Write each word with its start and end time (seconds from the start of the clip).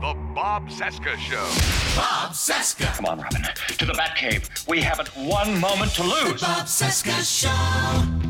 The 0.00 0.14
Bob 0.34 0.70
Cesca 0.70 1.14
Show. 1.18 1.44
Bob 1.94 2.32
Cesca. 2.32 2.86
Come 2.96 3.04
on, 3.04 3.20
Robin. 3.20 3.42
To 3.76 3.84
the 3.84 3.92
Batcave. 3.92 4.66
We 4.66 4.80
haven't 4.80 5.08
one 5.14 5.60
moment 5.60 5.92
to 5.92 6.02
lose. 6.02 6.40
The 6.40 6.46
Bob 6.46 6.66
Cesca 6.66 7.20
Show. 7.22 8.29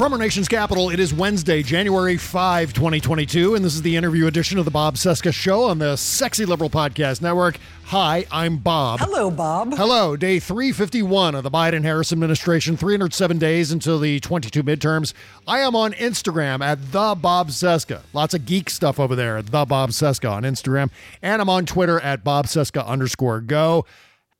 From 0.00 0.14
our 0.14 0.18
nation's 0.18 0.48
capital, 0.48 0.88
it 0.88 0.98
is 0.98 1.12
Wednesday, 1.12 1.62
January 1.62 2.16
5, 2.16 2.72
2022, 2.72 3.54
and 3.54 3.62
this 3.62 3.74
is 3.74 3.82
the 3.82 3.96
interview 3.96 4.28
edition 4.28 4.56
of 4.56 4.64
the 4.64 4.70
Bob 4.70 4.94
Cesca 4.94 5.30
Show 5.30 5.64
on 5.64 5.78
the 5.78 5.94
Sexy 5.96 6.46
Liberal 6.46 6.70
Podcast 6.70 7.20
Network. 7.20 7.58
Hi, 7.84 8.24
I'm 8.32 8.56
Bob. 8.56 9.00
Hello, 9.00 9.30
Bob. 9.30 9.74
Hello, 9.74 10.16
day 10.16 10.38
351 10.38 11.34
of 11.34 11.42
the 11.42 11.50
Biden 11.50 11.82
Harris 11.82 12.12
administration, 12.12 12.78
307 12.78 13.38
days 13.38 13.72
until 13.72 13.98
the 13.98 14.20
22 14.20 14.62
midterms. 14.62 15.12
I 15.46 15.58
am 15.58 15.76
on 15.76 15.92
Instagram 15.92 16.62
at 16.62 16.92
the 16.92 17.14
Bob 17.14 17.48
Cesca. 17.48 18.00
Lots 18.14 18.32
of 18.32 18.46
geek 18.46 18.70
stuff 18.70 18.98
over 18.98 19.14
there 19.14 19.36
at 19.36 19.48
the 19.48 19.66
Bob 19.66 19.90
Cesca 19.90 20.32
on 20.32 20.44
Instagram. 20.44 20.88
And 21.20 21.42
I'm 21.42 21.50
on 21.50 21.66
Twitter 21.66 22.00
at 22.00 22.24
Bob 22.24 22.46
Cesca 22.46 22.86
underscore 22.86 23.42
go. 23.42 23.84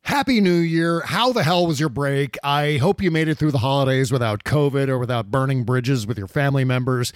Happy 0.02 0.40
New 0.40 0.58
Year. 0.58 1.00
How 1.00 1.32
the 1.32 1.42
hell 1.42 1.66
was 1.66 1.78
your 1.78 1.88
break? 1.88 2.36
I 2.42 2.78
hope 2.78 3.02
you 3.02 3.10
made 3.10 3.28
it 3.28 3.36
through 3.36 3.52
the 3.52 3.58
holidays 3.58 4.10
without 4.10 4.44
COVID 4.44 4.88
or 4.88 4.98
without 4.98 5.30
burning 5.30 5.64
bridges 5.64 6.06
with 6.06 6.18
your 6.18 6.26
family 6.26 6.64
members. 6.64 7.12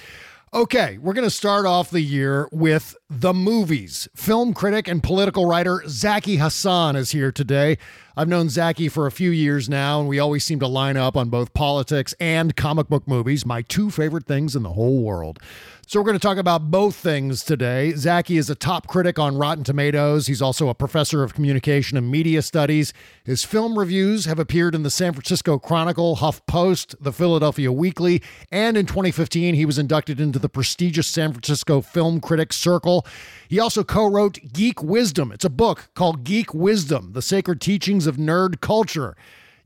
Okay, 0.53 0.99
we're 0.99 1.15
going 1.15 1.27
to 1.27 1.31
start 1.31 1.67
off 1.67 1.91
the 1.91 2.01
year 2.01 2.49
with 2.53 2.97
the 3.21 3.33
movies. 3.33 4.09
Film 4.15 4.55
critic 4.55 4.89
and 4.89 5.03
political 5.03 5.47
writer 5.47 5.83
Zaki 5.87 6.37
Hasan 6.37 6.97
is 6.97 7.13
here 7.13 7.31
today. 7.31 7.79
I've 8.17 8.29
known 8.29 8.49
Zaki 8.49 8.89
for 8.89 9.07
a 9.07 9.11
few 9.11 9.31
years 9.31 9.69
now, 9.69 9.99
and 9.99 10.09
we 10.09 10.21
always 10.21 10.45
seem 10.45 10.61
to 10.61 10.69
line 10.69 10.97
up 10.97 11.17
on 11.17 11.31
both 11.31 11.53
politics 11.53 12.15
and 12.21 12.55
comic 12.55 12.89
book 12.89 13.09
movies, 13.09 13.45
my 13.45 13.63
two 13.63 13.91
favorite 13.91 14.27
things 14.27 14.55
in 14.55 14.63
the 14.63 14.73
whole 14.73 15.03
world. 15.03 15.41
So 15.87 16.01
we're 16.01 16.07
going 16.07 16.19
to 16.19 16.27
talk 16.27 16.39
about 16.39 16.71
both 16.71 16.95
things 16.95 17.45
today. 17.45 17.93
Zaki 17.93 18.39
is 18.39 18.49
a 18.49 18.55
top 18.55 18.87
critic 18.87 19.19
on 19.19 19.37
Rotten 19.37 19.65
Tomatoes. 19.65 20.29
He's 20.29 20.41
also 20.41 20.69
a 20.69 20.75
professor 20.75 21.23
of 21.23 21.35
communication 21.35 21.99
and 21.99 22.11
media 22.11 22.41
studies. 22.41 22.95
His 23.25 23.45
film 23.45 23.79
reviews 23.79 24.25
have 24.25 24.39
appeared 24.39 24.75
in 24.75 24.83
the 24.83 24.91
San 24.91 25.13
Francisco 25.13 25.59
Chronicle, 25.59 26.17
Huff 26.17 26.45
Post, 26.47 26.95
the 27.01 27.13
Philadelphia 27.13 27.71
Weekly, 27.71 28.23
and 28.51 28.79
in 28.79 28.87
2015 28.87 29.55
he 29.55 29.67
was 29.67 29.79
inducted 29.79 30.21
into 30.21 30.39
the 30.39 30.49
prestigious 30.49 31.07
San 31.07 31.33
Francisco 31.33 31.83
Film 31.83 32.21
Critics 32.21 32.57
Circle. 32.57 33.04
He 33.49 33.59
also 33.59 33.85
co-wrote 33.85 34.39
Geek 34.53 34.83
Wisdom. 34.83 35.33
It's 35.33 35.45
a 35.45 35.51
book 35.51 35.91
called 35.95 36.25
Geek 36.25 36.53
Wisdom: 36.55 37.13
The 37.13 37.23
Sacred 37.23 37.61
Teachings 37.61 38.07
of 38.07 38.17
Nerd 38.17 38.61
Culture. 38.61 39.17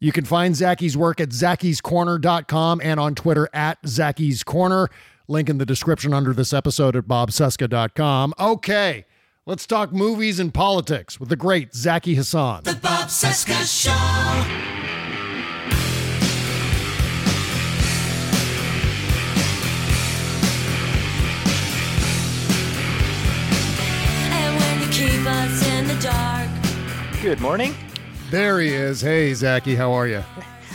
You 0.01 0.13
can 0.13 0.25
find 0.25 0.55
Zaki's 0.55 0.97
work 0.97 1.21
at 1.21 1.31
zakiscorner.com 1.31 2.81
and 2.83 3.01
on 3.01 3.15
Twitter 3.15 3.49
at 3.53 3.79
Zaki's 3.87 4.45
Corner. 4.45 4.89
Link 5.27 5.49
in 5.49 5.59
the 5.59 5.67
description 5.67 6.15
under 6.15 6.33
this 6.33 6.53
episode 6.53 6.97
at 6.97 7.05
bobcesca.com. 7.05 8.35
Okay, 8.39 9.05
let's 9.45 9.67
talk 9.67 9.93
movies 9.93 10.39
and 10.39 10.55
politics 10.55 11.21
with 11.21 11.29
the 11.29 11.37
great 11.37 11.75
Zaki 11.75 12.15
Hasan. 12.15 12.63
The 12.63 12.75
Bob 12.75 13.09
Cesca 13.09 13.65
Show. 13.67 14.78
Good 27.23 27.41
morning. 27.41 27.73
There 28.33 28.59
he 28.59 28.71
is. 28.75 29.01
Hey, 29.01 29.33
Zaki, 29.33 29.77
how 29.77 29.93
are 29.93 30.09
you? 30.09 30.25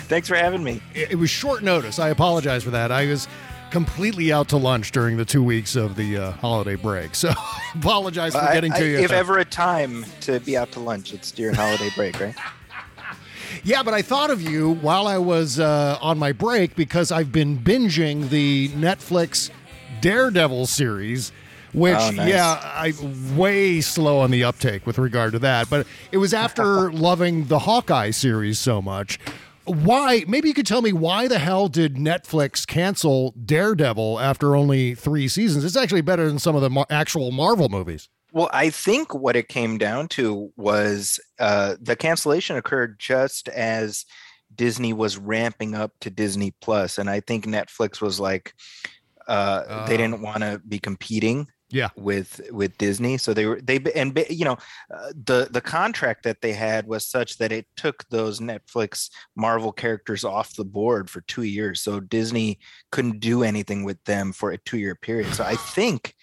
Thanks 0.08 0.30
for 0.30 0.36
having 0.36 0.64
me. 0.64 0.82
It, 0.94 1.12
it 1.12 1.16
was 1.16 1.30
short 1.30 1.62
notice. 1.62 2.00
I 2.00 2.08
apologize 2.08 2.64
for 2.64 2.70
that. 2.70 2.90
I 2.90 3.06
was 3.08 3.28
completely 3.70 4.32
out 4.32 4.48
to 4.50 4.58
lunch 4.58 4.92
during 4.92 5.18
the 5.18 5.26
two 5.26 5.44
weeks 5.44 5.76
of 5.76 5.98
the 5.98 6.18
uh, 6.18 6.32
holiday 6.34 6.76
break. 6.76 7.16
So 7.16 7.34
apologize 7.76 8.32
for 8.32 8.40
I- 8.40 8.54
getting 8.54 8.72
I- 8.72 8.80
to 8.80 8.88
you. 8.88 9.00
If 9.00 9.12
ever 9.12 9.40
a 9.40 9.46
time 9.46 10.06
to 10.22 10.40
be 10.40 10.56
out 10.56 10.72
to 10.72 10.80
lunch, 10.80 11.14
it's 11.14 11.30
during 11.32 11.56
holiday 11.56 11.90
break, 11.94 12.18
right? 12.22 12.36
Yeah, 13.66 13.84
but 13.84 13.94
I 13.94 14.02
thought 14.02 14.30
of 14.32 14.42
you 14.42 14.72
while 14.76 15.06
I 15.06 15.18
was 15.20 15.60
uh, 15.60 15.98
on 16.02 16.18
my 16.18 16.32
break 16.32 16.76
because 16.76 17.12
I've 17.12 17.32
been 17.32 17.60
binging 17.60 18.30
the 18.30 18.70
Netflix 18.70 19.52
Daredevil 20.02 20.66
series. 20.66 21.32
Which, 21.74 21.96
Oh, 21.98 22.12
nice. 22.12 22.30
yeah, 22.30 22.60
I 22.62 22.94
way 23.36 23.82
slow 23.82 24.20
on 24.20 24.30
the 24.32 24.44
uptake 24.44 24.86
with 24.86 24.98
regard 24.98 25.34
to 25.34 25.40
that. 25.40 25.70
But 25.70 25.88
it 26.12 26.18
was 26.18 26.34
after 26.34 26.92
loving 26.94 27.46
the 27.46 27.60
Hawkeye 27.60 28.12
series 28.12 28.60
so 28.60 28.82
much. 28.82 29.20
Why? 29.66 30.24
Maybe 30.28 30.50
you 30.50 30.54
could 30.54 30.68
tell 30.68 30.82
me 30.82 30.92
why 30.94 31.28
the 31.28 31.40
hell 31.40 31.70
did 31.70 31.96
Netflix 31.96 32.68
cancel 32.68 33.32
Daredevil 33.46 34.20
after 34.20 34.56
only 34.56 34.94
three 34.94 35.28
seasons? 35.28 35.64
It's 35.64 35.78
actually 35.78 36.02
better 36.02 36.28
than 36.28 36.38
some 36.38 36.56
of 36.56 36.62
the 36.62 36.70
mar- 36.70 36.86
actual 36.90 37.32
Marvel 37.32 37.70
movies. 37.70 38.10
Well, 38.34 38.50
I 38.52 38.70
think 38.72 39.14
what 39.16 39.36
it 39.36 39.48
came 39.48 39.78
down 39.78 40.10
to 40.10 40.52
was 40.58 41.20
uh, 41.40 41.76
the 41.80 41.96
cancellation 41.96 42.58
occurred 42.58 43.00
just 43.00 43.48
as 43.50 44.06
Disney 44.54 44.92
was 44.92 45.18
ramping 45.18 45.76
up 45.76 45.94
to 46.02 46.10
Disney 46.10 46.54
Plus, 46.62 46.98
and 46.98 47.10
I 47.10 47.20
think 47.22 47.46
Netflix 47.46 48.02
was 48.02 48.20
like, 48.20 48.54
uh, 49.28 49.86
they 49.88 49.94
Oh. 49.94 49.98
didn't 49.98 50.22
want 50.22 50.40
to 50.42 50.62
be 50.68 50.78
competing 50.80 51.48
Yeah. 51.74 51.90
with 51.98 52.40
with 52.52 52.78
Disney, 52.78 53.18
so 53.18 53.34
they 53.34 53.48
were 53.48 53.60
they 53.60 53.80
and 53.96 54.18
you 54.30 54.46
know 54.46 54.58
uh, 54.94 55.12
the 55.26 55.48
the 55.50 55.60
contract 55.60 56.24
that 56.24 56.40
they 56.42 56.54
had 56.54 56.86
was 56.86 57.08
such 57.08 57.38
that 57.40 57.52
it 57.52 57.66
took 57.76 58.08
those 58.10 58.40
Netflix 58.40 59.10
Marvel 59.36 59.72
characters 59.72 60.24
off 60.24 60.56
the 60.56 60.66
board 60.66 61.10
for 61.10 61.22
two 61.22 61.42
years, 61.42 61.82
so 61.82 62.00
Disney 62.00 62.60
couldn't 62.92 63.20
do 63.20 63.42
anything 63.42 63.84
with 63.84 64.02
them 64.04 64.34
for 64.34 64.52
a 64.52 64.58
two 64.60 64.78
year 64.78 64.94
period. 64.94 65.34
So 65.34 65.44
I 65.44 65.56
think 65.56 66.14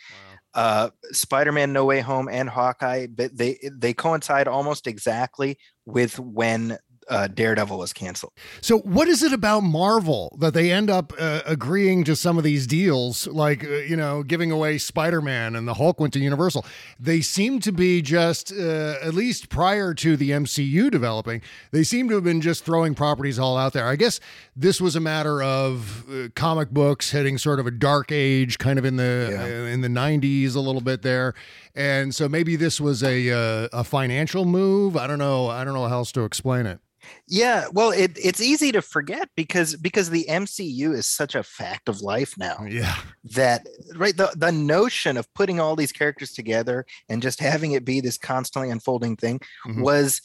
uh 0.55 0.91
spider-man 1.13 1.73
no 1.73 1.85
way 1.85 2.01
home 2.01 2.29
and 2.29 2.49
hawkeye 2.49 3.07
but 3.07 3.37
they 3.37 3.57
they 3.73 3.95
coincide 3.95 4.49
almost 4.49 4.89
exactly 4.89 5.57
with 5.87 6.19
when 6.19 6.77
uh 7.11 7.27
daredevil 7.27 7.77
was 7.79 7.93
canceled 7.93 8.33
So, 8.63 8.79
what 8.79 9.09
is 9.09 9.23
it 9.23 9.33
about 9.33 9.61
Marvel 9.61 10.37
that 10.41 10.55
they 10.55 10.71
end 10.71 10.89
up 10.89 11.13
uh, 11.19 11.41
agreeing 11.45 12.05
to 12.05 12.15
some 12.17 12.39
of 12.39 12.45
these 12.45 12.67
deals, 12.67 13.27
like, 13.27 13.65
uh, 13.65 13.69
you 13.69 13.97
know, 13.97 14.23
giving 14.23 14.51
away 14.53 14.79
Spider 14.79 15.21
Man 15.21 15.57
and 15.57 15.67
the 15.69 15.75
Hulk 15.75 15.99
went 16.01 16.13
to 16.15 16.21
Universal? 16.21 16.65
They 16.99 17.21
seem 17.21 17.61
to 17.61 17.73
be 17.73 18.01
just, 18.01 18.53
uh, 18.53 18.95
at 19.03 19.13
least 19.15 19.49
prior 19.49 19.93
to 19.95 20.17
the 20.17 20.31
MCU 20.31 20.91
developing, 20.91 21.43
they 21.73 21.83
seem 21.83 22.09
to 22.09 22.15
have 22.15 22.25
been 22.25 22.41
just 22.41 22.65
throwing 22.65 22.95
properties 22.95 23.39
all 23.39 23.57
out 23.59 23.73
there. 23.73 23.87
I 23.87 23.97
guess 23.97 24.21
this 24.57 24.81
was 24.81 24.95
a 24.97 25.01
matter 25.01 25.43
of 25.43 26.05
uh, 26.11 26.29
comic 26.35 26.71
books 26.71 27.11
hitting 27.11 27.39
sort 27.39 27.59
of 27.61 27.67
a 27.67 27.71
dark 27.73 28.13
age, 28.13 28.59
kind 28.59 28.79
of 28.79 28.85
in 28.85 28.97
the 28.97 29.29
Yeah. 29.33 29.43
uh, 29.43 29.47
in 29.75 29.81
the 29.81 29.89
90s 29.89 30.55
a 30.55 30.61
little 30.61 30.81
bit 30.81 31.03
there. 31.03 31.35
And 31.75 32.15
so 32.15 32.29
maybe 32.29 32.57
this 32.57 32.81
was 32.81 33.03
a 33.03 33.31
uh, 33.31 33.69
a 33.73 33.85
financial 33.85 34.45
move. 34.45 34.97
I 34.97 35.07
don't 35.07 35.19
know. 35.19 35.49
I 35.49 35.65
don't 35.65 35.75
know 35.75 35.87
how 35.89 35.99
else 35.99 36.13
to 36.13 36.25
explain 36.25 36.67
it. 36.67 36.79
Yeah, 37.27 37.65
well, 37.73 37.91
it, 37.93 38.19
it's 38.23 38.43
easy 38.43 38.73
to 38.73 38.83
forget 38.83 39.31
because 39.35 39.75
because 39.77 40.11
the 40.11 40.27
MCU 40.29 40.93
is 40.95 41.07
such 41.07 41.35
a 41.35 41.43
fact 41.43 41.89
of 41.89 42.03
life 42.03 42.35
now. 42.37 42.65
Yeah, 42.69 42.95
that 43.25 43.67
right 43.97 44.17
the 44.17 44.33
the 44.37 44.53
notion 44.53 45.17
of 45.17 45.33
putting 45.35 45.61
all 45.61 45.77
these 45.77 45.93
characters 45.93 46.33
together 46.33 46.85
and 47.09 47.23
just 47.23 47.41
having 47.41 47.73
it 47.73 47.85
be 47.85 48.01
this 48.01 48.19
constantly 48.19 48.71
unfolding 48.71 49.17
thing 49.17 49.41
Mhm. 49.67 49.83
was 49.83 50.21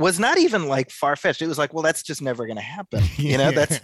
was 0.00 0.18
not 0.18 0.38
even 0.38 0.66
like 0.66 0.90
far 0.90 1.14
fetched. 1.14 1.42
It 1.42 1.46
was 1.46 1.58
like, 1.58 1.72
well, 1.72 1.82
that's 1.82 2.02
just 2.02 2.22
never 2.22 2.46
going 2.46 2.56
to 2.56 2.62
happen. 2.62 3.02
You 3.16 3.36
know, 3.38 3.50
that's 3.52 3.78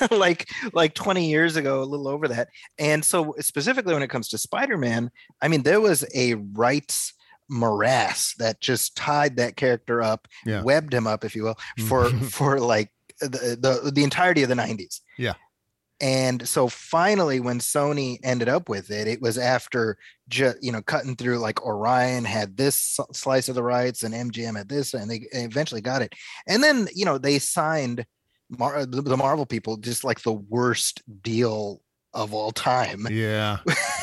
like 0.10 0.48
like 0.72 0.94
20 0.94 1.28
years 1.30 1.56
ago, 1.56 1.82
a 1.82 1.84
little 1.84 2.08
over 2.08 2.28
that. 2.28 2.48
And 2.78 3.04
so 3.04 3.34
specifically 3.38 3.94
when 3.94 4.02
it 4.02 4.10
comes 4.10 4.28
to 4.30 4.38
Spider-Man, 4.38 5.10
I 5.40 5.48
mean, 5.48 5.62
there 5.62 5.80
was 5.80 6.04
a 6.14 6.34
rights 6.34 7.14
morass 7.48 8.34
that 8.38 8.60
just 8.60 8.96
tied 8.96 9.36
that 9.36 9.56
character 9.56 10.02
up, 10.02 10.28
Yeah. 10.44 10.62
webbed 10.62 10.92
him 10.92 11.06
up, 11.06 11.24
if 11.24 11.34
you 11.34 11.44
will, 11.44 11.56
mm. 11.78 11.88
for 11.88 12.10
for 12.28 12.60
like 12.60 12.90
the, 13.20 13.56
the 13.60 13.90
the 13.92 14.04
entirety 14.04 14.42
of 14.42 14.48
the 14.48 14.54
90s. 14.54 15.00
Yeah. 15.18 15.34
And 16.00 16.48
so 16.48 16.66
finally, 16.68 17.40
when 17.40 17.58
Sony 17.58 18.18
ended 18.22 18.48
up 18.48 18.68
with 18.68 18.90
it, 18.90 19.06
it 19.06 19.20
was 19.20 19.36
after 19.36 19.98
just 20.28 20.62
you 20.62 20.72
know 20.72 20.80
cutting 20.82 21.16
through 21.16 21.38
like 21.38 21.62
Orion 21.64 22.24
had 22.24 22.56
this 22.56 22.98
slice 23.12 23.48
of 23.48 23.54
the 23.54 23.62
rights 23.62 24.02
and 24.02 24.14
MGM 24.14 24.56
had 24.56 24.68
this, 24.68 24.94
and 24.94 25.10
they 25.10 25.26
eventually 25.32 25.80
got 25.82 26.02
it. 26.02 26.14
And 26.46 26.62
then 26.62 26.88
you 26.94 27.04
know 27.04 27.18
they 27.18 27.38
signed 27.38 28.06
Mar- 28.58 28.86
the 28.86 29.02
the 29.02 29.16
Marvel 29.16 29.46
people 29.46 29.76
just 29.76 30.02
like 30.04 30.22
the 30.22 30.32
worst 30.32 31.02
deal 31.22 31.82
of 32.12 32.34
all 32.34 32.50
time. 32.50 33.06
yeah, 33.10 33.58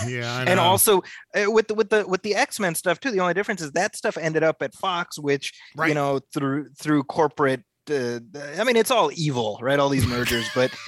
yeah. 0.07 0.43
And 0.47 0.59
also 0.59 1.01
uh, 1.35 1.51
with 1.51 1.67
the 1.67 1.73
with 1.73 1.89
the 1.89 2.07
with 2.07 2.21
the 2.21 2.35
X 2.35 2.59
Men 2.59 2.75
stuff 2.75 2.99
too. 2.99 3.11
The 3.11 3.19
only 3.19 3.33
difference 3.33 3.61
is 3.61 3.71
that 3.73 3.95
stuff 3.95 4.17
ended 4.17 4.43
up 4.43 4.61
at 4.61 4.73
Fox, 4.75 5.19
which 5.19 5.51
Right. 5.75 5.89
you 5.89 5.95
know 5.95 6.19
through 6.33 6.69
through 6.79 7.03
corporate. 7.05 7.63
Uh, 7.89 8.19
I 8.59 8.63
mean, 8.63 8.75
it's 8.75 8.91
all 8.91 9.11
evil, 9.13 9.57
right? 9.61 9.79
All 9.79 9.89
these 9.89 10.05
mergers, 10.05 10.49
but 10.53 10.71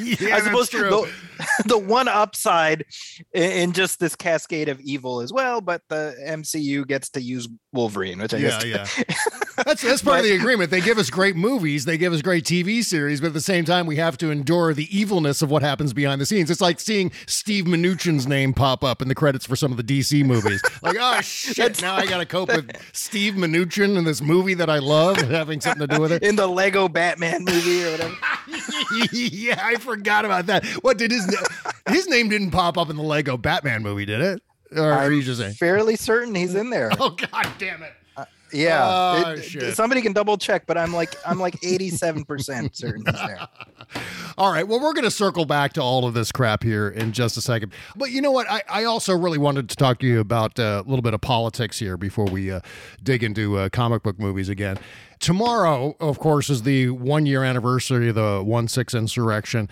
yeah, 0.00 0.36
I 0.36 0.40
suppose 0.40 0.68
that's 0.68 0.70
true. 0.70 0.90
the, 0.90 1.12
the 1.66 1.78
one 1.78 2.08
upside 2.08 2.84
in, 3.32 3.72
just 3.72 4.00
this 4.00 4.16
cascade 4.16 4.68
of 4.68 4.80
evil 4.80 5.20
as 5.20 5.32
well, 5.32 5.60
but 5.60 5.82
the 5.88 6.14
MCU 6.26 6.86
gets 6.86 7.10
to 7.10 7.20
use 7.20 7.48
Wolverine, 7.72 8.20
which 8.20 8.34
I 8.34 8.38
yeah, 8.38 8.62
guess 8.62 8.98
yeah. 8.98 9.14
That's 9.64 9.82
that's 9.82 10.02
part 10.02 10.20
of 10.20 10.24
the 10.24 10.34
agreement. 10.34 10.70
They 10.70 10.80
give 10.80 10.98
us 10.98 11.10
great 11.10 11.36
movies, 11.36 11.84
they 11.84 11.98
give 11.98 12.12
us 12.12 12.22
great 12.22 12.44
TV 12.44 12.82
series, 12.82 13.20
but 13.20 13.28
at 13.28 13.32
the 13.34 13.40
same 13.40 13.64
time, 13.64 13.86
we 13.86 13.96
have 13.96 14.16
to 14.18 14.30
endure 14.30 14.74
the 14.74 14.88
evilness 14.96 15.42
of 15.42 15.50
what 15.50 15.62
happens 15.62 15.92
behind 15.92 16.20
the 16.20 16.26
scenes. 16.26 16.50
It's 16.50 16.60
like 16.60 16.80
seeing 16.80 17.12
Steve 17.26 17.64
Mnuchin's 17.64 18.26
name 18.26 18.52
pop 18.52 18.84
up 18.84 19.02
in 19.02 19.08
the 19.08 19.14
credits 19.14 19.46
for 19.46 19.56
some 19.56 19.70
of 19.70 19.76
the 19.76 19.84
DC 19.84 20.24
movies. 20.24 20.62
Like, 20.82 20.96
oh 20.98 21.20
shit! 21.20 21.82
now 21.82 21.96
I 21.96 22.06
got 22.06 22.18
to 22.18 22.26
cope 22.26 22.48
with 22.48 22.70
Steve 22.92 23.34
Mnuchin 23.34 23.96
in 23.96 24.04
this 24.04 24.20
movie 24.20 24.54
that 24.54 24.70
I 24.70 24.78
love 24.78 25.16
having 25.16 25.60
something 25.60 25.79
to 25.80 25.86
do 25.86 26.00
with 26.00 26.12
it. 26.12 26.22
in 26.22 26.36
the 26.36 26.46
Lego 26.46 26.88
Batman 26.88 27.44
movie 27.44 27.84
or 27.84 27.90
whatever. 27.92 28.14
yeah, 29.12 29.60
I 29.62 29.76
forgot 29.76 30.24
about 30.24 30.46
that. 30.46 30.64
What 30.82 30.98
did 30.98 31.10
his 31.10 31.36
his 31.88 32.08
name 32.08 32.28
didn't 32.28 32.50
pop 32.50 32.78
up 32.78 32.90
in 32.90 32.96
the 32.96 33.02
Lego 33.02 33.36
Batman 33.36 33.82
movie? 33.82 34.04
Did 34.04 34.20
it? 34.20 34.42
Or 34.76 34.92
are 34.92 35.10
you 35.10 35.22
just 35.22 35.40
saying? 35.40 35.54
Fairly 35.54 35.96
certain 35.96 36.34
he's 36.34 36.54
in 36.54 36.70
there. 36.70 36.90
Oh 37.00 37.10
god 37.10 37.48
damn 37.58 37.82
it! 37.82 37.92
Yeah, 38.52 39.24
Oh, 39.26 39.32
It- 39.32 39.74
somebody 39.74 40.00
can 40.02 40.12
double 40.12 40.36
check, 40.36 40.66
but 40.66 40.76
I'm 40.78 40.92
like 40.92 41.14
I'm 41.26 41.38
like 41.38 41.56
87 41.64 42.24
percent 42.24 42.76
certain 42.76 43.02
he's 43.06 43.14
there. 43.14 43.46
All 44.38 44.52
right. 44.52 44.66
Well, 44.66 44.80
we're 44.80 44.92
going 44.94 45.04
to 45.04 45.10
circle 45.10 45.44
back 45.44 45.72
to 45.74 45.82
all 45.82 46.06
of 46.06 46.14
this 46.14 46.30
crap 46.32 46.62
here 46.62 46.88
in 46.88 47.12
just 47.12 47.36
a 47.36 47.40
second. 47.42 47.72
But 47.96 48.10
you 48.10 48.20
know 48.22 48.30
what? 48.30 48.50
I, 48.50 48.62
I 48.70 48.84
also 48.84 49.16
really 49.16 49.38
wanted 49.38 49.68
to 49.68 49.76
talk 49.76 49.98
to 50.00 50.06
you 50.06 50.20
about 50.20 50.58
uh, 50.58 50.82
a 50.84 50.88
little 50.88 51.02
bit 51.02 51.12
of 51.14 51.20
politics 51.20 51.78
here 51.78 51.96
before 51.96 52.24
we 52.26 52.50
uh, 52.50 52.60
dig 53.02 53.22
into 53.24 53.58
uh, 53.58 53.68
comic 53.68 54.02
book 54.02 54.18
movies 54.18 54.48
again. 54.48 54.78
Tomorrow, 55.18 55.96
of 56.00 56.18
course, 56.18 56.48
is 56.48 56.62
the 56.62 56.90
one 56.90 57.26
year 57.26 57.44
anniversary 57.44 58.08
of 58.08 58.14
the 58.14 58.42
1 58.42 58.68
6 58.68 58.94
insurrection. 58.94 59.68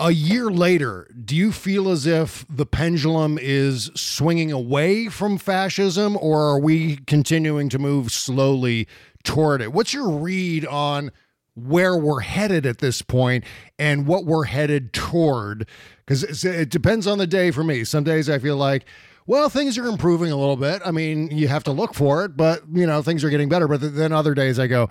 A 0.00 0.12
year 0.12 0.48
later, 0.48 1.08
do 1.24 1.34
you 1.34 1.50
feel 1.50 1.88
as 1.88 2.06
if 2.06 2.46
the 2.48 2.64
pendulum 2.64 3.36
is 3.36 3.90
swinging 3.96 4.52
away 4.52 5.08
from 5.08 5.38
fascism 5.38 6.16
or 6.20 6.40
are 6.42 6.60
we 6.60 6.98
continuing 6.98 7.68
to 7.70 7.80
move 7.80 8.12
slowly 8.12 8.86
toward 9.24 9.60
it? 9.60 9.72
What's 9.72 9.92
your 9.92 10.08
read 10.08 10.64
on 10.66 11.10
where 11.56 11.96
we're 11.96 12.20
headed 12.20 12.64
at 12.64 12.78
this 12.78 13.02
point 13.02 13.42
and 13.76 14.06
what 14.06 14.24
we're 14.24 14.44
headed 14.44 14.92
toward? 14.92 15.66
Because 16.06 16.44
it 16.44 16.68
depends 16.70 17.08
on 17.08 17.18
the 17.18 17.26
day 17.26 17.50
for 17.50 17.64
me. 17.64 17.82
Some 17.82 18.04
days 18.04 18.30
I 18.30 18.38
feel 18.38 18.56
like, 18.56 18.84
well, 19.26 19.48
things 19.48 19.76
are 19.78 19.86
improving 19.86 20.30
a 20.30 20.36
little 20.36 20.56
bit. 20.56 20.80
I 20.84 20.92
mean, 20.92 21.28
you 21.32 21.48
have 21.48 21.64
to 21.64 21.72
look 21.72 21.94
for 21.94 22.24
it, 22.24 22.36
but, 22.36 22.62
you 22.72 22.86
know, 22.86 23.02
things 23.02 23.24
are 23.24 23.30
getting 23.30 23.48
better. 23.48 23.66
But 23.66 23.96
then 23.96 24.12
other 24.12 24.34
days 24.34 24.60
I 24.60 24.68
go, 24.68 24.88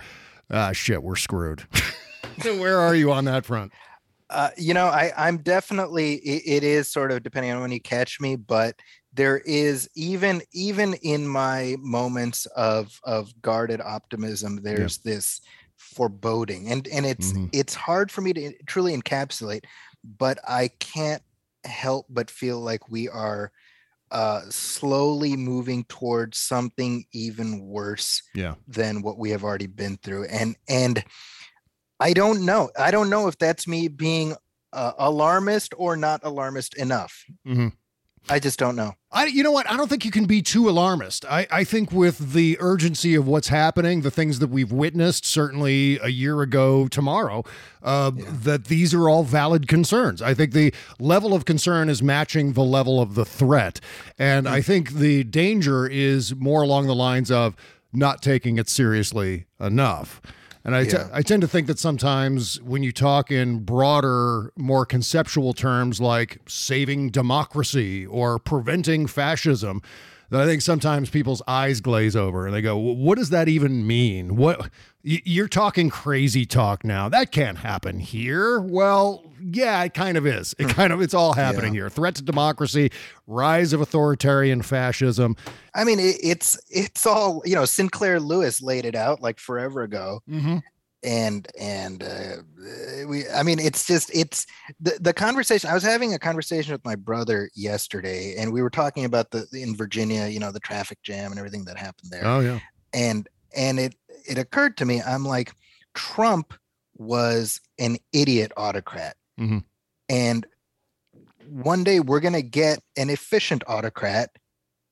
ah, 0.50 0.72
shit, 0.72 1.02
we're 1.02 1.16
screwed. 1.16 1.66
so 2.42 2.60
where 2.60 2.78
are 2.78 2.94
you 2.94 3.10
on 3.10 3.24
that 3.24 3.46
front? 3.46 3.72
Uh, 4.30 4.50
you 4.58 4.74
know, 4.74 4.86
I 4.86 5.12
I'm 5.16 5.38
definitely 5.38 6.16
it, 6.16 6.42
it 6.62 6.64
is 6.64 6.90
sort 6.90 7.10
of 7.12 7.22
depending 7.22 7.50
on 7.52 7.60
when 7.62 7.72
you 7.72 7.80
catch 7.80 8.20
me, 8.20 8.36
but 8.36 8.78
there 9.12 9.38
is 9.38 9.88
even 9.94 10.42
even 10.52 10.94
in 10.94 11.26
my 11.26 11.76
moments 11.78 12.44
of 12.56 13.00
of 13.04 13.40
guarded 13.40 13.80
optimism, 13.80 14.62
there's 14.62 14.98
this 14.98 15.40
foreboding, 15.76 16.70
and 16.70 16.86
and 16.88 17.06
it's 17.06 17.32
Mhm. 17.32 17.52
it's 17.52 17.74
hard 17.74 18.10
for 18.10 18.20
me 18.20 18.34
to 18.34 18.52
truly 18.66 18.94
encapsulate, 18.94 19.64
but 20.04 20.38
I 20.46 20.68
can't 20.78 21.22
help 21.64 22.06
but 22.10 22.30
feel 22.30 22.60
like 22.60 22.88
we 22.90 23.08
are 23.08 23.50
uh 24.10 24.42
slowly 24.50 25.36
moving 25.36 25.84
towards 25.84 26.38
something 26.38 27.04
even 27.12 27.60
worse 27.66 28.22
Yeah. 28.34 28.54
than 28.66 29.02
what 29.02 29.18
we 29.18 29.30
have 29.30 29.44
already 29.44 29.66
been 29.66 29.96
through 29.98 30.24
and 30.26 30.56
and 30.68 31.04
i 32.00 32.12
don't 32.12 32.44
know 32.44 32.70
i 32.78 32.90
don't 32.90 33.10
know 33.10 33.28
if 33.28 33.36
that's 33.38 33.66
me 33.66 33.88
being 33.88 34.34
uh, 34.72 34.92
alarmist 34.98 35.72
or 35.76 35.96
not 35.96 36.20
alarmist 36.22 36.74
enough 36.76 37.24
Mhm. 37.46 37.72
i 38.28 38.38
just 38.38 38.58
don't 38.58 38.76
know 38.76 38.94
I, 39.10 39.24
you 39.24 39.42
know 39.42 39.52
what? 39.52 39.66
I 39.70 39.78
don't 39.78 39.88
think 39.88 40.04
you 40.04 40.10
can 40.10 40.26
be 40.26 40.42
too 40.42 40.68
alarmist. 40.68 41.24
I, 41.24 41.46
I 41.50 41.64
think 41.64 41.90
with 41.90 42.34
the 42.34 42.58
urgency 42.60 43.14
of 43.14 43.26
what's 43.26 43.48
happening, 43.48 44.02
the 44.02 44.10
things 44.10 44.38
that 44.40 44.50
we've 44.50 44.70
witnessed, 44.70 45.24
certainly 45.24 45.98
a 46.02 46.08
year 46.08 46.42
ago 46.42 46.88
tomorrow, 46.88 47.42
uh, 47.82 48.10
that 48.14 48.66
these 48.66 48.92
are 48.92 49.08
all 49.08 49.22
valid 49.24 49.66
concerns. 49.66 50.20
I 50.20 50.34
think 50.34 50.52
the 50.52 50.74
level 51.00 51.32
of 51.32 51.46
concern 51.46 51.88
is 51.88 52.02
matching 52.02 52.52
the 52.52 52.62
level 52.62 53.00
of 53.00 53.14
the 53.14 53.24
threat. 53.24 53.80
And 54.18 54.46
I 54.46 54.60
think 54.60 54.90
the 54.92 55.24
danger 55.24 55.86
is 55.86 56.34
more 56.34 56.60
along 56.60 56.86
the 56.86 56.94
lines 56.94 57.30
of 57.30 57.56
not 57.94 58.20
taking 58.20 58.58
it 58.58 58.68
seriously 58.68 59.46
enough. 59.58 60.20
And 60.64 60.74
I, 60.74 60.84
t- 60.84 60.90
Yeah. 60.92 61.08
I 61.12 61.22
tend 61.22 61.40
to 61.42 61.48
think 61.48 61.66
that 61.68 61.78
sometimes 61.78 62.60
when 62.62 62.82
you 62.82 62.92
talk 62.92 63.30
in 63.30 63.60
broader, 63.60 64.52
more 64.56 64.84
conceptual 64.84 65.52
terms 65.52 66.00
like 66.00 66.38
saving 66.46 67.10
democracy 67.10 68.04
or 68.06 68.38
preventing 68.38 69.06
fascism, 69.06 69.82
that 70.30 70.40
I 70.40 70.46
think 70.46 70.62
sometimes 70.62 71.10
people's 71.10 71.42
eyes 71.48 71.80
glaze 71.80 72.14
over 72.16 72.46
and 72.46 72.54
they 72.54 72.62
go, 72.62 72.76
"What 72.76 73.18
does 73.18 73.30
that 73.30 73.48
even 73.48 73.86
mean? 73.86 74.36
What 74.36 74.68
you're 75.02 75.48
talking 75.48 75.88
crazy 75.90 76.44
talk 76.44 76.84
now? 76.84 77.08
That 77.08 77.32
can't 77.32 77.58
happen 77.58 77.98
here." 77.98 78.60
Well, 78.60 79.24
yeah, 79.40 79.82
it 79.84 79.94
kind 79.94 80.16
of 80.18 80.26
is. 80.26 80.54
It 80.58 80.68
kind 80.68 80.92
of 80.92 81.00
it's 81.00 81.14
all 81.14 81.32
happening 81.32 81.72
here. 81.74 81.88
Threat 81.88 82.14
to 82.16 82.22
democracy, 82.22 82.90
rise 83.26 83.72
of 83.72 83.80
authoritarian 83.80 84.62
fascism. 84.62 85.36
i 85.74 85.84
mean 85.84 85.98
it, 86.00 86.16
it's 86.22 86.58
it's 86.70 87.06
all 87.06 87.42
you 87.44 87.54
know 87.54 87.64
sinclair 87.64 88.18
lewis 88.20 88.60
laid 88.60 88.84
it 88.84 88.94
out 88.94 89.20
like 89.22 89.38
forever 89.38 89.82
ago 89.82 90.20
Mm-hmm. 90.28 90.58
And 91.04 91.46
and 91.58 92.02
uh, 92.02 92.36
we 93.06 93.28
i 93.30 93.42
mean 93.42 93.58
it's 93.60 93.86
just 93.86 94.10
it's 94.12 94.46
the, 94.80 94.98
the 95.00 95.12
conversation 95.12 95.70
i 95.70 95.74
was 95.74 95.82
having 95.82 96.12
a 96.12 96.18
conversation 96.18 96.72
with 96.72 96.84
my 96.84 96.96
brother 96.96 97.50
yesterday 97.54 98.34
and 98.36 98.52
we 98.52 98.62
were 98.62 98.70
talking 98.70 99.04
about 99.04 99.30
the 99.30 99.46
in 99.52 99.76
virginia 99.76 100.26
you 100.26 100.40
know 100.40 100.50
the 100.50 100.58
traffic 100.60 100.98
jam 101.02 101.30
and 101.30 101.38
everything 101.38 101.64
that 101.64 101.76
happened 101.78 102.10
there 102.10 102.26
Oh 102.26 102.40
yeah. 102.40 102.58
and 102.92 103.28
and 103.56 103.78
it 103.78 103.94
it 104.28 104.38
occurred 104.38 104.76
to 104.78 104.84
me 104.84 105.00
i'm 105.02 105.24
like 105.24 105.52
trump 105.94 106.52
was 106.96 107.60
an 107.78 107.96
idiot 108.12 108.50
autocrat 108.56 109.16
Mhm. 109.38 109.62
and 110.08 110.46
one 111.48 111.84
day 111.84 112.00
we're 112.00 112.20
going 112.20 112.34
to 112.34 112.42
get 112.42 112.80
an 112.96 113.08
efficient 113.08 113.62
autocrat 113.68 114.30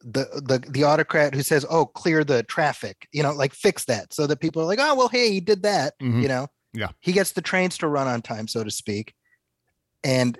the, 0.02 0.24
the 0.44 0.62
the 0.70 0.84
autocrat 0.84 1.34
who 1.34 1.42
says 1.42 1.64
oh 1.70 1.86
clear 1.86 2.22
the 2.22 2.42
traffic 2.44 3.08
you 3.12 3.22
know 3.22 3.32
like 3.32 3.54
fix 3.54 3.84
that 3.86 4.12
so 4.12 4.26
that 4.26 4.40
people 4.40 4.60
are 4.62 4.66
like 4.66 4.78
oh 4.80 4.94
well 4.94 5.08
hey 5.08 5.30
he 5.32 5.40
did 5.40 5.62
that 5.62 5.94
Mhm. 6.00 6.22
you 6.22 6.28
know 6.28 6.46
Yeah. 6.74 6.88
he 7.00 7.12
gets 7.12 7.32
the 7.32 7.40
trains 7.40 7.78
to 7.78 7.88
run 7.88 8.06
on 8.06 8.20
time 8.22 8.46
so 8.46 8.62
to 8.62 8.70
speak 8.70 9.14
and 10.04 10.38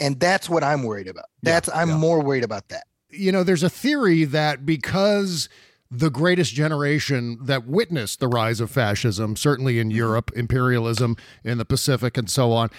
and 0.00 0.18
that's 0.18 0.48
what 0.48 0.64
i'm 0.64 0.82
worried 0.82 1.06
about 1.08 1.26
Yeah, 1.42 1.52
that's 1.52 1.68
i'm 1.74 1.90
yeah. 1.90 1.96
more 1.98 2.20
worried 2.22 2.44
about 2.44 2.68
that 2.68 2.84
you 3.16 3.30
know, 3.30 3.44
there's 3.44 3.62
a 3.62 3.70
theory 3.70 4.24
that 4.24 4.66
because 4.66 5.48
the 5.88 6.10
greatest 6.10 6.52
generation 6.52 7.38
that 7.42 7.64
witnessed 7.64 8.18
the 8.18 8.26
rise 8.26 8.58
of 8.58 8.72
fascism, 8.72 9.36
certainly 9.36 9.78
in 9.78 9.92
Europe, 9.92 10.32
imperialism 10.34 11.16
in 11.44 11.58
the 11.58 11.64
Pacific, 11.64 12.16
and 12.18 12.28
so 12.28 12.50
on, 12.50 12.70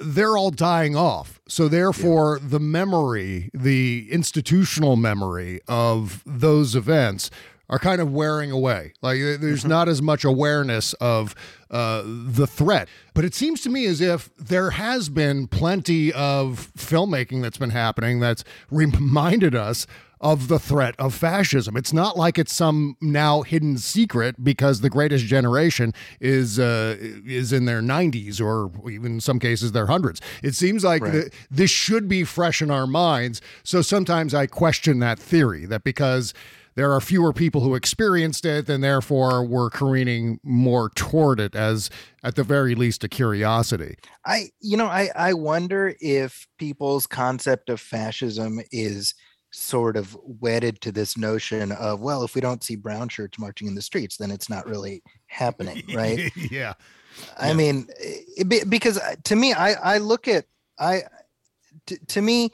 they're 0.00 0.36
all 0.36 0.50
dying 0.50 0.96
off. 0.96 1.40
So 1.46 1.68
therefore, 1.68 2.38
the 2.42 2.60
memory, 2.60 3.50
the 3.52 4.08
institutional 4.10 4.96
memory 4.96 5.60
of 5.68 6.22
those 6.24 6.74
events 6.74 7.30
are 7.70 7.78
kind 7.78 8.00
of 8.00 8.12
wearing 8.12 8.50
away. 8.50 8.92
Like 9.02 9.16
uh, 9.20 9.36
there's 9.40 9.60
Mm-hmm. 9.60 9.68
not 9.68 9.88
as 9.88 10.02
much 10.02 10.24
awareness 10.24 10.92
of 10.94 11.34
uh, 11.70 12.02
the 12.04 12.46
threat. 12.46 12.88
But 13.14 13.24
it 13.24 13.34
seems 13.34 13.62
to 13.62 13.70
me 13.70 13.86
as 13.86 14.00
if 14.00 14.30
there 14.36 14.70
has 14.70 15.08
been 15.08 15.46
plenty 15.48 16.12
of 16.12 16.70
filmmaking 16.76 17.40
that's 17.42 17.56
been 17.58 17.70
happening 17.70 18.20
that's 18.20 18.44
reminded 18.70 19.54
us 19.54 19.86
of 20.24 20.48
the 20.48 20.58
threat 20.58 20.94
of 20.98 21.14
fascism. 21.14 21.76
It's 21.76 21.92
not 21.92 22.16
like 22.16 22.38
it's 22.38 22.54
some 22.54 22.96
now 23.02 23.42
hidden 23.42 23.76
secret 23.76 24.42
because 24.42 24.80
the 24.80 24.88
greatest 24.88 25.26
generation 25.26 25.92
is 26.18 26.58
uh, 26.58 26.96
is 26.98 27.52
in 27.52 27.66
their 27.66 27.82
90s 27.82 28.40
or 28.40 28.72
even 28.90 29.12
in 29.12 29.20
some 29.20 29.38
cases 29.38 29.72
their 29.72 29.86
hundreds. 29.86 30.20
It 30.42 30.54
seems 30.54 30.82
like 30.82 31.02
Right. 31.02 31.12
the, 31.12 31.30
this 31.50 31.70
should 31.70 32.08
be 32.08 32.24
fresh 32.24 32.62
in 32.62 32.70
our 32.70 32.86
minds. 32.86 33.42
So 33.62 33.82
sometimes 33.82 34.32
I 34.34 34.46
question 34.46 34.98
that 35.00 35.18
theory 35.18 35.66
that 35.66 35.84
because 35.84 36.32
there 36.76 36.90
are 36.92 37.00
fewer 37.00 37.32
people 37.32 37.60
who 37.60 37.74
experienced 37.74 38.44
it, 38.46 38.68
and 38.68 38.82
therefore 38.82 39.44
we're 39.44 39.70
careening 39.70 40.40
more 40.42 40.88
toward 40.90 41.38
it 41.38 41.54
as, 41.54 41.88
at 42.24 42.34
the 42.34 42.42
very 42.42 42.74
least, 42.74 43.04
a 43.04 43.08
curiosity. 43.08 43.94
I, 44.26 44.48
you 44.60 44.76
know, 44.76 44.86
I, 44.86 45.10
I 45.14 45.34
wonder 45.34 45.94
if 46.00 46.48
people's 46.58 47.06
concept 47.06 47.68
of 47.68 47.80
fascism 47.80 48.60
is 48.72 49.14
sort 49.54 49.96
of 49.96 50.16
wedded 50.24 50.80
to 50.80 50.90
this 50.90 51.16
notion 51.16 51.72
of, 51.72 52.00
well, 52.00 52.24
if 52.24 52.34
we 52.34 52.40
don't 52.40 52.64
see 52.64 52.76
brown 52.76 53.08
shirts 53.08 53.38
marching 53.38 53.68
in 53.68 53.74
the 53.74 53.82
streets, 53.82 54.16
then 54.16 54.30
it's 54.30 54.50
not 54.50 54.66
really 54.66 55.02
happening, 55.26 55.82
right? 55.94 56.30
yeah. 56.50 56.74
I 57.38 57.52
mean, 57.54 57.86
it, 58.00 58.68
because 58.68 58.98
uh, 58.98 59.14
to 59.24 59.36
me, 59.36 59.52
I, 59.52 59.94
I 59.94 59.98
look 59.98 60.26
at, 60.26 60.46
I, 60.78 61.02
t- 61.86 61.98
to 62.08 62.20
me, 62.20 62.50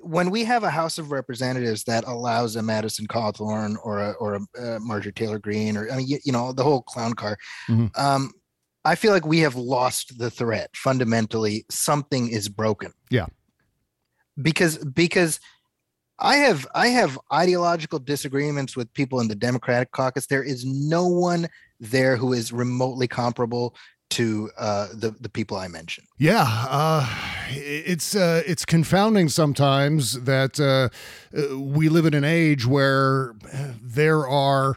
when 0.00 0.30
we 0.30 0.42
have 0.44 0.64
a 0.64 0.70
House 0.70 0.98
of 0.98 1.12
Representatives 1.12 1.84
that 1.84 2.04
allows 2.06 2.56
a 2.56 2.62
Madison 2.62 3.06
Cawthorn 3.06 3.76
or 3.84 4.00
a, 4.00 4.10
or 4.12 4.34
a 4.34 4.40
uh, 4.58 4.78
Marjorie 4.80 5.12
Taylor 5.12 5.38
Greene 5.38 5.76
or 5.76 5.88
I 5.92 5.96
mean 5.98 6.08
you, 6.08 6.18
you 6.24 6.32
know 6.32 6.52
the 6.52 6.64
whole 6.64 6.82
clown 6.82 7.12
car, 7.12 7.38
Mhm. 7.68 7.96
um, 7.96 8.32
I 8.84 8.96
feel 8.96 9.12
like 9.12 9.24
we 9.24 9.38
have 9.40 9.54
lost 9.54 10.18
the 10.18 10.28
threat. 10.28 10.70
Fundamentally, 10.76 11.64
something 11.70 12.28
is 12.30 12.48
broken. 12.48 12.92
Yeah. 13.10 13.26
Because 14.40 14.78
because 14.78 15.38
I 16.22 16.36
have 16.36 16.66
I 16.74 16.88
have 16.88 17.18
ideological 17.32 17.98
disagreements 17.98 18.76
with 18.76 18.92
people 18.94 19.20
in 19.20 19.28
the 19.28 19.34
Democratic 19.34 19.90
caucus. 19.90 20.26
There 20.26 20.42
is 20.42 20.64
no 20.64 21.06
one 21.06 21.48
there 21.80 22.16
who 22.16 22.32
is 22.32 22.52
remotely 22.52 23.08
comparable 23.08 23.74
to 24.10 24.50
uh, 24.56 24.88
the 24.94 25.10
the 25.20 25.28
people 25.28 25.56
I 25.56 25.66
mentioned. 25.66 26.06
Yeah, 26.18 26.46
uh, 26.46 27.08
it's 27.48 28.14
uh, 28.14 28.42
it's 28.46 28.64
confounding 28.64 29.28
sometimes 29.28 30.22
that 30.22 30.60
uh, 30.60 30.90
uh, 31.36 31.58
we 31.58 31.88
live 31.88 32.06
in 32.06 32.14
an 32.14 32.24
age 32.24 32.66
where 32.66 33.34
there 33.80 34.26
are 34.26 34.76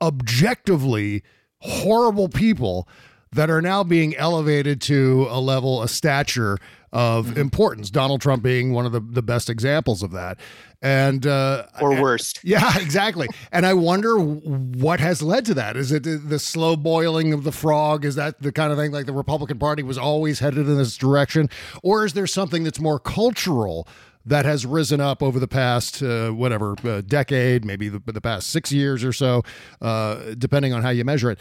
objectively 0.00 1.22
horrible 1.60 2.28
people 2.28 2.88
that 3.32 3.50
are 3.50 3.60
now 3.60 3.84
being 3.84 4.16
elevated 4.16 4.80
to 4.80 5.26
a 5.28 5.40
level, 5.40 5.82
a 5.82 5.88
stature 5.88 6.58
of 6.96 7.36
importance. 7.36 7.90
Donald 7.90 8.22
Trump 8.22 8.42
being 8.42 8.72
one 8.72 8.86
of 8.86 8.92
the, 8.92 9.00
the 9.00 9.20
best 9.20 9.50
examples 9.50 10.02
of 10.02 10.12
that, 10.12 10.38
and 10.80 11.26
uh, 11.26 11.66
Or 11.78 12.00
worst. 12.00 12.40
yeah, 12.42 12.78
exactly. 12.80 13.28
And 13.52 13.66
I 13.66 13.74
wonder 13.74 14.16
what 14.18 14.98
has 15.00 15.20
led 15.20 15.44
to 15.44 15.54
that. 15.54 15.76
Is 15.76 15.92
it 15.92 16.04
the- 16.04 16.16
the 16.16 16.38
slow 16.38 16.74
boiling 16.74 17.34
of 17.34 17.44
the 17.44 17.52
frog? 17.52 18.06
Is 18.06 18.14
that 18.14 18.40
the 18.40 18.50
kind 18.50 18.72
of 18.72 18.78
thing 18.78 18.92
like 18.92 19.04
the 19.04 19.12
Republican 19.12 19.58
Party 19.58 19.82
was 19.82 19.98
always 19.98 20.38
headed 20.38 20.66
in 20.68 20.78
this 20.78 20.96
direction? 20.96 21.50
Or 21.82 22.06
is 22.06 22.14
there 22.14 22.26
something 22.26 22.64
that's 22.64 22.80
more 22.80 22.98
cultural 22.98 23.86
that 24.24 24.46
has 24.46 24.64
risen 24.64 24.98
up 25.00 25.22
over 25.22 25.38
the 25.38 25.46
past, 25.46 26.02
uh, 26.02 26.30
whatever, 26.30 26.76
uh, 26.82 27.02
decade, 27.02 27.64
maybe 27.66 27.90
the, 27.90 28.00
the 28.06 28.22
past 28.22 28.48
six 28.48 28.72
years 28.72 29.04
or 29.04 29.12
so, 29.12 29.42
uh, 29.82 30.34
depending 30.38 30.72
on 30.72 30.80
how 30.82 30.88
you 30.90 31.04
measure 31.04 31.30
it, 31.30 31.38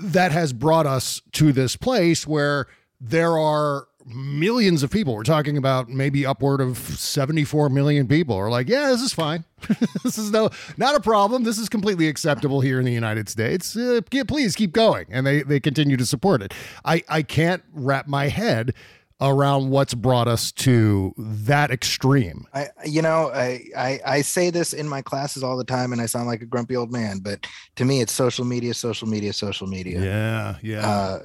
that 0.00 0.32
has 0.32 0.52
brought 0.52 0.84
us 0.84 1.22
to 1.32 1.52
this 1.52 1.76
place 1.76 2.26
where 2.26 2.66
there 3.00 3.38
are 3.38 3.86
millions 4.06 4.82
of 4.82 4.90
people. 4.90 5.14
We're 5.14 5.24
talking 5.24 5.56
about 5.56 5.88
maybe 5.88 6.24
upward 6.24 6.60
of 6.60 6.78
74 6.78 7.68
million 7.68 8.06
people 8.06 8.36
are 8.36 8.50
like, 8.50 8.68
yeah, 8.68 8.88
this 8.88 9.02
is 9.02 9.12
fine. 9.12 9.44
this 10.04 10.16
is 10.16 10.30
no 10.30 10.50
not 10.76 10.94
a 10.94 11.00
problem. 11.00 11.44
This 11.44 11.58
is 11.58 11.68
completely 11.68 12.08
acceptable 12.08 12.60
here 12.60 12.78
in 12.78 12.84
the 12.84 12.92
United 12.92 13.28
States. 13.28 13.76
Uh, 13.76 14.00
please 14.10 14.54
keep 14.54 14.72
going, 14.72 15.06
and 15.10 15.26
they 15.26 15.42
they 15.42 15.60
continue 15.60 15.96
to 15.96 16.06
support 16.06 16.42
it. 16.42 16.54
I 16.84 17.02
I 17.08 17.22
can't 17.22 17.62
wrap 17.72 18.06
my 18.06 18.28
head 18.28 18.74
around 19.20 19.70
what's 19.70 19.94
brought 19.94 20.28
us 20.28 20.52
to 20.52 21.14
that 21.16 21.70
extreme. 21.70 22.46
I, 22.52 22.68
you 22.84 23.00
know, 23.00 23.30
I, 23.32 23.64
I 23.76 24.00
I 24.04 24.20
say 24.22 24.50
this 24.50 24.72
in 24.72 24.88
my 24.88 25.02
classes 25.02 25.42
all 25.42 25.56
the 25.56 25.64
time, 25.64 25.92
and 25.92 26.00
I 26.00 26.06
sound 26.06 26.26
like 26.26 26.42
a 26.42 26.46
grumpy 26.46 26.76
old 26.76 26.92
man. 26.92 27.20
But 27.20 27.46
to 27.76 27.84
me, 27.84 28.00
it's 28.00 28.12
social 28.12 28.44
media, 28.44 28.74
social 28.74 29.08
media, 29.08 29.32
social 29.32 29.66
media. 29.66 30.00
Yeah, 30.00 30.56
yeah. 30.62 30.86
Uh, 30.86 31.18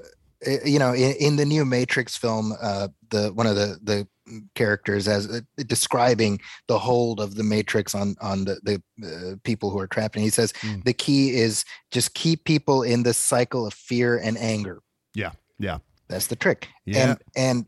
you 0.66 0.80
know, 0.80 0.94
in, 0.94 1.14
in 1.20 1.36
the 1.36 1.46
new 1.46 1.66
Matrix 1.66 2.18
film, 2.18 2.54
uh, 2.62 2.88
the 3.10 3.32
one 3.34 3.48
of 3.48 3.56
the 3.56 3.78
the 3.84 4.08
characters 4.56 5.08
as 5.08 5.28
uh, 5.30 5.42
describing 5.68 6.40
the 6.68 6.80
hold 6.80 7.20
of 7.20 7.36
the 7.36 7.44
Matrix 7.44 7.94
on 7.94 8.16
on 8.22 8.46
the 8.46 8.60
the 8.64 8.82
uh, 9.06 9.36
people 9.44 9.70
who 9.70 9.80
are 9.80 9.88
trapped, 9.88 10.16
and 10.16 10.24
he 10.24 10.30
says 10.32 10.54
Mm. 10.62 10.84
the 10.84 10.94
key 10.94 11.36
is 11.36 11.66
just 11.92 12.14
keep 12.14 12.44
people 12.46 12.84
in 12.84 13.04
this 13.04 13.18
cycle 13.18 13.66
of 13.68 13.74
fear 13.74 14.18
and 14.18 14.38
anger. 14.38 14.82
yeah, 15.14 15.32
yeah. 15.60 15.80
That's 16.08 16.28
the 16.28 16.36
trick. 16.36 16.68
Yeah. 16.86 17.12
And 17.12 17.18
and 17.36 17.66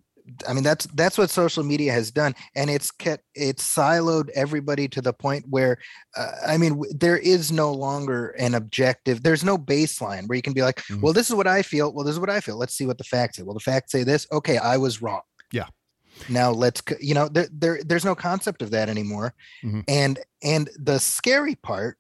I 0.48 0.54
mean 0.54 0.64
that's 0.64 0.86
that's 0.94 1.18
what 1.18 1.30
social 1.30 1.64
media 1.64 1.92
has 1.92 2.12
done, 2.12 2.34
and 2.56 2.70
it's 2.70 2.92
kept 2.92 3.24
it's 3.36 3.64
siloed 3.76 4.30
everybody 4.36 4.88
to 4.90 5.02
the 5.02 5.14
point 5.14 5.46
where 5.50 5.78
uh, 6.16 6.32
I 6.48 6.58
mean 6.58 6.74
w- 6.74 6.94
there 6.94 7.18
is 7.18 7.52
no 7.52 7.72
longer 7.74 8.30
an 8.40 8.56
objective. 8.56 9.24
There's 9.24 9.44
no 9.44 9.58
baseline 9.58 10.28
where 10.28 10.36
you 10.36 10.42
can 10.42 10.54
be 10.54 10.62
like, 10.62 10.78
Mhm. 10.84 11.02
well, 11.02 11.14
this 11.14 11.30
is 11.30 11.36
what 11.36 11.48
I 11.48 11.62
feel. 11.62 11.92
Well, 11.94 12.06
this 12.06 12.14
is 12.14 12.20
what 12.20 12.30
I 12.30 12.40
feel. 12.40 12.58
Let's 12.58 12.76
see 12.76 12.86
what 12.86 12.98
the 12.98 13.04
facts 13.04 13.38
say. 13.38 13.44
Well, 13.44 13.54
the 13.54 13.60
facts 13.60 13.92
say 13.92 14.04
this. 14.04 14.26
Okay, 14.32 14.58
I 14.58 14.78
was 14.78 15.02
wrong. 15.02 15.22
Yeah. 15.52 15.68
Now 16.30 16.52
let's 16.52 16.82
you 17.02 17.16
know 17.16 17.28
there, 17.28 17.48
there 17.52 17.82
there's 17.84 18.06
no 18.06 18.14
concept 18.16 18.62
of 18.62 18.72
that 18.72 18.88
anymore, 18.88 19.34
Mhm. 19.64 19.84
and 19.88 20.20
and 20.44 20.70
the 20.78 21.00
scary 21.00 21.56
part 21.56 21.98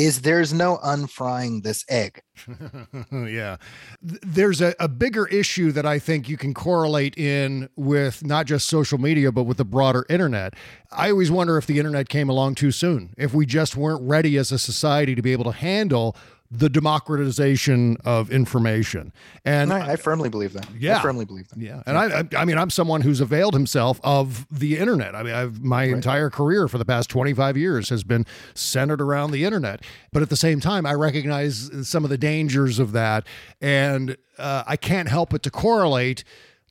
is 0.00 0.22
there's 0.22 0.52
no 0.52 0.78
unfrying 0.78 1.62
this 1.62 1.84
egg. 1.88 2.22
yeah. 3.12 3.56
There's 4.00 4.60
a, 4.60 4.74
a 4.80 4.88
bigger 4.88 5.26
issue 5.26 5.72
that 5.72 5.84
I 5.84 5.98
think 5.98 6.28
you 6.28 6.36
can 6.36 6.54
correlate 6.54 7.16
in 7.18 7.68
with 7.76 8.24
not 8.24 8.46
just 8.46 8.68
social 8.68 8.98
media, 8.98 9.30
but 9.30 9.44
with 9.44 9.58
the 9.58 9.64
broader 9.64 10.06
internet. 10.08 10.54
I 10.90 11.10
always 11.10 11.30
wonder 11.30 11.58
if 11.58 11.66
the 11.66 11.78
internet 11.78 12.08
came 12.08 12.28
along 12.28 12.54
too 12.56 12.70
soon, 12.70 13.14
if 13.16 13.34
we 13.34 13.46
just 13.46 13.76
weren't 13.76 14.02
ready 14.02 14.36
as 14.36 14.50
a 14.50 14.58
society 14.58 15.14
to 15.14 15.22
be 15.22 15.32
able 15.32 15.44
to 15.44 15.52
handle 15.52 16.16
the 16.50 16.68
democratization 16.68 17.96
of 18.04 18.30
information. 18.30 19.12
And 19.44 19.72
I, 19.72 19.92
I 19.92 19.96
firmly 19.96 20.28
believe 20.28 20.52
that. 20.54 20.66
Yeah. 20.76 20.98
I 20.98 21.02
firmly 21.02 21.24
believe 21.24 21.48
that. 21.48 21.58
yeah, 21.58 21.82
and 21.86 21.96
I, 21.96 22.20
I, 22.20 22.24
I 22.38 22.44
mean, 22.44 22.58
I'm 22.58 22.70
someone 22.70 23.02
who's 23.02 23.20
availed 23.20 23.54
himself 23.54 24.00
of 24.02 24.46
the 24.50 24.76
internet. 24.76 25.14
I 25.14 25.22
mean, 25.22 25.34
I've 25.34 25.60
my 25.60 25.84
entire 25.84 26.28
career 26.28 26.66
for 26.66 26.78
the 26.78 26.84
past 26.84 27.08
25 27.08 27.56
years 27.56 27.88
has 27.90 28.02
been 28.02 28.26
centered 28.54 29.00
around 29.00 29.30
the 29.30 29.44
internet. 29.44 29.84
But 30.12 30.22
at 30.22 30.30
the 30.30 30.36
same 30.36 30.58
time, 30.58 30.86
I 30.86 30.94
recognize 30.94 31.70
some 31.88 32.02
of 32.02 32.10
the 32.10 32.18
dangers 32.18 32.80
of 32.80 32.92
that, 32.92 33.26
and 33.60 34.16
uh, 34.36 34.64
I 34.66 34.76
can't 34.76 35.08
help 35.08 35.30
but 35.30 35.42
to 35.44 35.50
correlate 35.50 36.24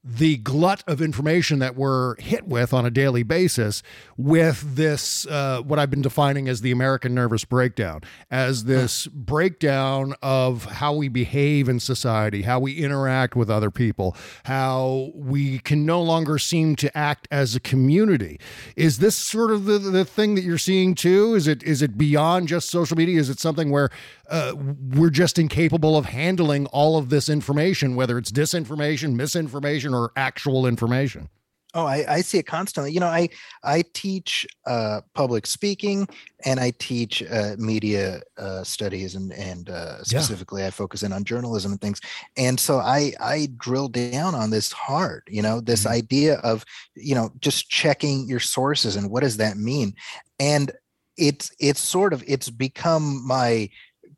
the 0.04 0.38
glut 0.38 0.84
of 0.88 1.02
information 1.02 1.60
that 1.60 1.76
we're 1.76 2.16
hit 2.22 2.48
with 2.48 2.74
on 2.74 2.86
a 2.86 2.90
daily 2.90 3.24
basis 3.24 3.84
with 4.16 4.76
this 4.76 5.28
uh, 5.28 5.62
what 5.62 5.78
I've 5.78 5.90
been 5.90 6.02
defining 6.02 6.48
as 6.48 6.62
the 6.62 6.72
American 6.72 7.14
nervous 7.14 7.44
breakdown, 7.44 8.02
as 8.32 8.64
this 8.64 9.08
breakdown 9.08 10.14
of 10.22 10.66
how 10.66 10.94
we 10.94 11.10
behave 11.10 11.68
in 11.68 11.82
society, 11.82 12.44
how 12.44 12.60
we 12.60 12.78
interact 12.78 13.36
with 13.36 13.50
other 13.50 13.70
people, 13.70 14.16
how 14.46 15.12
we 15.14 15.60
can 15.60 15.86
no 15.86 16.02
longer 16.02 16.38
seem 16.38 16.78
to 16.78 16.98
act 16.98 17.28
as 17.30 17.56
a 17.56 17.60
community. 17.60 18.40
Is 18.78 19.00
this 19.00 19.18
sort 19.18 19.52
of 19.52 19.66
the, 19.66 19.80
the 19.80 20.06
thing 20.06 20.36
that 20.36 20.44
you're 20.44 20.58
seeing 20.58 20.96
too? 20.96 21.36
Is 21.36 21.46
it 21.46 21.62
is 21.64 21.82
it 21.82 21.98
beyond 21.98 22.48
just 22.48 22.70
social 22.70 22.96
media? 22.96 23.20
Is 23.20 23.30
it 23.30 23.40
something 23.40 23.70
where 23.70 23.90
uh, 24.30 24.54
we're 24.56 25.10
just 25.10 25.40
incapable 25.40 25.98
of 25.98 26.06
handling 26.06 26.66
all 26.68 26.98
of 26.98 27.10
this 27.10 27.30
information, 27.30 27.96
whether 27.96 28.18
it's 28.18 28.32
disinformation, 28.32 29.14
misinformation, 29.16 29.94
or 29.94 30.12
actual 30.16 30.66
information? 30.66 31.30
Oh, 31.76 31.86
I, 31.86 32.04
I 32.16 32.22
see 32.22 32.40
it 32.40 32.48
constantly. 32.48 32.92
You 32.92 33.00
know, 33.00 33.08
I 33.08 33.30
I 33.64 33.84
teach 33.94 34.48
uh, 34.66 35.02
public 35.14 35.46
speaking 35.46 36.08
and 36.44 36.60
I 36.60 36.72
teach 36.72 37.22
uh, 37.22 37.58
media 37.60 38.22
uh, 38.40 38.64
studies 38.64 39.14
and 39.14 39.32
and 39.34 39.70
uh, 39.70 40.04
specifically 40.04 40.66
I 40.66 40.72
focus 40.72 41.04
in 41.04 41.14
on 41.14 41.26
journalism 41.26 41.72
and 41.72 41.80
things. 41.80 42.02
And 42.36 42.60
so 42.60 42.80
I 42.80 43.14
I 43.20 43.50
drill 43.58 43.88
down 43.88 44.34
on 44.34 44.50
this 44.50 44.72
hard. 44.72 45.28
You 45.30 45.44
know, 45.44 45.62
this 45.62 45.84
Mhm. 45.86 45.92
idea 45.92 46.36
of 46.38 46.66
you 46.96 47.14
know 47.14 47.32
just 47.40 47.70
checking 47.70 48.28
your 48.28 48.40
sources 48.40 48.96
and 48.96 49.12
what 49.12 49.22
does 49.22 49.38
that 49.38 49.56
mean? 49.58 49.94
And 50.40 50.72
it's 51.18 51.52
it's 51.60 51.82
sort 51.82 52.14
of 52.14 52.24
it's 52.26 52.50
become 52.50 53.22
my 53.28 53.70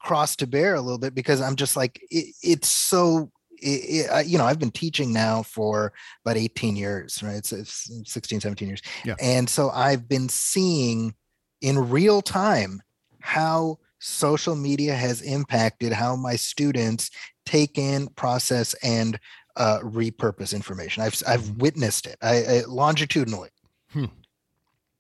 cross 0.04 0.36
to 0.38 0.48
bear 0.48 0.76
a 0.76 0.82
little 0.82 0.98
bit 0.98 1.14
because 1.14 1.42
I'm 1.42 1.56
just 1.56 1.76
like 1.76 2.02
it, 2.10 2.34
it's 2.42 2.68
so 2.68 3.32
it, 3.62 4.08
it, 4.10 4.26
you 4.28 4.38
know 4.38 4.46
i've 4.46 4.58
been 4.58 4.72
teaching 4.72 5.14
now 5.14 5.44
for 5.44 5.94
about 6.26 6.38
18 6.38 6.76
years 6.76 7.22
right? 7.22 7.36
It's, 7.36 7.52
it's 7.52 7.90
16 8.06 8.42
17 8.42 8.68
years. 8.68 8.82
Yeah. 9.06 9.16
and 9.22 9.50
so 9.50 9.70
i've 9.70 10.10
been 10.10 10.30
seeing 10.30 11.14
in 11.62 11.90
real 11.90 12.22
time 12.22 12.82
how 13.20 13.78
social 14.00 14.56
media 14.56 14.96
has 14.96 15.22
impacted 15.22 15.94
how 15.94 16.16
my 16.16 16.36
students 16.36 17.12
take 17.46 17.78
in 17.78 18.08
process 18.10 18.74
and 18.84 19.20
uh, 19.58 19.80
repurpose 19.84 20.54
information. 20.56 21.04
I've 21.04 21.22
i've 21.28 21.50
witnessed 21.58 22.08
it 22.08 22.18
I, 22.22 22.44
I 22.44 22.62
longitudinally. 22.68 23.50
Hmm. 23.92 24.06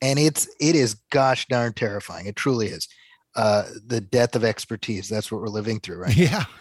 and 0.01 0.19
it's 0.19 0.49
it 0.59 0.75
is 0.75 0.95
gosh 1.09 1.47
darn 1.47 1.73
terrifying. 1.73 2.27
It 2.27 2.35
truly 2.35 2.67
is 2.67 2.87
uh 3.35 3.63
the 3.85 4.01
death 4.01 4.35
of 4.35 4.43
expertise 4.43 5.07
that's 5.09 5.31
what 5.31 5.41
we're 5.41 5.47
living 5.47 5.79
through 5.79 5.97
right 5.97 6.17
now. 6.17 6.23
Yeah. 6.23 6.43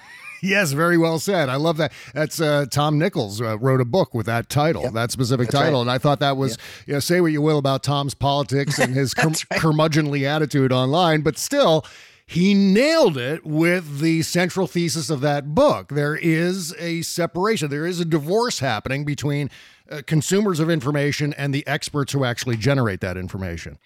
Yes, 0.43 0.73
very 0.73 0.97
well 0.97 1.19
said. 1.19 1.51
I 1.51 1.57
love 1.57 1.77
that. 1.77 1.93
That's 2.15 2.41
uh, 2.41 2.65
Tom 2.71 2.99
Nichols 2.99 3.43
uh, 3.43 3.59
wrote 3.59 3.83
a 3.83 3.85
book 3.85 4.15
with 4.15 4.25
that 4.25 4.49
title, 4.49 4.85
Yep. 4.85 4.93
that 4.95 5.11
specific 5.11 5.49
That's 5.49 5.55
right. 5.57 5.65
title, 5.65 5.83
and 5.83 5.91
I 5.91 5.99
thought 5.99 6.19
that 6.21 6.39
was, 6.39 6.57
you 6.87 6.95
know, 6.95 6.99
say 6.99 7.21
what 7.21 7.27
you 7.33 7.43
will 7.43 7.59
about 7.59 7.83
Tom's 7.83 8.15
politics 8.15 8.79
and 8.79 8.95
his 8.95 9.13
cur- 9.15 9.29
right. 9.29 9.61
curmudgeonly 9.61 10.23
attitude 10.23 10.73
online, 10.73 11.21
but 11.21 11.37
still, 11.37 11.85
he 12.25 12.55
nailed 12.55 13.19
it 13.19 13.45
with 13.45 13.99
the 13.99 14.23
central 14.23 14.67
thesis 14.67 15.11
of 15.11 15.21
that 15.21 15.55
book. 15.55 15.91
There 15.91 16.17
is 16.17 16.75
a 16.79 17.03
separation. 17.03 17.69
There 17.69 17.85
is 17.85 18.01
a 18.01 18.07
divorce 18.07 18.61
happening 18.61 19.05
between 19.05 19.51
uh, 19.91 20.01
consumers 20.07 20.59
of 20.59 20.71
information 20.71 21.35
and 21.35 21.53
the 21.53 21.67
experts 21.67 22.15
who 22.15 22.25
actually 22.25 22.57
generate 22.57 23.03
that 23.03 23.19
information. 23.19 23.79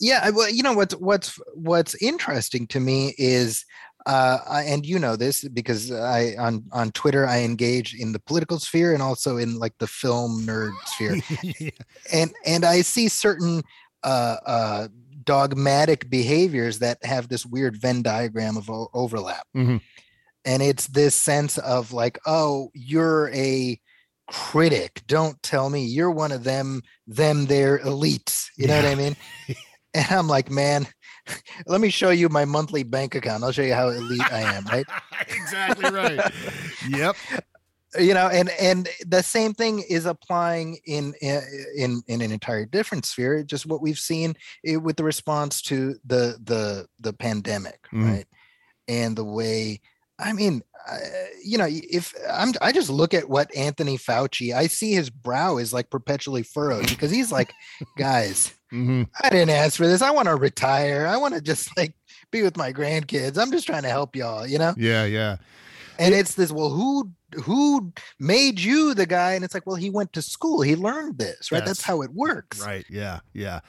Yeah 0.00 0.30
well 0.30 0.50
you 0.50 0.62
know 0.62 0.72
what's 0.72 0.94
what's 0.96 1.38
what's 1.54 1.94
interesting 2.02 2.66
to 2.66 2.80
me 2.80 3.14
is 3.18 3.64
uh 4.06 4.38
and 4.66 4.84
you 4.84 4.98
know 4.98 5.14
this 5.14 5.46
because 5.48 5.92
i 5.92 6.34
on 6.38 6.64
on 6.72 6.90
twitter 6.90 7.26
i 7.26 7.38
engage 7.40 7.94
in 7.94 8.12
the 8.12 8.18
political 8.18 8.58
sphere 8.58 8.92
and 8.92 9.02
also 9.02 9.36
in 9.36 9.58
like 9.58 9.74
the 9.78 9.86
film 9.86 10.42
nerd 10.44 10.72
sphere. 10.86 11.20
And 12.12 12.32
and 12.44 12.64
i 12.64 12.80
see 12.82 13.08
certain 13.08 13.62
uh 14.02 14.36
uh 14.44 14.88
dogmatic 15.24 16.10
behaviors 16.10 16.80
that 16.80 16.98
have 17.04 17.28
this 17.28 17.46
weird 17.46 17.76
venn 17.76 18.02
diagram 18.02 18.56
of 18.56 18.68
overlap. 18.92 19.46
Mhm. 19.56 19.80
and 20.44 20.62
it's 20.62 20.88
this 20.88 21.14
sense 21.14 21.58
of 21.58 21.92
like 21.92 22.18
oh 22.26 22.70
you're 22.74 23.30
a 23.32 23.80
critic. 24.28 25.02
Don't 25.06 25.40
tell 25.42 25.68
me. 25.68 25.84
You're 25.84 26.10
one 26.10 26.32
of 26.32 26.42
them 26.44 26.80
them 27.06 27.46
their 27.46 27.78
elites. 27.80 28.46
You 28.56 28.66
know 28.66 28.76
what 28.76 28.86
i 28.86 28.94
mean 28.94 29.16
and 29.94 30.06
i'm 30.10 30.28
like 30.28 30.50
man 30.50 30.86
let 31.66 31.80
me 31.80 31.90
show 31.90 32.10
you 32.10 32.28
my 32.28 32.44
monthly 32.44 32.82
bank 32.82 33.14
account 33.14 33.42
i'll 33.44 33.52
show 33.52 33.62
you 33.62 33.74
how 33.74 33.88
elite 33.88 34.32
i 34.32 34.40
am 34.40 34.64
right 34.66 34.86
exactly 35.28 35.90
right. 35.90 36.32
yep. 36.88 37.14
you 37.98 38.14
know 38.14 38.28
and 38.28 38.50
and 38.60 38.88
the 39.06 39.22
same 39.22 39.52
thing 39.52 39.84
is 39.88 40.06
applying 40.06 40.78
in 40.86 41.12
in 41.22 42.02
in 42.08 42.20
an 42.22 42.32
entire 42.32 42.64
different 42.64 43.04
sphere 43.04 43.42
just 43.42 43.66
what 43.66 43.82
we've 43.82 43.98
seen 43.98 44.34
eh, 44.66 44.76
with 44.76 44.96
the 44.96 45.04
response 45.04 45.60
to 45.62 45.94
the 46.06 46.36
the 46.42 46.86
the 47.00 47.12
pandemic 47.12 47.80
Mhm. 47.92 48.04
right 48.10 48.26
and 48.88 49.14
the 49.16 49.24
way 49.24 49.80
i 50.18 50.32
mean 50.32 50.62
uh, 50.90 50.98
you 51.44 51.56
know 51.58 51.68
if 51.68 52.14
i'm 52.32 52.52
i 52.60 52.72
just 52.72 52.90
look 52.90 53.14
at 53.14 53.28
what 53.28 53.54
anthony 53.54 53.96
fauci 53.96 54.52
i 54.54 54.66
see 54.66 54.92
his 54.92 55.10
brow 55.10 55.58
is 55.58 55.72
like 55.72 55.90
perpetually 55.90 56.42
furrowed 56.42 56.88
because 56.88 57.10
he's 57.10 57.30
like 57.30 57.52
guys 57.98 58.52
hmm 58.72 59.02
i 59.22 59.28
didn't 59.30 59.50
ask 59.50 59.76
for 59.76 59.86
this 59.86 60.00
i 60.02 60.10
want 60.10 60.26
to 60.26 60.34
retire 60.34 61.06
i 61.06 61.16
want 61.16 61.34
to 61.34 61.40
just 61.40 61.68
like 61.76 61.94
be 62.30 62.42
with 62.42 62.56
my 62.56 62.72
grandkids 62.72 63.36
i'm 63.36 63.52
just 63.52 63.66
trying 63.66 63.82
to 63.82 63.88
help 63.90 64.16
y'all 64.16 64.46
you 64.46 64.58
know 64.58 64.72
Yeah, 64.76 65.04
yeah. 65.04 65.36
and 65.98 66.14
it's 66.14 66.34
this 66.34 66.50
well 66.50 66.70
who 66.70 67.10
who 67.44 67.92
made 68.18 68.58
you 68.58 68.94
the 68.94 69.06
guy 69.06 69.32
and 69.34 69.44
it's 69.44 69.52
like 69.54 69.66
well 69.66 69.76
he 69.76 69.90
went 69.90 70.12
to 70.14 70.22
school 70.22 70.62
he 70.62 70.74
learned 70.74 71.18
this 71.18 71.52
right 71.52 71.58
Yes. 71.58 71.66
that's 71.68 71.82
how 71.82 72.00
it 72.02 72.10
works 72.12 72.64
Right. 72.66 72.84
Yeah. 72.90 73.20
Yeah. 73.34 73.60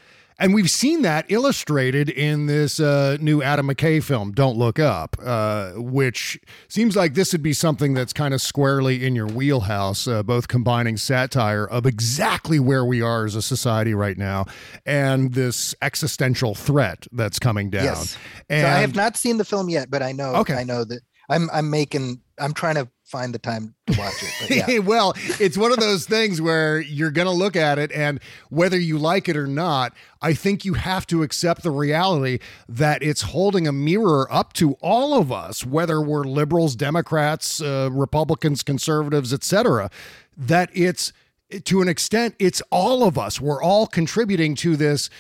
And 0.44 0.54
we've 0.54 0.70
seen 0.70 1.04
that 1.04 1.26
illustrated 1.30 2.10
in 2.10 2.48
this 2.48 2.78
uh, 2.78 3.16
new 3.22 3.42
Adam 3.42 3.70
McKay 3.70 4.04
film, 4.04 4.34
Don't 4.34 4.58
Look 4.58 4.78
Up, 4.78 5.16
uh, 5.24 5.72
which 5.78 6.38
seems 6.68 6.98
like 6.98 7.14
this 7.14 7.32
would 7.32 7.42
be 7.42 7.54
something 7.54 7.94
that's 7.94 8.12
kind 8.12 8.34
of 8.34 8.42
squarely 8.42 9.06
in 9.06 9.16
your 9.16 9.26
wheelhouse, 9.28 10.06
uh, 10.06 10.22
both 10.22 10.50
combining 10.50 10.98
satire 10.98 11.64
of 11.66 11.86
exactly 11.86 12.60
where 12.60 12.84
we 12.84 13.02
are 13.02 13.24
as 13.24 13.36
a 13.36 13.42
society 13.42 13.94
right 13.94 14.18
now 14.18 14.44
and 14.86 15.34
this 15.34 15.74
existential 15.82 16.56
threat 16.56 17.08
that's 17.14 17.40
coming 17.40 17.70
down. 17.70 17.86
yes 17.86 18.18
And 18.50 18.64
so 18.64 18.68
i 18.68 18.80
have 18.82 18.96
not 18.96 19.16
seen 19.16 19.38
the 19.38 19.46
film 19.46 19.70
yet 19.70 19.90
but 19.90 20.02
i 20.04 20.12
know 20.12 20.36
Okay. 20.36 20.56
i 20.56 20.64
know 20.66 20.84
that 20.84 21.00
i'm 21.30 21.50
i'm 21.52 21.70
making 21.70 22.22
i'm 22.40 22.54
trying 22.54 22.76
to 22.76 22.88
find 23.14 23.32
the 23.32 23.40
time 23.40 23.76
to 23.86 24.00
watch 24.00 24.24
it 24.24 24.68
yeah 24.70 24.80
well, 24.80 25.14
it's 25.40 25.56
one 25.56 25.72
of 25.72 25.80
those 25.80 26.06
things 26.06 26.42
where 26.42 26.82
you're 26.82 27.12
going 27.12 27.28
to 27.28 27.34
look 27.34 27.56
at 27.56 27.78
it, 27.78 27.92
and 27.92 28.20
whether 28.50 28.80
you 28.80 28.98
like 28.98 29.30
it 29.30 29.38
or 29.38 29.46
not, 29.46 29.94
I 30.20 30.34
think 30.34 30.66
you 30.66 30.74
have 30.74 31.06
to 31.08 31.22
accept 31.22 31.62
the 31.62 31.70
reality 31.70 32.40
that 32.68 33.04
it's 33.04 33.22
holding 33.22 33.68
a 33.68 33.72
mirror 33.72 34.28
up 34.32 34.54
to 34.54 34.74
all 34.82 35.14
of 35.14 35.32
us, 35.32 35.64
whether 35.64 36.02
we're 36.02 36.24
liberals, 36.24 36.76
Democrats, 36.76 37.62
uh, 37.62 37.90
Republicans, 37.92 38.64
conservatives, 38.64 39.32
etc. 39.32 39.92
That 40.36 40.72
it's 40.74 41.14
to 41.66 41.84
an 41.84 41.88
extent, 41.88 42.34
it's 42.40 42.64
all 42.72 43.04
of 43.04 43.20
us. 43.20 43.40
We're 43.40 43.62
all 43.62 43.86
contributing 43.86 44.56
to 44.56 44.76
this 44.76 45.12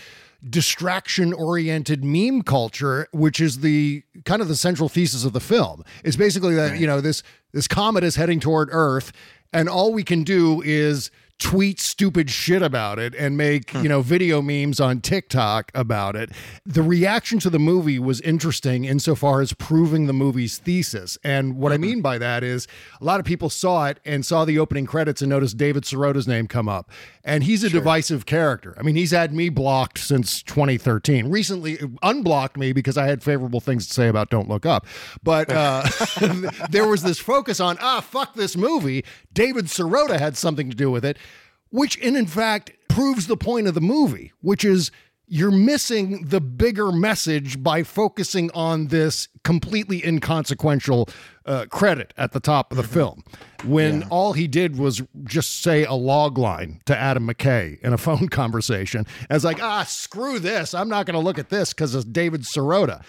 distraction 0.50 1.34
oriented 1.34 2.04
meme 2.04 2.42
culture 2.42 3.08
which 3.12 3.40
is 3.40 3.60
the 3.60 4.04
kind 4.26 4.42
of 4.42 4.48
the 4.48 4.56
central 4.56 4.90
thesis 4.90 5.24
of 5.24 5.34
the 5.34 5.40
film. 5.40 5.84
Is 6.04 6.18
basically 6.18 6.56
that 6.56 6.80
you 6.80 6.88
know 6.88 7.02
this 7.02 7.24
this 7.52 7.68
comet 7.68 8.04
is 8.04 8.16
heading 8.16 8.40
toward 8.40 8.70
earth 8.72 9.12
and 9.54 9.70
all 9.70 9.94
we 9.94 10.04
can 10.04 10.24
do 10.24 10.62
is 10.64 11.12
tweet 11.40 11.80
stupid 11.80 12.30
shit 12.30 12.62
about 12.62 13.00
it 13.00 13.14
and 13.16 13.36
make 13.36 13.74
you 13.74 13.90
know 13.90 14.02
video 14.02 14.42
memes 14.42 14.80
on 14.80 15.02
TikTok 15.02 15.72
about 15.74 16.16
it. 16.16 16.32
The 16.66 16.82
reaction 16.82 17.40
to 17.40 17.50
the 17.50 17.60
movie 17.60 18.00
was 18.00 18.22
interesting 18.22 18.86
insofar 18.86 19.42
as 19.42 19.54
proving 19.54 20.08
the 20.08 20.14
movie's 20.14 20.58
thesis. 20.58 21.18
And 21.24 21.58
what 21.58 21.72
I 21.72 21.78
mean 21.78 22.02
by 22.02 22.18
that 22.18 22.44
is 22.44 22.68
a 23.02 23.04
lot 23.04 23.20
of 23.20 23.26
people 23.26 23.50
saw 23.50 23.88
it 23.88 24.00
and 24.06 24.26
saw 24.26 24.46
the 24.46 24.58
opening 24.60 24.86
credits 24.86 25.22
and 25.22 25.30
noticed 25.30 25.58
David 25.58 25.84
Sirota's 25.84 26.28
name 26.28 26.48
come 26.48 26.70
up. 26.70 26.90
And 27.24 27.44
he's 27.44 27.64
a 27.64 27.70
divisive 27.70 28.26
character. 28.26 28.76
I 28.78 28.82
mean, 28.84 28.96
he's 28.96 29.12
had 29.12 29.34
me 29.34 29.50
blocked 29.50 29.98
since 29.98 30.44
2013. 30.44 31.30
Recently 31.30 31.78
unblocked 32.02 32.58
me 32.58 32.74
because 32.74 32.98
I 32.98 33.06
had 33.06 33.24
favorable 33.24 33.60
things 33.60 33.88
to 33.88 33.94
say 33.94 34.08
about 34.08 34.30
Don't 34.30 34.50
Look 34.50 34.66
Up. 34.66 34.86
But 35.24 35.50
uh, 35.50 35.84
there 36.70 36.88
was 36.88 37.04
this 37.04 37.20
focus 37.20 37.60
on, 37.60 37.78
ah, 37.82 38.02
fuck 38.02 38.34
this 38.34 38.58
movie. 38.58 39.06
David 39.34 39.66
Sirota 39.66 40.20
had 40.20 40.38
something 40.38 40.70
to 40.70 40.76
do 40.76 40.92
with 40.92 41.06
it, 41.06 41.18
which 41.74 41.98
in, 41.98 42.16
in 42.16 42.28
fact 42.28 42.72
proves 42.88 43.26
the 43.26 43.36
point 43.36 43.68
of 43.68 43.74
the 43.74 43.82
movie, 43.82 44.32
which 44.42 44.64
is 44.64 44.92
you're 45.26 45.50
missing 45.50 46.26
the 46.26 46.40
bigger 46.40 46.92
message 46.92 47.64
by 47.64 47.82
focusing 47.82 48.52
on 48.54 48.88
this 48.88 49.28
completely 49.44 50.06
inconsequential 50.06 51.10
uh, 51.48 51.66
credit 51.72 52.14
at 52.16 52.32
the 52.32 52.40
top 52.40 52.70
of 52.72 52.78
the 52.78 52.84
film. 52.84 53.24
When 53.66 54.04
all 54.04 54.34
he 54.34 54.48
did 54.48 54.78
was 54.78 55.02
just 55.24 55.64
say 55.64 55.84
a 55.84 55.94
log 55.94 56.38
line 56.38 56.82
to 56.86 56.96
Adam 56.96 57.28
McKay 57.28 57.80
in 57.82 57.92
a 57.92 57.98
phone 58.08 58.30
conversation. 58.30 59.08
As 59.28 59.44
like 59.44 59.62
ah 59.64 59.84
screw 59.84 60.38
this. 60.38 60.76
I'm 60.76 60.90
not 60.90 61.08
going 61.08 61.20
to 61.20 61.26
look 61.26 61.40
at 61.40 61.50
this 61.50 61.74
because 61.74 61.96
it's 61.96 62.06
David 62.06 62.42
Sirota. 62.42 63.04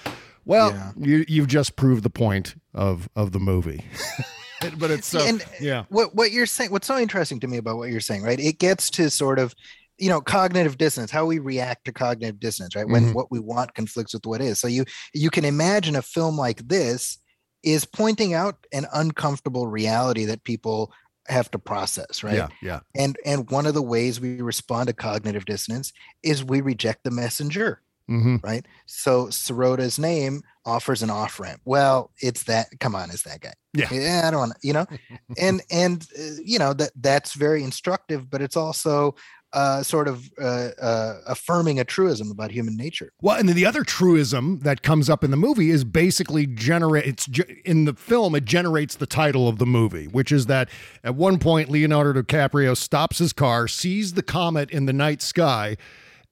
Well, 0.45 0.71
Yeah. 0.73 0.93
you 0.97 1.25
you've 1.29 1.47
just 1.49 1.77
proved 1.77 2.03
the 2.03 2.11
point 2.11 2.55
of 2.75 3.09
of 3.17 3.33
the 3.33 3.41
movie. 3.41 3.85
but 4.79 4.91
it's 4.91 5.07
so 5.09 5.21
and 5.21 5.45
yeah. 5.61 5.85
what 5.91 6.15
what 6.15 6.33
you're 6.33 6.47
saying 6.47 6.71
what's 6.71 6.87
so 6.87 6.97
interesting 6.99 7.39
to 7.41 7.47
me 7.47 7.59
about 7.59 7.77
what 7.77 7.91
you're 7.91 8.01
saying 8.01 8.23
right 8.23 8.41
it 8.41 8.59
gets 8.59 8.89
to 8.89 9.11
sort 9.11 9.39
of 9.39 9.55
you 9.99 10.09
know 10.09 10.23
cognitive 10.23 10.79
dissonance 10.79 11.11
how 11.11 11.27
we 11.27 11.39
react 11.39 11.85
to 11.85 11.93
cognitive 11.93 12.41
dissonance 12.41 12.75
right 12.75 12.89
when 12.89 13.07
Mhm. 13.11 13.15
what 13.15 13.31
we 13.31 13.41
want 13.41 13.75
conflicts 13.75 14.15
with 14.15 14.25
what 14.25 14.41
is 14.41 14.59
so 14.59 14.67
you 14.67 14.87
you 15.13 15.29
can 15.29 15.45
imagine 15.45 15.97
a 15.97 16.01
film 16.03 16.39
like 16.39 16.67
this 16.67 17.19
is 17.63 17.85
pointing 17.85 18.33
out 18.33 18.57
an 18.73 18.87
uncomfortable 18.95 19.67
reality 19.67 20.25
that 20.25 20.45
people 20.45 20.91
have 21.29 21.51
to 21.51 21.59
process 21.59 22.23
right 22.23 22.35
Yeah, 22.37 22.49
yeah. 22.63 22.81
and 22.97 23.19
and 23.27 23.51
one 23.51 23.67
of 23.67 23.75
the 23.75 23.83
ways 23.83 24.19
we 24.19 24.41
respond 24.41 24.87
to 24.87 24.95
cognitive 24.95 25.45
dissonance 25.45 25.93
is 26.23 26.43
we 26.43 26.63
reject 26.63 27.05
the 27.05 27.11
messenger 27.11 27.83
hmm 28.09 28.37
right 28.43 28.67
so 28.87 29.27
Sirota's 29.27 29.99
name 29.99 30.43
offers 30.67 31.03
an 31.03 31.11
off 31.11 31.41
ramp 31.41 31.61
well 31.65 32.11
it's 32.21 32.45
that 32.45 32.69
come 32.81 32.95
on 32.95 33.11
it's 33.11 33.23
that 33.23 33.41
guy 33.41 33.53
Yeah. 33.75 33.89
yeah 33.93 34.23
i 34.27 34.31
don't 34.31 34.41
want 34.41 34.53
to 34.53 34.59
you 34.67 34.73
know 34.73 34.87
and 35.39 35.63
and 35.71 36.07
uh, 36.19 36.23
you 36.45 36.59
know 36.59 36.73
that 36.75 36.91
that's 36.97 37.33
very 37.35 37.63
instructive 37.63 38.29
but 38.31 38.43
it's 38.43 38.57
also 38.57 39.15
uh, 39.55 39.85
sort 39.85 40.09
of 40.09 40.29
uh, 40.43 40.71
uh, 40.83 41.21
affirming 41.29 41.79
a 41.79 41.85
truism 41.85 42.29
about 42.33 42.51
human 42.51 42.77
nature 42.77 43.13
Well, 43.23 43.39
and 43.39 43.49
then 43.49 43.55
the 43.55 43.65
other 43.67 43.85
truism 43.85 44.59
that 44.65 44.83
comes 44.83 45.09
up 45.09 45.23
in 45.23 45.31
the 45.31 45.37
movie 45.37 45.71
is 45.71 45.85
basically 45.85 46.45
generate. 46.49 47.07
It's 47.07 47.27
ge- 47.27 47.63
in 47.65 47.85
the 47.85 47.95
film. 47.95 48.35
It 48.35 48.47
generates 48.47 48.97
the 48.97 49.07
title 49.07 49.47
of 49.47 49.59
the 49.59 49.65
movie, 49.67 50.07
which 50.09 50.33
is 50.33 50.47
that 50.47 50.69
at 51.05 51.15
one 51.15 51.39
point 51.39 51.71
Leonardo 51.71 52.21
DiCaprio 52.21 52.77
stops 52.77 53.19
his 53.19 53.33
car, 53.33 53.69
sees 53.69 54.15
the 54.15 54.25
comet 54.25 54.71
in 54.71 54.87
the 54.87 54.93
night 54.93 55.23
sky, 55.23 55.77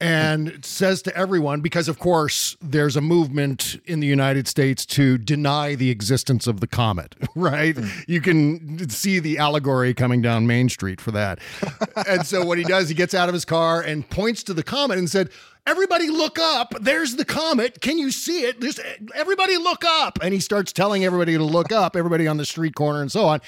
and 0.03 0.65
says 0.65 1.01
to 1.03 1.17
everyone, 1.17 1.61
because 1.61 1.87
of 1.87 2.01
course 2.01 2.57
there's 2.61 2.97
a 2.97 3.01
movement 3.01 3.81
in 3.87 4.01
the 4.01 4.07
United 4.07 4.49
States 4.49 4.85
to 4.85 5.17
deny 5.17 5.77
the 5.77 5.91
existence 5.91 6.49
of 6.49 6.59
the 6.59 6.67
comet, 6.67 7.15
right? 7.37 7.79
You 8.09 8.21
can 8.21 8.89
see 8.91 9.21
the 9.21 9.39
allegory 9.39 9.95
coming 9.95 10.21
down 10.21 10.49
Main 10.49 10.69
Street 10.69 11.01
for 11.01 11.13
that. 11.13 11.39
and 12.09 12.27
so 12.27 12.45
what 12.45 12.59
he 12.59 12.65
does, 12.65 12.89
he 12.89 12.97
gets 12.97 13.15
out 13.15 13.29
of 13.29 13.33
his 13.33 13.45
car 13.45 13.81
and 13.81 14.09
points 14.11 14.43
to 14.45 14.55
the 14.55 14.65
comet 14.65 14.99
and 14.99 15.09
said, 15.09 15.31
Everybody 15.65 16.09
look 16.09 16.41
up. 16.41 16.75
There's 16.81 17.15
the 17.15 17.25
comet. 17.25 17.81
Can 17.81 17.97
you 17.97 18.11
see 18.11 18.41
it? 18.41 18.61
There's, 18.61 18.81
everybody 19.15 19.57
look 19.59 19.85
up. 19.85 20.19
And 20.21 20.35
he 20.35 20.41
starts 20.41 20.73
telling 20.73 21.05
everybody 21.05 21.37
to 21.37 21.45
look 21.45 21.71
up, 21.71 21.95
everybody 21.95 22.27
on 22.27 22.37
the 22.37 22.45
street 22.45 22.75
corner 22.75 23.01
and 23.01 23.13
so 23.13 23.27
on 23.27 23.41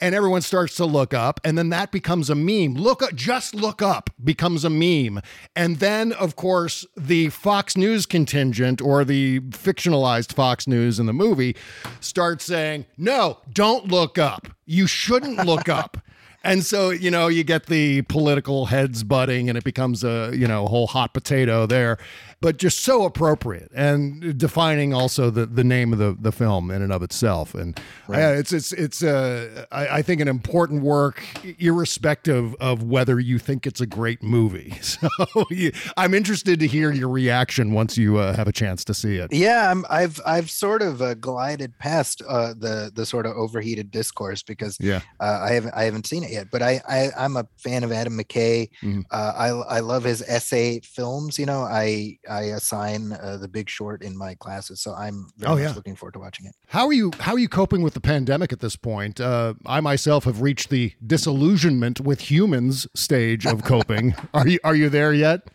and 0.00 0.14
everyone 0.14 0.42
starts 0.42 0.76
to 0.76 0.84
look 0.84 1.14
up 1.14 1.40
and 1.44 1.56
then 1.56 1.70
that 1.70 1.90
becomes 1.90 2.30
a 2.30 2.34
meme. 2.34 2.74
Look 2.74 3.02
up 3.02 3.14
just 3.14 3.54
look 3.54 3.82
up 3.82 4.10
becomes 4.22 4.64
a 4.64 4.70
meme. 4.70 5.20
And 5.54 5.76
then 5.76 6.12
of 6.12 6.36
course 6.36 6.86
the 6.96 7.30
fox 7.30 7.76
news 7.76 8.06
contingent 8.06 8.80
or 8.80 9.04
the 9.04 9.40
fictionalized 9.40 10.32
fox 10.32 10.66
news 10.66 10.98
in 10.98 11.06
the 11.06 11.12
movie 11.12 11.56
starts 12.00 12.44
saying 12.44 12.86
no 12.96 13.38
don't 13.52 13.88
look 13.88 14.18
up. 14.18 14.48
You 14.64 14.86
shouldn't 14.86 15.44
look 15.44 15.68
up. 15.68 15.98
And 16.44 16.64
so 16.64 16.90
you 16.90 17.10
know 17.10 17.26
you 17.26 17.42
get 17.42 17.66
the 17.66 18.02
political 18.02 18.66
heads 18.66 19.02
butting 19.02 19.48
and 19.48 19.58
it 19.58 19.64
becomes 19.64 20.04
a 20.04 20.30
you 20.32 20.46
know 20.46 20.68
whole 20.68 20.86
hot 20.86 21.12
potato 21.12 21.66
there 21.66 21.98
but 22.40 22.58
just 22.58 22.80
so 22.80 23.04
appropriate 23.04 23.70
and 23.74 24.36
defining 24.36 24.92
also 24.92 25.30
the, 25.30 25.46
the 25.46 25.64
name 25.64 25.92
of 25.92 25.98
the, 25.98 26.16
the 26.18 26.32
film 26.32 26.70
in 26.70 26.82
and 26.82 26.92
of 26.92 27.02
itself. 27.02 27.54
And 27.54 27.80
right. 28.08 28.22
uh, 28.22 28.32
it's 28.34 28.52
it's 28.52 28.72
it's 28.72 29.02
uh, 29.02 29.64
I, 29.72 29.88
I, 29.88 30.02
think 30.02 30.20
an 30.20 30.28
important 30.28 30.82
work, 30.82 31.22
irrespective 31.58 32.54
of 32.56 32.82
whether 32.82 33.18
you 33.18 33.38
think 33.38 33.66
it's 33.66 33.80
a 33.80 33.86
great 33.86 34.22
movie. 34.22 34.74
So 34.86 35.08
you, 35.50 35.72
I'm 35.96 36.14
interested 36.14 36.60
to 36.60 36.66
hear 36.66 36.92
your 36.92 37.08
reaction 37.08 37.72
once 37.72 37.98
you 37.98 38.18
uh, 38.18 38.34
have 38.36 38.46
a 38.46 38.52
chance 38.52 38.84
to 38.84 38.94
see 38.94 39.16
it. 39.16 39.32
Yeah, 39.32 39.74
i 39.90 40.00
have 40.00 40.20
I've 40.24 40.48
sort 40.48 40.80
of 40.80 41.02
uh, 41.02 41.14
glided 41.14 41.76
past 41.78 42.22
uh, 42.26 42.54
the 42.56 42.90
the 42.94 43.04
sort 43.04 43.26
of 43.26 43.32
overheated 43.32 43.90
discourse 43.90 44.42
because 44.42 44.78
yeah 44.80 45.00
uh, 45.20 45.40
I 45.42 45.52
haven't 45.52 45.74
I 45.74 45.84
haven't 45.84 46.06
seen 46.06 46.22
it 46.22 46.30
yet. 46.30 46.50
But 46.50 46.62
I, 46.62 46.80
I 46.88 47.10
am 47.16 47.36
a 47.36 47.46
fan 47.56 47.84
of 47.84 47.92
Adam 47.92 48.16
McKay. 48.16 48.70
Mm-hmm. 48.82 49.00
I 49.10 49.48
I 49.48 49.80
love 49.80 50.04
his 50.04 50.22
essay 50.22 50.80
films. 50.80 51.38
You 51.38 51.46
know 51.46 51.62
I 51.62 52.18
I 52.28 52.42
assign 52.42 53.12
uh, 53.12 53.36
The 53.36 53.48
Big 53.48 53.68
Short 53.68 54.02
in 54.02 54.16
my 54.16 54.34
classes, 54.34 54.80
so 54.80 54.94
I'm 54.94 55.28
very 55.36 55.52
oh, 55.52 55.56
yeah. 55.56 55.66
much 55.68 55.76
looking 55.76 55.96
forward 55.96 56.12
to 56.12 56.18
watching 56.18 56.46
it. 56.46 56.54
How 56.68 56.86
are 56.86 56.92
you? 56.92 57.12
How 57.20 57.32
are 57.32 57.38
you 57.38 57.48
coping 57.48 57.82
with 57.82 57.94
the 57.94 58.00
pandemic 58.00 58.52
at 58.52 58.60
this 58.60 58.76
point? 58.76 59.20
Uh, 59.20 59.54
I 59.64 59.80
myself 59.80 60.24
have 60.24 60.40
reached 60.40 60.70
the 60.70 60.92
disillusionment 61.06 62.00
with 62.00 62.30
humans 62.30 62.86
stage 62.94 63.46
of 63.46 63.64
coping. 63.64 64.14
are 64.34 64.46
you? 64.46 64.58
Are 64.64 64.74
you 64.74 64.88
there 64.88 65.12
yet? 65.12 65.48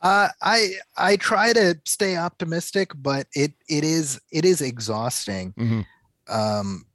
Uh, 0.00 0.28
I 0.40 0.74
I 0.96 1.16
try 1.16 1.52
to 1.52 1.78
stay 1.84 2.16
optimistic, 2.16 2.92
but 2.94 3.26
it 3.34 3.52
it 3.68 3.84
is 3.84 4.20
it 4.30 4.44
is 4.44 4.60
exhausting. 4.60 5.52
Mm-hmm. 5.58 5.80
Um, 6.28 6.86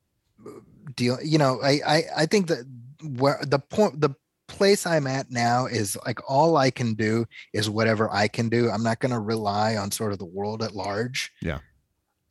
deal. 0.95 1.17
You 1.21 1.37
know, 1.37 1.59
I 1.61 1.81
I 1.85 2.03
I 2.17 2.25
think 2.25 2.47
that 2.47 2.65
where 3.03 3.39
the 3.45 3.59
point 3.59 3.99
the 3.99 4.15
place 4.47 4.85
I'm 4.85 5.07
at 5.07 5.31
now 5.31 5.65
is 5.65 5.97
like 6.05 6.19
all 6.29 6.57
I 6.57 6.71
can 6.71 6.93
do 6.93 7.25
is 7.53 7.69
whatever 7.69 8.11
I 8.11 8.27
can 8.27 8.49
do. 8.49 8.69
I'm 8.69 8.83
not 8.83 8.99
going 8.99 9.11
to 9.11 9.19
rely 9.19 9.75
on 9.75 9.91
sort 9.91 10.11
of 10.11 10.19
the 10.19 10.25
world 10.25 10.61
at 10.63 10.75
large. 10.75 11.31
Yeah. 11.41 11.59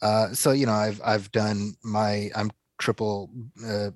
Uh, 0.00 0.32
so 0.32 0.50
you 0.50 0.66
know, 0.66 0.72
I've 0.72 1.00
I've 1.04 1.30
done 1.30 1.74
my 1.84 2.30
I'm 2.34 2.50
triple 2.78 3.30
uh, 3.64 3.90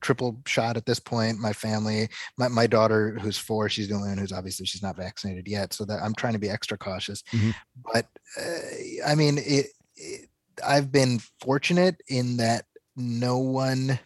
triple 0.00 0.40
shot 0.46 0.78
at 0.78 0.86
this 0.86 0.98
point. 0.98 1.38
My 1.38 1.52
family, 1.52 2.08
my 2.38 2.48
my 2.48 2.66
daughter 2.66 3.18
who's 3.20 3.36
four, 3.36 3.68
she's 3.68 3.88
the 3.88 3.94
only 3.94 4.08
one 4.08 4.18
who's 4.18 4.32
obviously 4.32 4.64
she's 4.64 4.82
not 4.82 4.96
vaccinated 4.96 5.46
yet. 5.46 5.74
So 5.74 5.84
that 5.84 6.02
I'm 6.02 6.14
trying 6.14 6.32
to 6.32 6.38
be 6.38 6.48
extra 6.48 6.78
cautious. 6.78 7.22
Mm-hmm. 7.32 7.50
But 7.92 8.06
uh, 8.40 9.06
I 9.06 9.14
mean, 9.14 9.38
it, 9.38 9.66
it 9.96 10.28
I've 10.66 10.90
been 10.90 11.20
fortunate 11.42 12.00
in 12.08 12.38
that 12.38 12.64
no 12.96 13.38
one 13.38 13.98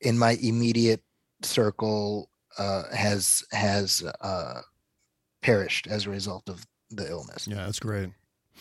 in 0.00 0.18
my 0.18 0.36
immediate 0.42 1.02
circle 1.42 2.28
uh, 2.58 2.82
has 2.94 3.42
has 3.52 4.02
uh, 4.20 4.60
perished 5.42 5.86
as 5.86 6.06
a 6.06 6.10
result 6.10 6.48
of 6.48 6.64
the 6.90 7.08
illness. 7.08 7.46
Yeah, 7.46 7.64
that's 7.64 7.80
great. 7.80 8.10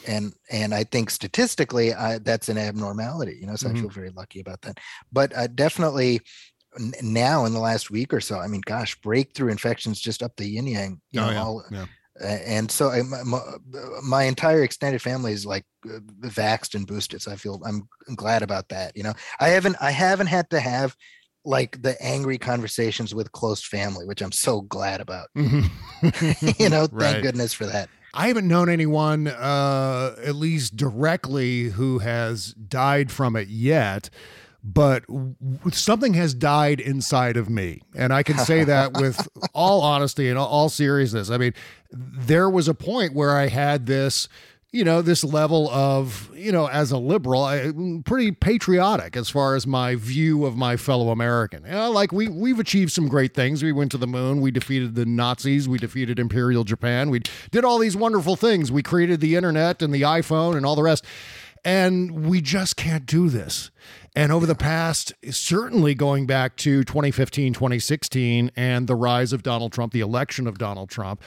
And 0.08 0.34
and 0.52 0.74
I 0.74 0.84
think 0.84 1.10
statistically 1.10 1.94
I, 1.94 2.20
that's 2.20 2.50
an 2.50 2.58
abnormality. 2.58 3.38
You 3.40 3.48
know, 3.48 3.56
so 3.56 3.68
mm-hmm. 3.68 3.78
I 3.78 3.82
feel 3.82 3.90
very 3.90 4.12
lucky 4.12 4.40
about 4.40 4.62
that. 4.62 4.80
But 5.12 5.36
uh, 5.36 5.48
definitely 5.48 6.22
now 7.02 7.46
in 7.46 7.54
the 7.54 7.60
last 7.60 7.90
week 7.90 8.14
or 8.14 8.22
so, 8.22 8.40
I 8.40 8.48
mean, 8.48 8.62
gosh, 8.66 9.00
breakthrough 9.02 9.52
infections 9.52 10.00
just 10.00 10.22
up 10.22 10.36
the 10.38 10.46
yin 10.46 10.68
yang. 10.68 11.02
You 11.12 11.22
oh, 11.22 11.26
know, 11.26 11.32
yeah. 11.32 11.42
all, 11.42 11.64
yeah. 11.72 11.86
And 12.20 12.72
so 12.72 12.90
I, 12.90 13.04
my, 13.04 13.42
my, 14.04 14.24
entire 14.24 14.64
extended 14.64 15.04
family 15.04 15.34
is 15.34 15.46
like 15.46 15.66
uh, 15.86 16.00
vaxxed 16.22 16.74
and 16.74 16.88
boosted. 16.88 17.22
So 17.22 17.32
I 17.32 17.36
feel 17.36 17.62
I'm 17.64 17.88
glad 18.16 18.42
about 18.42 18.70
that. 18.70 18.98
You 18.98 19.04
know, 19.04 19.14
I 19.40 19.50
haven't 19.50 19.76
I 19.80 19.92
haven't 19.92 20.28
had 20.28 20.50
to 20.50 20.60
have 20.60 20.96
like 21.48 21.82
the 21.82 22.00
angry 22.04 22.38
conversations 22.38 23.16
with 23.16 23.32
close 23.32 23.64
family, 23.66 24.06
which 24.06 24.22
I'm 24.22 24.32
so 24.32 24.62
glad 24.62 25.02
about. 25.02 25.30
Mm-hmm. 25.98 26.62
you 26.62 26.70
know, 26.70 26.86
thank 27.00 27.24
goodness 27.24 27.52
for 27.52 27.66
that. 27.66 27.90
I 28.14 28.28
haven't 28.28 28.48
known 28.48 28.70
anyone, 28.70 29.28
uh, 29.28 30.16
at 30.24 30.36
least 30.36 30.76
directly, 30.76 31.70
who 31.70 32.00
has 32.00 32.54
died 32.54 33.12
from 33.12 33.36
it 33.36 33.48
yet. 33.48 34.12
But 34.64 35.06
something 35.72 36.14
has 36.14 36.36
died 36.36 36.80
inside 36.80 37.36
of 37.36 37.50
me. 37.50 37.82
And 37.96 38.14
I 38.14 38.22
can 38.22 38.38
say 38.38 38.64
that 38.64 38.94
with 39.00 39.28
all 39.56 39.82
honesty 39.82 40.30
and 40.30 40.38
all 40.38 40.70
seriousness. 40.70 41.32
I 41.32 41.38
mean, 41.38 41.54
there 41.92 42.50
was 42.50 42.68
a 42.68 42.76
point 42.76 43.14
where 43.14 43.36
I 43.36 43.48
had 43.48 43.88
this 43.88 44.28
you 44.78 44.84
know, 44.84 45.02
this 45.02 45.24
level 45.24 45.72
of, 45.72 46.30
you 46.36 46.52
know, 46.52 46.68
as 46.68 46.92
a 46.92 47.00
liberal, 47.00 47.44
I, 47.44 47.62
mm, 47.62 48.06
pretty 48.06 48.32
patriotic 48.32 49.18
as 49.18 49.28
far 49.28 49.56
as 49.56 49.66
my 49.66 49.96
view 49.96 50.46
of 50.46 50.56
my 50.56 50.78
fellow 50.78 51.10
American. 51.10 51.64
You 51.66 51.72
know, 51.72 51.92
like 51.92 52.12
we 52.12 52.28
we've 52.28 52.60
achieved 52.60 52.92
some 52.92 53.08
great 53.08 53.34
things. 53.34 53.64
We 53.64 53.72
went 53.72 53.90
to 53.94 53.98
the 53.98 54.06
moon. 54.06 54.40
We 54.40 54.52
defeated 54.52 54.94
the 54.94 55.08
Nazis. 55.08 55.68
We 55.68 55.80
defeated 55.80 56.20
Imperial 56.20 56.64
Japan. 56.64 57.10
We 57.10 57.22
did 57.50 57.66
all 57.66 57.80
these 57.80 57.98
wonderful 57.98 58.36
things. 58.36 58.72
We 58.72 58.84
created 58.84 59.20
the 59.20 59.36
internet 59.36 59.82
and 59.82 59.92
the 59.92 60.04
iPhone 60.04 60.56
and 60.56 60.64
all 60.64 60.76
the 60.76 60.84
rest. 60.84 61.04
And 61.66 62.28
we 62.28 62.40
just 62.40 62.78
can't 62.78 63.08
do 63.08 63.30
this. 63.30 63.72
And 64.16 64.32
over 64.32 64.46
the 64.46 64.56
past, 64.56 65.12
certainly 65.32 65.96
going 65.96 66.28
back 66.28 66.56
to 66.58 66.84
2015, 66.84 67.54
2016, 67.54 68.52
and 68.56 68.86
the 68.86 68.96
rise 68.96 69.34
of 69.34 69.42
Donald 69.42 69.72
Trump, 69.72 69.92
the 69.92 70.02
election 70.02 70.46
of 70.46 70.60
Donald 70.60 70.92
Trump, 70.92 71.20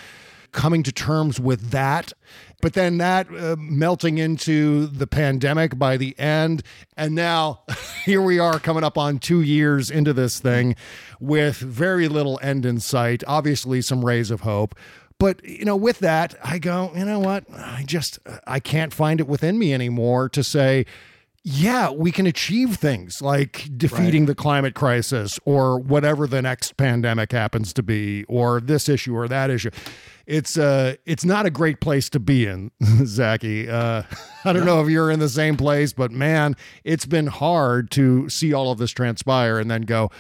coming 0.53 0.83
to 0.83 0.93
terms 0.93 1.41
with 1.41 1.71
that 1.71 2.13
but 2.61 2.75
then 2.75 2.99
that 2.99 3.29
uh, 3.29 3.57
melting 3.59 4.19
into 4.19 4.87
the 4.87 5.07
pandemic 5.07 5.79
by 5.79 5.97
the 5.97 6.19
end. 6.19 6.63
And 6.97 7.15
now 7.15 7.61
here 8.05 8.23
we 8.23 8.39
are 8.39 8.59
coming 8.59 8.85
up 8.85 8.99
on 8.99 9.19
two 9.19 9.41
years 9.41 9.91
into 9.91 10.13
this 10.13 10.39
thing 10.41 10.77
with 11.19 11.57
very 11.57 12.09
little 12.09 12.39
end 12.43 12.67
in 12.67 12.81
sight, 12.81 13.23
obviously, 13.27 13.83
some 13.83 14.05
rays 14.05 14.31
of 14.31 14.43
hope. 14.43 14.75
But, 15.19 15.45
you 15.45 15.67
know, 15.67 15.77
with 15.77 15.99
that, 15.99 16.35
I 16.43 16.59
go, 16.59 16.93
you 16.97 17.05
know 17.05 17.21
what? 17.21 17.45
I 17.53 17.85
just, 17.87 18.19
I 18.47 18.59
can't 18.59 18.93
find 18.93 19.21
it 19.21 19.29
within 19.29 19.59
me 19.59 19.75
anymore 19.75 20.31
to 20.31 20.43
say, 20.43 20.87
yeah, 21.43 21.91
we 21.91 22.11
can 22.11 22.27
achieve 22.27 22.77
things 22.77 23.23
like 23.23 23.69
defeating 23.77 24.23
right. 24.23 24.29
the 24.29 24.35
climate 24.35 24.75
crisis 24.75 25.39
or 25.45 25.79
whatever 25.79 26.27
the 26.27 26.43
next 26.43 26.77
pandemic 26.77 27.33
happens 27.33 27.73
to 27.75 27.83
be, 27.83 28.25
or 28.25 28.61
this 28.61 28.89
issue 28.89 29.15
or 29.15 29.29
that 29.29 29.51
issue 29.51 29.71
it's 30.31 30.57
uh 30.57 30.95
it's 31.07 31.25
not 31.25 31.45
a 31.45 31.51
great 31.51 31.81
place 31.81 32.09
to 32.11 32.21
be 32.21 32.47
in, 32.47 32.71
Zaki. 33.05 33.69
Uh, 33.69 34.05
I 34.45 34.53
don't 34.53 34.65
know 34.65 34.81
if 34.81 34.89
you're 34.89 35.11
in 35.11 35.19
the 35.19 35.29
same 35.29 35.57
place, 35.57 35.93
but 35.93 36.13
man, 36.13 36.57
it's 36.85 37.05
been 37.05 37.27
hard 37.27 37.91
to 37.93 38.29
see 38.29 38.53
all 38.53 38.71
of 38.71 38.79
this 38.79 38.93
transpire 38.93 39.59
and 39.59 39.69
then 39.69 39.83
go, 39.83 40.11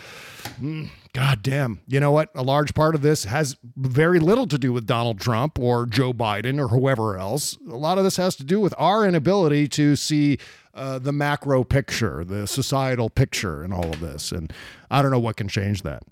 mm, 0.60 0.90
God 1.12 1.42
damn. 1.42 1.80
You 1.86 2.00
know 2.00 2.10
what? 2.10 2.30
A 2.34 2.42
large 2.42 2.74
part 2.74 2.96
of 2.96 3.02
this 3.02 3.24
has 3.24 3.56
very 3.76 4.18
little 4.18 4.48
to 4.48 4.58
do 4.58 4.72
with 4.72 4.84
Donald 4.84 5.20
Trump 5.20 5.58
or 5.60 5.86
Joe 5.86 6.12
Biden 6.12 6.58
or 6.58 6.68
whoever 6.68 7.16
else. 7.16 7.56
A 7.70 7.76
lot 7.76 7.96
of 7.96 8.04
this 8.04 8.16
has 8.16 8.34
to 8.36 8.44
do 8.44 8.58
with 8.60 8.74
our 8.76 9.06
inability 9.06 9.68
to 9.68 9.94
see 9.94 10.38
uh, 10.74 10.98
the 10.98 11.12
macro 11.12 11.62
picture, 11.62 12.24
the 12.24 12.46
societal 12.46 13.10
picture, 13.10 13.62
and 13.62 13.72
all 13.72 13.86
of 13.86 14.00
this. 14.00 14.32
And 14.32 14.52
I 14.90 15.02
don't 15.02 15.12
know 15.12 15.20
what 15.20 15.36
can 15.36 15.48
change 15.48 15.82
that. 15.82 16.02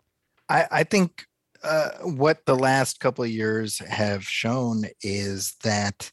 I, 0.49 0.67
I 0.71 0.85
think 0.85 1.28
uh, 1.63 1.91
what 2.03 2.45
the 2.47 2.57
last 2.57 3.01
couple 3.01 3.25
of 3.25 3.31
years 3.31 3.79
have 3.79 4.25
shown 4.25 4.85
is 5.03 5.57
that, 5.63 6.11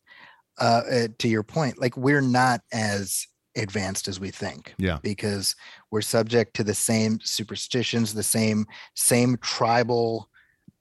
uh, 0.60 0.82
uh, 0.90 1.08
to 1.20 1.28
your 1.28 1.44
point, 1.44 1.80
like 1.80 1.96
we're 1.98 2.22
not 2.22 2.62
as 2.74 3.28
advanced 3.56 4.08
as 4.08 4.20
we 4.20 4.32
think. 4.32 4.74
Yeah. 4.78 5.00
Because 5.02 5.56
we're 5.92 6.02
subject 6.02 6.56
to 6.56 6.64
the 6.64 6.74
same 6.74 7.20
superstitions, 7.22 8.14
the 8.14 8.24
same 8.24 8.66
same 8.96 9.38
tribal 9.38 10.30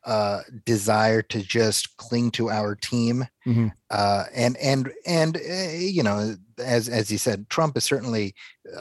uh, 0.07 0.41
desire 0.65 1.23
to 1.23 1.43
just 1.43 1.97
cling 1.97 2.31
to 2.33 2.51
our 2.51 2.75
team, 2.75 3.25
mm-hmm. 3.47 3.69
uh, 3.91 4.25
and 4.35 4.57
and 4.59 4.93
and 5.07 5.37
uh, 5.37 5.71
you 5.73 6.03
know, 6.03 6.37
as 6.59 6.89
as 6.89 7.11
you 7.11 7.19
said, 7.19 7.49
Trump 7.49 7.77
is 7.77 7.85
certainly 7.85 8.35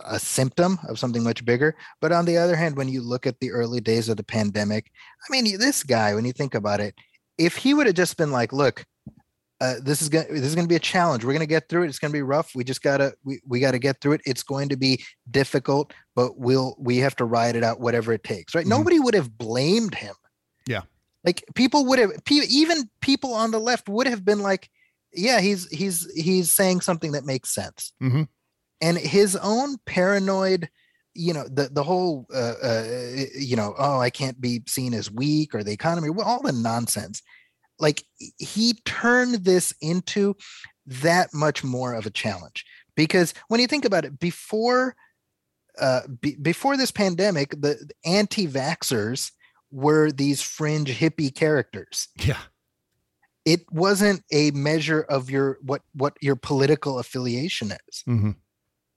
a 0.05 0.19
symptom 0.19 0.79
of 0.88 0.99
something 0.99 1.23
much 1.23 1.45
bigger. 1.45 1.75
But 2.01 2.12
on 2.12 2.25
the 2.25 2.38
other 2.38 2.55
hand, 2.55 2.75
when 2.75 2.89
you 2.89 3.01
look 3.01 3.25
at 3.25 3.39
the 3.39 3.51
early 3.51 3.79
days 3.79 4.09
of 4.09 4.17
the 4.17 4.23
pandemic, 4.23 4.91
I 5.27 5.31
mean, 5.31 5.57
this 5.57 5.83
guy, 5.83 6.13
when 6.13 6.25
you 6.25 6.33
think 6.33 6.55
about 6.55 6.79
it, 6.79 6.95
if 7.38 7.55
he 7.55 7.73
would 7.73 7.88
have 7.88 7.95
just 7.95 8.17
been 8.17 8.31
like, 8.31 8.51
"Look, 8.51 8.86
uh, 9.63 9.75
this 9.81 10.01
is 10.01 10.09
gonna 10.09 10.25
this 10.29 10.43
is 10.43 10.55
gonna 10.55 10.67
be 10.67 10.75
a 10.75 10.79
challenge. 10.79 11.23
We're 11.23 11.31
gonna 11.31 11.45
get 11.45 11.69
through 11.69 11.83
it. 11.83 11.88
It's 11.88 11.99
gonna 11.99 12.12
be 12.12 12.21
rough. 12.21 12.53
We 12.53 12.65
just 12.65 12.81
gotta 12.81 13.13
we, 13.23 13.39
we 13.47 13.62
gotta 13.62 13.79
get 13.79 14.01
through 14.01 14.13
it. 14.13 14.21
It's 14.25 14.43
going 14.43 14.67
to 14.69 14.75
be 14.75 15.01
difficult, 15.31 15.93
but 16.17 16.38
we'll 16.38 16.75
we 16.77 16.97
have 16.97 17.15
to 17.17 17.25
ride 17.25 17.55
it 17.55 17.63
out, 17.63 17.79
whatever 17.79 18.12
it 18.12 18.25
takes. 18.25 18.53
Right? 18.53 18.65
Mhm. 18.65 18.69
Nobody 18.69 18.99
would 18.99 19.13
have 19.13 19.38
blamed 19.38 19.95
him. 19.95 20.15
Like 21.23 21.43
people 21.55 21.86
would 21.86 21.99
have 21.99 22.12
even 22.29 22.89
people 23.01 23.33
on 23.33 23.51
the 23.51 23.59
left 23.59 23.88
would 23.88 24.07
have 24.07 24.25
been 24.25 24.39
like, 24.39 24.69
yeah, 25.13 25.39
he's 25.39 25.69
he's 25.69 26.12
he's 26.15 26.51
saying 26.51 26.81
something 26.81 27.13
that 27.13 27.25
makes 27.25 27.53
sense. 27.53 27.93
Mhm. 28.01 28.27
And 28.81 28.97
his 28.97 29.36
own 29.38 29.77
paranoid, 29.86 30.69
you 31.13 31.33
know, 31.33 31.47
the 31.47 31.69
the 31.71 31.83
whole 31.83 32.25
uh, 32.33 32.53
uh 32.62 32.86
you 33.38 33.55
know, 33.55 33.73
oh, 33.77 33.99
I 33.99 34.09
can't 34.09 34.39
be 34.41 34.63
seen 34.67 34.93
as 34.93 35.09
weak 35.09 35.55
or 35.55 35.63
the 35.63 35.71
economy, 35.71 36.09
well, 36.09 36.27
all 36.27 36.41
the 36.41 36.51
nonsense 36.51 37.21
like 37.79 38.03
he 38.38 38.73
turned 38.86 39.43
this 39.43 39.73
into 39.81 40.36
that 40.86 41.29
much 41.33 41.63
more 41.63 41.93
of 41.93 42.05
a 42.05 42.12
challenge 42.12 42.65
because 42.95 43.33
when 43.47 43.59
you 43.59 43.67
think 43.67 43.86
about 43.86 44.05
it 44.05 44.19
before 44.19 44.95
uh 45.79 46.01
be, 46.21 46.36
before 46.36 46.77
this 46.77 46.91
pandemic 46.91 47.51
the, 47.51 47.77
the 47.88 47.93
anti-vaxxers 48.05 49.31
were 49.73 50.12
these 50.12 50.41
fringe 50.41 50.89
hippie 50.99 51.33
characters. 51.33 52.07
Yeah. 52.17 52.38
it 53.45 53.62
wasn't 53.71 54.23
a 54.31 54.51
measure 54.51 55.01
of 55.01 55.29
your 55.29 55.57
what 55.62 55.81
what 55.93 56.15
your 56.21 56.38
political 56.38 56.99
affiliation 56.99 57.73
is. 57.89 58.03
Hmm 58.05 58.31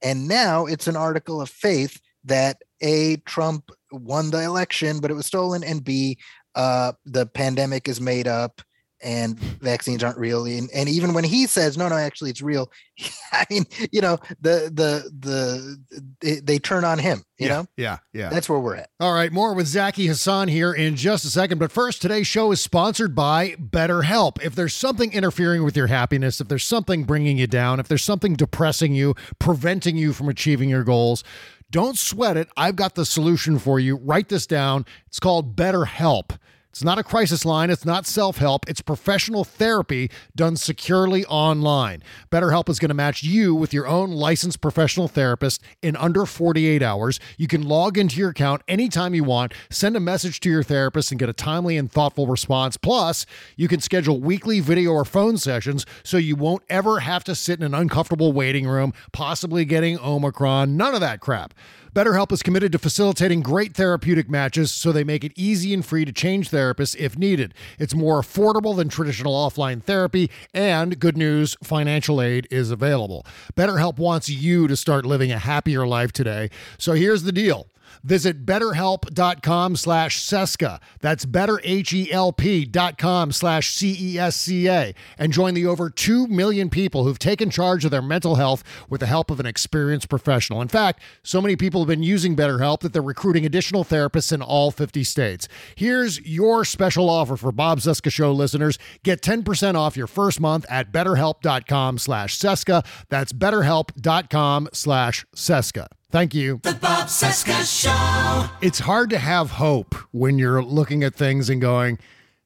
and 0.02 0.28
now 0.28 0.66
it's 0.66 0.86
an 0.86 0.96
article 0.96 1.40
of 1.40 1.50
faith 1.50 2.00
that 2.24 2.58
a 2.82 3.16
Trump 3.18 3.70
won 3.92 4.30
the 4.30 4.42
election, 4.42 5.00
but 5.00 5.10
it 5.10 5.14
was 5.14 5.26
stolen, 5.26 5.64
and 5.64 5.84
b 5.84 6.18
uh, 6.54 6.92
the 7.04 7.26
pandemic 7.26 7.88
is 7.88 8.00
made 8.00 8.26
up 8.26 8.62
and 9.02 9.38
vaccines 9.38 10.02
aren't 10.02 10.18
real. 10.18 10.44
And, 10.46 10.70
and 10.74 10.88
even 10.88 11.12
when 11.12 11.24
he 11.24 11.46
says 11.46 11.76
no, 11.76 11.88
no, 11.88 11.96
actually 11.96 12.30
it's 12.30 12.42
real, 12.42 12.70
I 13.32 13.44
mean, 13.50 13.64
you 13.92 14.00
know, 14.00 14.18
the 14.40 14.70
the 14.72 15.10
the 15.18 16.10
they, 16.20 16.40
they 16.40 16.58
turn 16.58 16.84
on 16.84 16.98
him. 16.98 17.24
You 17.38 17.48
yeah. 17.48 17.54
know, 17.54 17.66
Yeah. 17.76 17.98
Yeah. 18.14 18.28
that's 18.30 18.48
where 18.48 18.58
we're 18.58 18.76
at. 18.76 18.90
All 18.98 19.12
right, 19.12 19.30
more 19.30 19.52
with 19.54 19.66
Zaki 19.66 20.06
Hasan 20.06 20.48
here 20.48 20.72
in 20.72 20.96
just 20.96 21.24
a 21.24 21.28
second. 21.28 21.58
But 21.58 21.70
first, 21.70 22.00
today's 22.00 22.26
show 22.26 22.50
is 22.52 22.62
sponsored 22.62 23.14
by 23.14 23.50
BetterHelp. 23.56 24.42
If 24.42 24.54
there's 24.54 24.74
something 24.74 25.12
interfering 25.12 25.62
with 25.62 25.76
your 25.76 25.88
happiness, 25.88 26.40
if 26.40 26.48
there's 26.48 26.64
something 26.64 27.04
bringing 27.04 27.36
you 27.36 27.46
down, 27.46 27.78
if 27.78 27.88
there's 27.88 28.04
something 28.04 28.34
depressing 28.34 28.94
you, 28.94 29.14
preventing 29.38 29.96
you 29.96 30.14
from 30.14 30.28
achieving 30.30 30.70
your 30.70 30.84
goals, 30.84 31.22
don't 31.70 31.98
sweat 31.98 32.36
it. 32.36 32.48
I've 32.56 32.76
got 32.76 32.94
the 32.94 33.04
solution 33.04 33.58
for 33.58 33.78
you. 33.78 33.96
Write 33.96 34.28
this 34.28 34.46
down. 34.46 34.86
It's 35.06 35.20
called 35.20 35.56
BetterHelp. 35.56 36.38
It's 36.76 36.84
not 36.84 36.98
a 36.98 37.02
crisis 37.02 37.46
line. 37.46 37.70
It's 37.70 37.86
not 37.86 38.04
self 38.04 38.36
help. 38.36 38.68
It's 38.68 38.82
professional 38.82 39.44
therapy 39.44 40.10
done 40.36 40.56
securely 40.56 41.24
online. 41.24 42.02
BetterHelp 42.30 42.68
is 42.68 42.78
going 42.78 42.90
to 42.90 42.94
match 42.94 43.22
you 43.22 43.54
with 43.54 43.72
your 43.72 43.86
own 43.86 44.10
licensed 44.10 44.60
professional 44.60 45.08
therapist 45.08 45.62
in 45.80 45.96
under 45.96 46.26
48 46.26 46.82
hours. 46.82 47.18
You 47.38 47.46
can 47.46 47.62
log 47.62 47.96
into 47.96 48.18
your 48.18 48.28
account 48.28 48.60
anytime 48.68 49.14
you 49.14 49.24
want, 49.24 49.54
send 49.70 49.96
a 49.96 50.00
message 50.00 50.38
to 50.40 50.50
your 50.50 50.62
therapist, 50.62 51.10
and 51.10 51.18
get 51.18 51.30
a 51.30 51.32
timely 51.32 51.78
and 51.78 51.90
thoughtful 51.90 52.26
response. 52.26 52.76
Plus, 52.76 53.24
you 53.56 53.68
can 53.68 53.80
schedule 53.80 54.20
weekly 54.20 54.60
video 54.60 54.90
or 54.90 55.06
phone 55.06 55.38
sessions 55.38 55.86
so 56.04 56.18
you 56.18 56.36
won't 56.36 56.62
ever 56.68 57.00
have 57.00 57.24
to 57.24 57.34
sit 57.34 57.58
in 57.58 57.64
an 57.64 57.72
uncomfortable 57.72 58.34
waiting 58.34 58.66
room, 58.66 58.92
possibly 59.12 59.64
getting 59.64 59.98
Omicron. 59.98 60.76
None 60.76 60.92
of 60.92 61.00
that 61.00 61.20
crap. 61.20 61.54
BetterHelp 61.96 62.30
is 62.30 62.42
committed 62.42 62.72
to 62.72 62.78
facilitating 62.78 63.40
great 63.40 63.72
therapeutic 63.72 64.28
matches 64.28 64.70
so 64.70 64.92
they 64.92 65.02
make 65.02 65.24
it 65.24 65.32
easy 65.34 65.72
and 65.72 65.82
free 65.82 66.04
to 66.04 66.12
change 66.12 66.50
therapists 66.50 66.94
if 66.98 67.16
needed. 67.16 67.54
It's 67.78 67.94
more 67.94 68.20
affordable 68.20 68.76
than 68.76 68.90
traditional 68.90 69.32
offline 69.32 69.82
therapy, 69.82 70.30
and 70.52 71.00
good 71.00 71.16
news 71.16 71.56
financial 71.62 72.20
aid 72.20 72.48
is 72.50 72.70
available. 72.70 73.24
BetterHelp 73.56 73.96
wants 73.96 74.28
you 74.28 74.68
to 74.68 74.76
start 74.76 75.06
living 75.06 75.32
a 75.32 75.38
happier 75.38 75.86
life 75.86 76.12
today. 76.12 76.50
So 76.76 76.92
here's 76.92 77.22
the 77.22 77.32
deal. 77.32 77.66
Visit 78.02 78.46
betterhelp.com 78.46 79.76
slash 79.76 80.20
Cesca. 80.20 80.80
That's 81.00 81.26
betterhelp.com 81.26 83.32
slash 83.32 83.72
C-E-S-C-A 83.72 84.94
and 85.18 85.32
join 85.32 85.54
the 85.54 85.66
over 85.66 85.90
2 85.90 86.26
million 86.26 86.70
people 86.70 87.04
who've 87.04 87.18
taken 87.18 87.50
charge 87.50 87.84
of 87.84 87.90
their 87.90 88.02
mental 88.02 88.36
health 88.36 88.62
with 88.88 89.00
the 89.00 89.06
help 89.06 89.30
of 89.30 89.40
an 89.40 89.46
experienced 89.46 90.08
professional. 90.08 90.62
In 90.62 90.68
fact, 90.68 91.02
so 91.22 91.40
many 91.40 91.56
people 91.56 91.80
have 91.80 91.88
been 91.88 92.02
using 92.02 92.36
BetterHelp 92.36 92.80
that 92.80 92.92
they're 92.92 93.02
recruiting 93.02 93.44
additional 93.44 93.84
therapists 93.84 94.32
in 94.32 94.42
all 94.42 94.70
50 94.70 95.04
states. 95.04 95.48
Here's 95.74 96.20
your 96.20 96.64
special 96.64 97.10
offer 97.10 97.36
for 97.36 97.52
Bob 97.52 97.80
Cesca 97.80 98.10
Show 98.10 98.32
listeners. 98.32 98.78
Get 99.02 99.22
10% 99.22 99.74
off 99.74 99.96
your 99.96 100.06
first 100.06 100.40
month 100.40 100.64
at 100.68 100.92
betterhelp.com 100.92 101.98
slash 101.98 102.38
Cesca. 102.38 102.84
That's 103.08 103.32
betterhelp.com 103.32 104.68
slash 104.72 105.26
Cesca. 105.34 105.95
Thank 106.16 106.32
you. 106.32 106.60
The 106.62 106.72
Bob 106.72 107.08
Cesca 107.08 107.62
Show. 107.82 108.50
It's 108.62 108.78
hard 108.78 109.10
to 109.10 109.18
have 109.18 109.50
hope 109.50 109.94
when 110.12 110.38
you're 110.38 110.62
looking 110.62 111.04
at 111.04 111.14
things 111.14 111.50
and 111.50 111.60
going, 111.60 111.98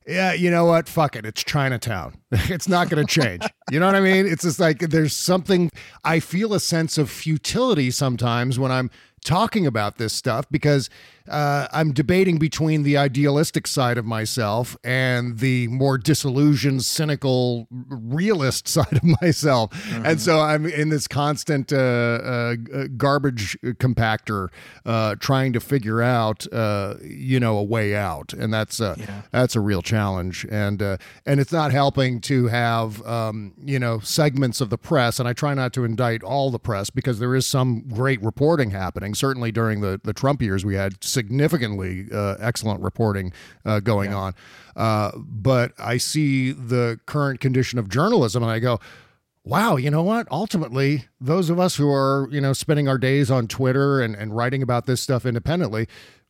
yeah, 0.08 0.32
you 0.32 0.50
know 0.50 0.64
what? 0.64 0.88
Fuck 0.88 1.14
it. 1.14 1.24
It's 1.24 1.44
Chinatown. 1.44 2.14
It's 2.32 2.66
not 2.66 2.90
going 2.90 3.06
to 3.06 3.20
change. 3.20 3.44
you 3.70 3.78
know 3.78 3.86
what 3.86 3.94
I 3.94 4.00
mean? 4.00 4.26
It's 4.26 4.42
just 4.42 4.58
like 4.58 4.80
there's 4.80 5.14
something, 5.14 5.70
I 6.02 6.18
feel 6.18 6.52
a 6.52 6.58
sense 6.58 6.98
of 6.98 7.08
futility 7.08 7.92
sometimes 7.92 8.58
when 8.58 8.72
I'm 8.72 8.90
talking 9.24 9.68
about 9.68 9.98
this 9.98 10.12
stuff 10.12 10.46
because 10.50 10.90
uh, 11.28 11.68
I'm 11.72 11.92
debating 11.92 12.38
between 12.38 12.82
the 12.82 12.96
idealistic 12.96 13.66
side 13.66 13.98
of 13.98 14.04
myself 14.04 14.76
and 14.82 15.38
the 15.38 15.68
more 15.68 15.98
disillusioned, 15.98 16.84
cynical, 16.84 17.66
realist 17.70 18.68
side 18.68 18.92
of 18.92 19.04
myself. 19.20 19.70
And 20.04 20.20
so 20.20 20.40
I'm 20.40 20.66
in 20.66 20.88
this 20.88 21.06
constant 21.06 21.72
uh, 21.72 21.76
uh, 21.76 22.56
uh, 22.72 22.84
garbage 22.96 23.58
compactor 23.62 24.48
uh, 24.84 25.16
trying 25.16 25.52
to 25.52 25.60
figure 25.60 26.02
out, 26.02 26.46
uh, 26.52 26.94
you 27.02 27.40
know, 27.40 27.58
a 27.58 27.62
way 27.62 27.94
out. 27.94 28.32
And 28.32 28.52
that's 28.52 28.80
uh, 28.80 28.96
that's 29.30 29.56
a 29.56 29.60
real 29.60 29.82
challenge. 29.82 30.46
And 30.50 30.82
uh, 30.82 30.96
and 31.26 31.40
it's 31.40 31.52
not 31.52 31.72
helping 31.72 32.20
to 32.22 32.48
have, 32.48 33.04
um, 33.06 33.54
you 33.64 33.78
know, 33.78 34.00
segments 34.00 34.60
of 34.60 34.70
the 34.70 34.78
press. 34.78 35.18
And 35.18 35.28
I 35.28 35.32
try 35.32 35.54
not 35.54 35.72
to 35.74 35.84
indict 35.84 36.22
all 36.22 36.50
the 36.50 36.58
press 36.58 36.90
because 36.90 37.18
there 37.18 37.34
is 37.34 37.46
some 37.46 37.80
great 37.88 38.22
reporting 38.22 38.70
happening. 38.70 39.14
Certainly 39.14 39.52
during 39.52 39.80
the, 39.80 40.00
the 40.02 40.12
Trump 40.12 40.42
years, 40.42 40.64
we 40.64 40.74
had 40.74 41.02
significantly 41.20 42.06
uh, 42.12 42.36
excellent 42.40 42.80
reporting 42.80 43.32
uh, 43.66 43.80
going 43.80 44.14
on. 44.14 44.34
Uh, 44.74 45.10
but 45.16 45.72
I 45.78 45.98
see 45.98 46.52
the 46.52 46.98
current 47.04 47.40
condition 47.40 47.78
of 47.78 47.90
journalism 47.90 48.42
and 48.42 48.50
I 48.50 48.58
go, 48.58 48.80
wow, 49.44 49.76
you 49.76 49.90
know 49.90 50.02
what? 50.02 50.26
Ultimately, 50.30 51.04
those 51.20 51.50
of 51.50 51.60
us 51.60 51.76
who 51.76 51.90
are, 51.90 52.26
you 52.30 52.40
know, 52.40 52.54
spending 52.54 52.88
our 52.88 52.96
days 52.96 53.30
on 53.30 53.48
Twitter 53.48 54.00
and, 54.00 54.14
and 54.14 54.34
writing 54.34 54.62
about 54.62 54.86
this 54.86 55.02
stuff 55.02 55.26
independently, 55.26 55.88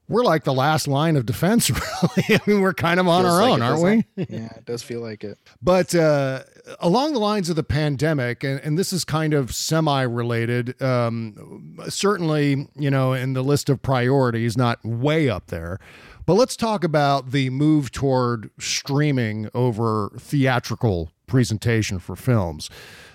we're 0.09 0.25
like 0.25 0.43
the 0.43 0.53
last 0.53 0.89
line 0.89 1.15
of 1.15 1.25
defense, 1.25 1.71
really. 1.71 2.37
I 2.37 2.41
mean, 2.47 2.61
we're 2.61 2.75
kind 2.75 2.99
of 2.99 3.07
on 3.07 3.23
Feels 3.23 3.35
our 3.35 3.43
like 3.43 3.51
own, 3.53 3.63
aren't 3.63 3.83
we? 4.17 4.23
it? 4.23 4.31
yeah, 4.31 4.57
it 4.57 4.65
does 4.65 4.83
feel 4.83 5.01
like 5.01 5.23
it. 5.23 5.39
But 5.63 5.95
uh, 5.95 6.43
along 6.79 7.13
the 7.13 7.19
lines 7.19 7.51
of 7.51 7.57
the 7.57 7.63
pandemic, 7.63 8.45
and, 8.45 8.61
and 8.61 8.79
this 8.79 8.93
is 8.93 9.05
kind 9.05 9.35
of 9.35 9.55
semi 9.55 10.03
related, 10.03 10.81
um, 10.83 11.77
certainly, 11.89 12.69
you 12.77 12.91
know, 12.91 13.13
in 13.13 13.33
the 13.33 13.43
list 13.43 13.69
of 13.69 13.83
priorities, 13.83 14.57
not 14.57 14.85
way 14.85 15.29
up 15.29 15.49
there. 15.49 15.79
But 16.27 16.35
let's 16.35 16.57
talk 16.57 16.85
about 16.85 17.33
the 17.33 17.51
move 17.51 17.91
toward 17.91 18.51
streaming 18.59 19.49
over 19.55 20.11
theatrical 20.19 21.11
presentation 21.27 21.99
for 21.99 22.15
films. 22.15 22.71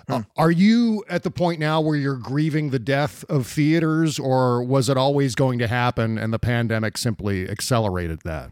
Uh, 0.08 0.24
are 0.38 0.52
you 0.52 1.04
at 1.10 1.24
the 1.24 1.32
point 1.32 1.60
now 1.60 1.82
where 1.82 1.96
you're 1.96 2.18
grieving 2.18 2.70
the 2.70 2.80
death 2.80 3.24
of 3.30 3.48
theaters, 3.48 4.20
or 4.20 4.64
was 4.64 4.90
it 4.90 4.98
always 4.98 5.34
going 5.34 5.60
to 5.60 5.68
happen 5.68 6.18
and 6.18 6.32
the 6.34 6.40
pandemic 6.40 6.98
simply 6.98 7.50
accelerated 7.50 8.20
that? 8.24 8.52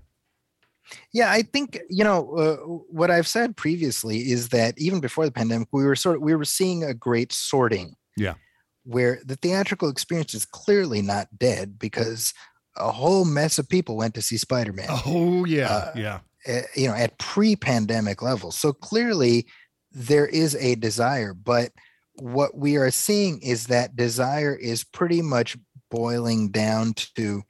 Yeah, 1.12 1.32
I 1.32 1.42
think 1.42 1.80
you 1.90 2.04
know 2.04 2.36
uh, 2.36 2.56
what 2.90 3.12
I've 3.12 3.28
said 3.28 3.56
previously 3.56 4.32
is 4.32 4.50
that 4.50 4.74
even 4.78 5.00
before 5.00 5.26
the 5.26 5.32
pandemic, 5.32 5.68
we 5.72 5.84
were 5.86 5.96
sort 5.96 6.18
of 6.18 6.22
we 6.22 6.36
were 6.36 6.46
seeing 6.46 6.84
a 6.84 6.94
great 6.94 7.32
sorting. 7.32 7.96
Yeah. 8.16 8.36
where 8.84 9.20
the 9.26 9.36
theatrical 9.38 9.90
experience 9.90 10.34
is 10.34 10.46
clearly 10.46 11.02
not 11.02 11.28
dead 11.40 11.80
because 11.80 12.34
a 12.78 12.92
whole 12.92 13.26
mess 13.26 13.58
of 13.58 13.68
people 13.68 13.96
went 13.96 14.14
to 14.16 14.22
see 14.22 14.38
Spider-Man. 14.38 14.88
Oh, 14.90 15.46
yeah. 15.46 15.74
Uh, 15.74 15.92
yeah. 15.96 16.20
uh, 16.48 16.62
you 16.76 16.88
know, 16.88 16.94
at 16.94 17.18
pre-pandemic 17.18 18.22
levels. 18.22 18.56
So 18.58 18.74
clearly, 18.74 19.48
there 19.92 20.28
is 20.28 20.56
a 20.56 20.76
desire, 20.76 21.34
but 21.34 21.72
what 22.16 22.58
we 22.58 22.76
are 22.76 22.92
seeing 22.92 23.42
is 23.42 23.68
that 23.68 23.96
desire 23.96 24.56
is 24.56 24.84
pretty 24.84 25.22
much 25.22 25.58
boiling 25.90 26.50
down 26.50 26.94
to 27.16 27.42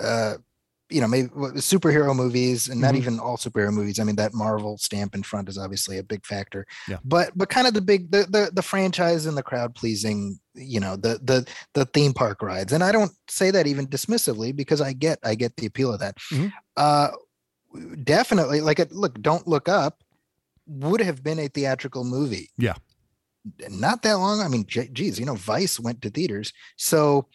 uh 0.00 0.34
you 0.88 1.00
know 1.00 1.08
maybe 1.08 1.28
superhero 1.56 2.14
movies 2.14 2.68
and 2.68 2.80
not 2.80 2.94
Mhm. 2.94 2.98
even 2.98 3.18
all 3.18 3.36
superhero 3.36 3.72
movies 3.72 3.98
i 3.98 4.04
mean 4.04 4.14
that 4.16 4.32
marvel 4.34 4.78
stamp 4.78 5.14
in 5.16 5.22
front 5.24 5.48
is 5.48 5.58
obviously 5.58 5.98
a 5.98 6.02
big 6.04 6.24
factor 6.24 6.64
Yeah. 6.86 6.98
but 7.04 7.32
but 7.36 7.48
kind 7.48 7.66
of 7.66 7.74
the 7.74 7.80
big 7.80 8.10
the 8.12 8.24
the, 8.30 8.50
the 8.52 8.62
franchise 8.62 9.26
and 9.26 9.36
the 9.36 9.42
crowd 9.42 9.74
pleasing 9.74 10.38
you 10.54 10.78
know 10.78 10.94
the 10.96 11.18
the 11.22 11.44
the 11.74 11.86
theme 11.86 12.14
park 12.14 12.40
rides 12.40 12.72
and 12.72 12.84
i 12.84 12.92
don't 12.92 13.12
say 13.28 13.50
that 13.50 13.66
even 13.66 13.86
dismissively 13.88 14.54
because 14.54 14.80
i 14.80 14.92
get 14.92 15.18
i 15.24 15.34
get 15.34 15.56
the 15.56 15.66
appeal 15.66 15.92
of 15.92 15.98
that 16.00 16.16
Mhm. 16.32 16.52
uh 16.76 17.08
definitely 18.04 18.60
like 18.60 18.78
it 18.78 18.92
look 18.92 19.20
don't 19.22 19.46
look 19.48 19.68
up 19.68 20.02
would 20.66 21.00
have 21.00 21.22
been 21.22 21.38
a 21.38 21.46
theatrical 21.48 22.02
movie. 22.04 22.50
Yeah. 22.58 22.74
Not 23.68 24.02
that 24.02 24.14
long. 24.14 24.40
I 24.40 24.48
mean, 24.48 24.64
geez, 24.66 25.20
you 25.20 25.24
know, 25.24 25.36
Vice 25.36 25.78
went 25.78 26.02
to 26.02 26.10
theaters. 26.10 26.52
So 26.76 27.28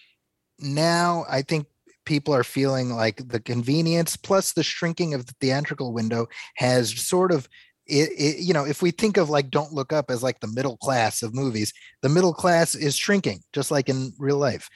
now 0.59 1.23
I 1.29 1.41
think 1.41 1.67
people 2.05 2.33
are 2.33 2.43
feeling 2.43 2.89
like 2.89 3.27
the 3.27 3.39
convenience 3.39 4.15
plus 4.15 4.53
the 4.53 4.63
shrinking 4.63 5.13
of 5.13 5.25
the 5.25 5.33
theatrical 5.39 5.93
window 5.93 6.27
has 6.55 6.99
sort 6.99 7.31
of 7.31 7.47
it, 7.87 8.09
it, 8.17 8.39
you 8.39 8.53
know 8.53 8.65
if 8.65 8.81
we 8.81 8.91
think 8.91 9.17
of 9.17 9.29
like 9.29 9.49
don't 9.49 9.73
look 9.73 9.91
up 9.91 10.09
as 10.09 10.23
like 10.23 10.39
the 10.39 10.47
middle 10.47 10.77
class 10.77 11.21
of 11.21 11.33
movies 11.33 11.73
the 12.01 12.09
middle 12.09 12.33
class 12.33 12.75
is 12.75 12.95
shrinking 12.95 13.41
just 13.53 13.71
like 13.71 13.89
in 13.89 14.13
real 14.17 14.37
life. 14.37 14.69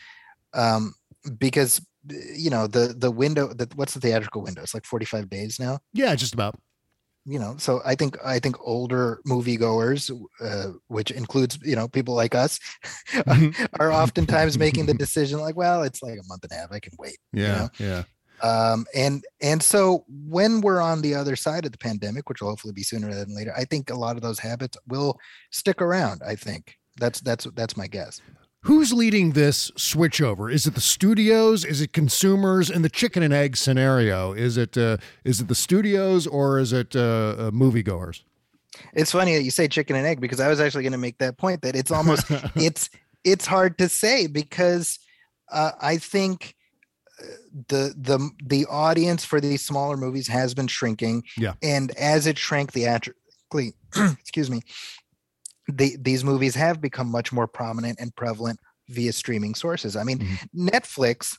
Um 0.53 0.93
because 1.39 1.81
you 2.07 2.49
know 2.49 2.67
the 2.67 2.93
the 2.97 3.11
window 3.11 3.53
that 3.53 3.75
what's 3.75 3.93
the 3.93 3.99
theatrical 3.99 4.43
window? 4.43 4.61
It's 4.61 4.73
like 4.73 4.85
45 4.85 5.29
days 5.29 5.59
now? 5.59 5.79
Yeah 5.93 6.15
just 6.15 6.33
about 6.33 6.55
you 7.25 7.39
know 7.39 7.55
so 7.57 7.81
i 7.85 7.95
think 7.95 8.17
i 8.23 8.39
think 8.39 8.55
older 8.61 9.19
moviegoers 9.27 10.11
uh, 10.41 10.71
which 10.87 11.11
includes 11.11 11.57
you 11.63 11.75
know 11.75 11.87
people 11.87 12.13
like 12.13 12.35
us 12.35 12.59
mm-hmm. 13.11 13.65
are 13.79 13.91
oftentimes 13.91 14.57
making 14.57 14.85
the 14.85 14.93
decision 15.05 15.39
like 15.39 15.55
well 15.55 15.83
it's 15.83 16.03
like 16.03 16.19
a 16.19 16.27
month 16.27 16.43
and 16.43 16.51
a 16.51 16.55
half 16.55 16.71
i 16.71 16.79
can 16.79 16.93
wait 16.99 17.17
yeah 17.33 17.69
you 17.79 17.85
know? 17.85 18.03
yeah 18.41 18.71
um 18.71 18.85
and 18.93 19.23
and 19.41 19.63
so 19.63 20.05
when 20.07 20.61
we're 20.61 20.81
on 20.81 21.01
the 21.01 21.15
other 21.15 21.35
side 21.35 21.65
of 21.65 21.71
the 21.71 21.77
pandemic 21.77 22.29
which 22.29 22.41
will 22.41 22.49
hopefully 22.49 22.73
be 22.73 22.83
sooner 22.83 23.13
than 23.13 23.33
later 23.35 23.53
i 23.57 23.65
think 23.65 23.89
a 23.89 23.95
lot 23.95 24.15
of 24.15 24.21
those 24.21 24.39
habits 24.39 24.77
will 24.87 25.17
stick 25.51 25.81
around 25.81 26.21
i 26.25 26.35
think 26.35 26.75
that's 26.97 27.21
that's 27.21 27.45
that's 27.55 27.75
my 27.75 27.87
guess 27.87 28.21
Who's 28.65 28.91
leading 28.91 29.33
this 29.33 29.69
switchover? 29.71 30.51
Is 30.51 30.65
it 30.65 30.73
the 30.73 30.81
studios? 30.81 31.63
Is 31.63 31.81
it 31.81 31.93
consumers? 31.93 32.71
In 32.71 32.81
the 32.81 32.89
chicken 32.89 33.21
and 33.21 33.31
egg 33.31 33.57
scenario, 33.57 34.33
is 34.33 34.57
it 34.57 34.75
uh, 34.75 34.97
is 35.23 35.39
it 35.39 35.47
the 35.47 35.55
studios 35.55 36.25
or 36.25 36.57
is 36.57 36.73
it 36.73 36.95
uh, 36.95 36.99
uh, 36.99 37.51
moviegoers? 37.51 38.23
It's 38.93 39.11
funny 39.11 39.35
that 39.35 39.43
you 39.43 39.51
say 39.51 39.67
chicken 39.67 39.95
and 39.95 40.07
egg 40.07 40.19
because 40.19 40.39
I 40.39 40.47
was 40.47 40.59
actually 40.59 40.81
going 40.81 40.93
to 40.93 40.97
make 40.97 41.19
that 41.19 41.37
point 41.37 41.61
that 41.61 41.75
it's 41.75 41.91
almost 41.91 42.25
it's 42.55 42.89
it's 43.23 43.45
hard 43.45 43.77
to 43.77 43.87
say 43.87 44.25
because 44.25 44.97
uh, 45.51 45.73
I 45.79 45.97
think 45.97 46.55
uh, 47.21 47.25
the 47.67 47.93
the 47.95 48.31
the 48.43 48.65
audience 48.65 49.23
for 49.23 49.39
these 49.39 49.63
smaller 49.63 49.95
movies 49.95 50.27
has 50.27 50.55
been 50.55 50.67
shrinking. 50.67 51.21
Yeah, 51.37 51.53
and 51.61 51.95
as 51.97 52.25
it 52.25 52.39
shrank 52.39 52.73
theatrically, 52.73 53.73
excuse 53.95 54.49
me, 54.49 54.63
the, 55.67 55.97
these 55.99 56.23
movies 56.23 56.55
have 56.55 56.81
become 56.81 57.07
much 57.07 57.31
more 57.31 57.47
prominent 57.47 57.99
and 57.99 58.15
prevalent 58.15 58.59
via 58.89 59.11
streaming 59.11 59.55
sources. 59.55 59.95
I 59.95 60.03
mean, 60.03 60.19
mm-hmm. 60.19 60.67
Netflix 60.67 61.37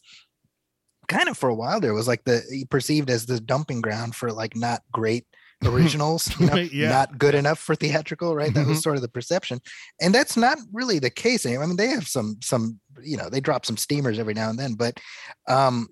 kind 1.08 1.28
of 1.28 1.38
for 1.38 1.48
a 1.48 1.54
while 1.54 1.80
there 1.80 1.94
was 1.94 2.08
like 2.08 2.24
the 2.24 2.64
perceived 2.68 3.10
as 3.10 3.26
the 3.26 3.40
dumping 3.40 3.80
ground 3.80 4.14
for 4.14 4.32
like 4.32 4.56
not 4.56 4.82
great 4.92 5.24
originals, 5.64 6.28
you 6.40 6.46
know, 6.46 6.56
yeah. 6.56 6.90
not 6.90 7.16
good 7.16 7.34
enough 7.34 7.58
for 7.58 7.74
theatrical, 7.74 8.36
right? 8.36 8.52
That 8.52 8.66
was 8.66 8.76
mm-hmm. 8.76 8.82
sort 8.82 8.96
of 8.96 9.02
the 9.02 9.08
perception. 9.08 9.58
And 10.02 10.14
that's 10.14 10.36
not 10.36 10.58
really 10.70 10.98
the 10.98 11.08
case. 11.08 11.46
anymore. 11.46 11.64
I 11.64 11.66
mean, 11.68 11.76
they 11.76 11.88
have 11.88 12.06
some 12.06 12.36
some, 12.42 12.78
you 13.02 13.16
know, 13.16 13.30
they 13.30 13.40
drop 13.40 13.64
some 13.64 13.78
steamers 13.78 14.18
every 14.18 14.34
now 14.34 14.50
and 14.50 14.58
then, 14.58 14.74
but 14.74 15.00
um 15.48 15.88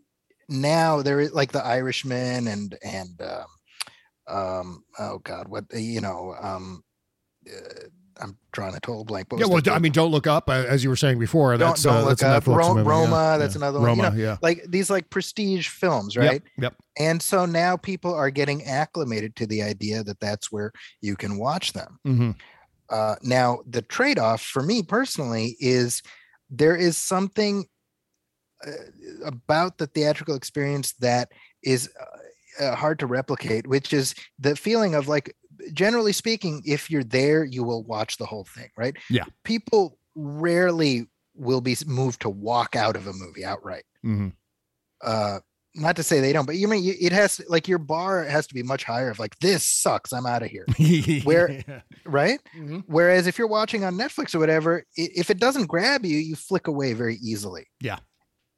now 0.50 1.00
there 1.00 1.20
is 1.20 1.32
like 1.32 1.52
the 1.52 1.64
Irishman 1.64 2.48
and 2.48 2.76
and 2.84 3.22
um, 3.22 4.36
um 4.36 4.84
oh 4.98 5.18
god, 5.20 5.48
what 5.48 5.64
you 5.72 6.02
know, 6.02 6.34
um 6.38 6.82
uh, 7.48 7.88
I'm 8.20 8.36
drawing 8.52 8.74
a 8.74 8.80
total 8.80 9.04
blank. 9.04 9.28
Book. 9.28 9.40
Yeah, 9.40 9.46
well, 9.46 9.62
I 9.70 9.78
mean, 9.78 9.92
don't 9.92 10.10
look 10.10 10.26
up, 10.26 10.48
as 10.48 10.84
you 10.84 10.90
were 10.90 10.96
saying 10.96 11.18
before. 11.18 11.56
That's, 11.56 11.82
don't, 11.82 11.92
don't 11.92 12.02
uh, 12.04 12.08
look 12.08 12.18
that's 12.18 12.48
up. 12.48 12.54
Ro- 12.54 12.74
movie, 12.74 12.88
Roma, 12.88 13.16
yeah. 13.16 13.36
that's 13.38 13.54
yeah. 13.54 13.58
another 13.58 13.80
one. 13.80 13.88
Roma, 13.88 14.04
you 14.04 14.10
know, 14.10 14.22
yeah. 14.22 14.36
Like 14.40 14.64
these 14.68 14.90
like 14.90 15.10
prestige 15.10 15.68
films, 15.68 16.16
right? 16.16 16.42
Yep, 16.56 16.62
yep. 16.62 16.74
And 16.98 17.20
so 17.20 17.44
now 17.44 17.76
people 17.76 18.14
are 18.14 18.30
getting 18.30 18.64
acclimated 18.64 19.34
to 19.36 19.46
the 19.46 19.62
idea 19.62 20.04
that 20.04 20.20
that's 20.20 20.52
where 20.52 20.72
you 21.00 21.16
can 21.16 21.38
watch 21.38 21.72
them. 21.72 21.98
Mm-hmm. 22.06 22.30
Uh, 22.90 23.16
now, 23.22 23.60
the 23.68 23.82
trade 23.82 24.18
off 24.18 24.42
for 24.42 24.62
me 24.62 24.82
personally 24.82 25.56
is 25.58 26.02
there 26.50 26.76
is 26.76 26.96
something 26.96 27.64
uh, 28.66 28.70
about 29.24 29.78
the 29.78 29.86
theatrical 29.86 30.34
experience 30.34 30.92
that 31.00 31.30
is 31.62 31.90
uh, 32.00 32.64
uh 32.64 32.74
hard 32.76 32.98
to 33.00 33.06
replicate, 33.06 33.66
which 33.66 33.92
is 33.92 34.14
the 34.38 34.54
feeling 34.54 34.94
of 34.94 35.08
like 35.08 35.34
generally 35.72 36.12
speaking, 36.12 36.62
if 36.64 36.90
you're 36.90 37.04
there, 37.04 37.44
you 37.44 37.64
will 37.64 37.82
watch 37.82 38.16
the 38.16 38.26
whole 38.26 38.44
thing, 38.44 38.70
right? 38.76 38.96
Yeah. 39.10 39.24
People 39.44 39.98
rarely 40.14 41.06
will 41.34 41.60
be 41.60 41.76
moved 41.86 42.20
to 42.22 42.30
walk 42.30 42.76
out 42.76 42.96
of 42.96 43.06
a 43.06 43.12
movie 43.12 43.44
outright. 43.44 43.84
Mm-hmm. 44.04 44.28
Uh, 45.02 45.40
not 45.74 45.96
to 45.96 46.02
say 46.04 46.20
they 46.20 46.32
don't, 46.32 46.46
but 46.46 46.54
you 46.54 46.68
mean 46.68 46.94
it 47.00 47.12
has 47.12 47.40
like 47.48 47.66
your 47.66 47.78
bar 47.78 48.22
has 48.22 48.46
to 48.46 48.54
be 48.54 48.62
much 48.62 48.84
higher 48.84 49.10
of 49.10 49.18
like 49.18 49.36
this 49.40 49.68
sucks, 49.68 50.12
I'm 50.12 50.24
out 50.24 50.42
of 50.42 50.48
here. 50.48 50.66
Where, 51.24 51.50
yeah. 51.68 51.80
right? 52.04 52.40
Mm-hmm. 52.56 52.80
Whereas 52.86 53.26
if 53.26 53.38
you're 53.38 53.48
watching 53.48 53.82
on 53.82 53.96
Netflix 53.96 54.34
or 54.34 54.38
whatever, 54.38 54.84
if 54.96 55.30
it 55.30 55.38
doesn't 55.38 55.66
grab 55.66 56.04
you, 56.04 56.18
you 56.18 56.36
flick 56.36 56.68
away 56.68 56.92
very 56.92 57.16
easily. 57.16 57.66
Yeah. 57.80 57.98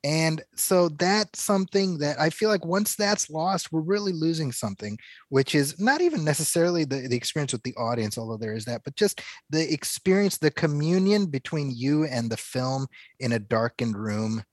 And 0.04 0.42
so 0.54 0.88
that's 0.88 1.42
something 1.42 1.98
that 1.98 2.20
I 2.20 2.30
feel 2.30 2.48
like 2.48 2.64
once 2.64 2.94
that's 2.94 3.28
lost, 3.28 3.72
we're 3.72 3.80
really 3.80 4.12
losing 4.12 4.52
something, 4.52 4.98
which 5.30 5.54
is 5.54 5.80
not 5.80 6.00
even 6.00 6.24
necessarily 6.24 6.84
the, 6.84 7.08
the 7.08 7.16
experience 7.16 7.52
with 7.52 7.64
the 7.64 7.74
audience, 7.74 8.16
although 8.16 8.36
there 8.36 8.54
is 8.54 8.64
that, 8.66 8.82
but 8.84 8.94
just 8.94 9.20
the 9.50 9.72
experience, 9.72 10.38
the 10.38 10.50
communion 10.50 11.26
between 11.26 11.72
you 11.74 12.04
and 12.04 12.30
the 12.30 12.36
film 12.36 12.86
in 13.18 13.32
a 13.32 13.38
darkened 13.38 13.96
room 13.96 14.44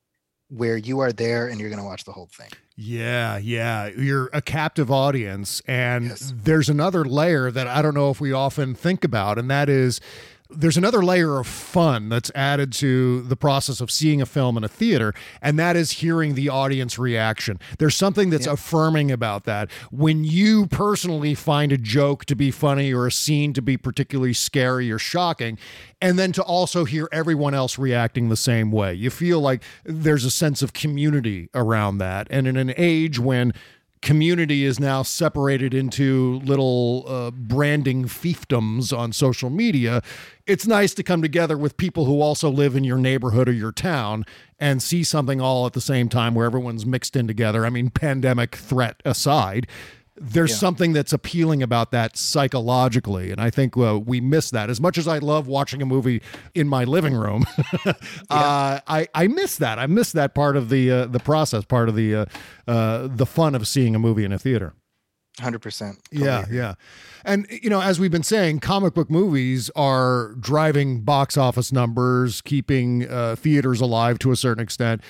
where 0.49 0.77
you 0.77 0.99
are 0.99 1.11
there 1.11 1.47
and 1.47 1.59
you're 1.59 1.69
going 1.69 1.81
to 1.81 1.85
watch 1.85 2.03
the 2.03 2.11
whole 2.11 2.29
thing. 2.35 2.49
Yeah, 2.75 3.37
yeah. 3.37 3.87
You're 3.87 4.29
a 4.33 4.41
captive 4.41 4.91
audience. 4.91 5.61
And 5.67 6.05
yes. 6.05 6.33
there's 6.35 6.69
another 6.69 7.05
layer 7.05 7.49
that 7.51 7.67
I 7.67 7.81
don't 7.81 7.95
know 7.95 8.09
if 8.11 8.21
we 8.21 8.31
often 8.31 8.75
think 8.75 9.03
about, 9.03 9.39
and 9.39 9.49
that 9.49 9.69
is 9.69 9.99
there's 10.55 10.77
another 10.77 11.03
layer 11.03 11.39
of 11.39 11.47
fun 11.47 12.09
that's 12.09 12.31
added 12.35 12.71
to 12.73 13.21
the 13.23 13.35
process 13.35 13.81
of 13.81 13.91
seeing 13.91 14.21
a 14.21 14.25
film 14.25 14.57
in 14.57 14.63
a 14.63 14.67
theater, 14.67 15.13
and 15.41 15.57
that 15.59 15.75
is 15.75 15.91
hearing 15.91 16.35
the 16.35 16.49
audience 16.49 16.97
reaction. 16.97 17.59
There's 17.79 17.95
something 17.95 18.29
that's 18.29 18.45
yep. 18.45 18.55
affirming 18.55 19.11
about 19.11 19.45
that. 19.45 19.69
When 19.91 20.23
you 20.23 20.67
personally 20.67 21.35
find 21.35 21.71
a 21.71 21.77
joke 21.77 22.25
to 22.25 22.35
be 22.35 22.51
funny 22.51 22.93
or 22.93 23.07
a 23.07 23.11
scene 23.11 23.53
to 23.53 23.61
be 23.61 23.77
particularly 23.77 24.33
scary 24.33 24.91
or 24.91 24.99
shocking, 24.99 25.57
and 26.01 26.19
then 26.19 26.31
to 26.33 26.43
also 26.43 26.85
hear 26.85 27.07
everyone 27.11 27.53
else 27.53 27.77
reacting 27.77 28.29
the 28.29 28.37
same 28.37 28.71
way, 28.71 28.93
you 28.93 29.09
feel 29.09 29.39
like 29.39 29.63
there's 29.83 30.25
a 30.25 30.31
sense 30.31 30.61
of 30.61 30.73
community 30.73 31.49
around 31.53 31.97
that. 31.99 32.27
And 32.29 32.47
in 32.47 32.57
an 32.57 32.73
age 32.77 33.19
when 33.19 33.53
community 34.03 34.65
is 34.65 34.79
now 34.79 35.01
separated 35.01 35.73
into 35.73 36.39
little 36.43 37.05
uh, 37.07 37.31
branding 37.31 38.03
fiefdoms 38.03 38.95
on 38.95 39.13
social 39.13 39.49
media. 39.49 40.03
It's 40.45 40.67
nice 40.67 40.93
to 40.95 41.03
come 41.03 41.21
together 41.21 41.57
with 41.57 41.77
people 41.77 42.03
who 42.05 42.21
also 42.21 42.49
live 42.49 42.75
in 42.75 42.83
your 42.83 42.97
neighborhood 42.97 43.47
or 43.47 43.53
your 43.53 43.71
town 43.71 44.25
and 44.59 44.83
see 44.83 45.03
something 45.03 45.39
all 45.39 45.65
at 45.65 45.73
the 45.73 45.81
same 45.81 46.09
time 46.09 46.35
where 46.35 46.45
everyone's 46.45 46.85
mixed 46.85 47.15
in 47.15 47.27
together. 47.27 47.65
I 47.65 47.69
mean, 47.69 47.89
pandemic 47.89 48.57
threat 48.57 49.01
aside 49.05 49.67
there's 50.23 50.51
yeah. 50.51 50.57
something 50.57 50.93
that's 50.93 51.11
appealing 51.11 51.61
about 51.61 51.91
that 51.91 52.17
psychologically 52.17 53.31
and 53.31 53.41
i 53.41 53.49
think 53.49 53.75
uh, 53.77 53.99
we 53.99 54.21
miss 54.21 54.51
that. 54.51 54.69
As 54.69 54.79
much 54.79 54.97
as 54.97 55.07
i 55.07 55.17
love 55.17 55.47
watching 55.47 55.81
a 55.81 55.85
movie 55.85 56.21
in 56.55 56.67
my 56.67 56.83
living 56.83 57.13
room 57.13 57.45
yeah. 57.85 57.93
uh, 58.29 58.79
I, 58.87 59.07
I 59.13 59.27
miss 59.27 59.57
that. 59.57 59.79
I 59.79 59.87
miss 59.87 60.11
that 60.13 60.33
part 60.33 60.55
of 60.57 60.69
the 60.69 60.91
uh, 60.91 61.05
the 61.05 61.19
process 61.19 61.65
part 61.65 61.89
of 61.89 61.95
the 61.95 62.15
uh, 62.15 62.25
uh, 62.67 63.07
the 63.09 63.25
fun 63.25 63.55
of 63.55 63.67
seeing 63.67 63.95
a 63.95 63.99
movie 63.99 64.23
in 64.23 64.31
a 64.31 64.39
theater. 64.39 64.73
100% 65.39 65.61
totally 65.61 65.97
yeah 66.11 66.45
yeah. 66.51 66.73
And 67.25 67.47
you 67.49 67.69
know 67.69 67.81
as 67.81 67.99
we've 67.99 68.11
been 68.11 68.21
saying 68.21 68.59
comic 68.59 68.93
book 68.93 69.09
movies 69.09 69.71
are 69.75 70.35
driving 70.39 71.01
box 71.01 71.37
office 71.37 71.71
numbers 71.71 72.41
keeping 72.41 73.09
uh, 73.09 73.35
theaters 73.35 73.81
alive 73.81 74.19
to 74.19 74.31
a 74.31 74.35
certain 74.35 74.61
extent 74.61 75.01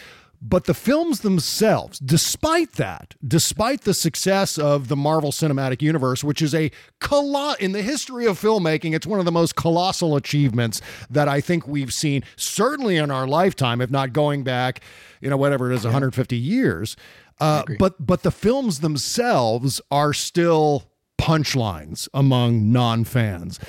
but 0.45 0.65
the 0.65 0.73
films 0.73 1.21
themselves, 1.21 1.99
despite 1.99 2.73
that, 2.73 3.15
despite 3.25 3.81
the 3.81 3.93
success 3.93 4.57
of 4.57 4.89
the 4.89 4.95
Marvel 4.97 5.31
Cinematic 5.31 5.81
Universe, 5.81 6.21
which 6.21 6.41
is 6.41 6.53
a 6.53 6.69
colo- 6.99 7.55
in 7.61 7.71
the 7.71 7.81
history 7.81 8.25
of 8.25 8.39
filmmaking, 8.39 8.93
it's 8.93 9.07
one 9.07 9.19
of 9.19 9.25
the 9.25 9.31
most 9.31 9.55
colossal 9.55 10.17
achievements 10.17 10.81
that 11.09 11.29
I 11.29 11.39
think 11.39 11.65
we've 11.65 11.93
seen, 11.93 12.23
certainly 12.35 12.97
in 12.97 13.09
our 13.09 13.25
lifetime, 13.25 13.79
if 13.79 13.89
not 13.89 14.11
going 14.11 14.43
back, 14.43 14.81
you 15.21 15.29
know, 15.29 15.37
whatever 15.37 15.71
it 15.71 15.75
is, 15.75 15.85
150 15.85 16.35
years. 16.35 16.97
Uh, 17.39 17.63
but 17.79 18.05
but 18.05 18.23
the 18.23 18.31
films 18.31 18.81
themselves 18.81 19.79
are 19.89 20.13
still 20.13 20.91
punchlines 21.17 22.09
among 22.13 22.71
non-fans. 22.71 23.59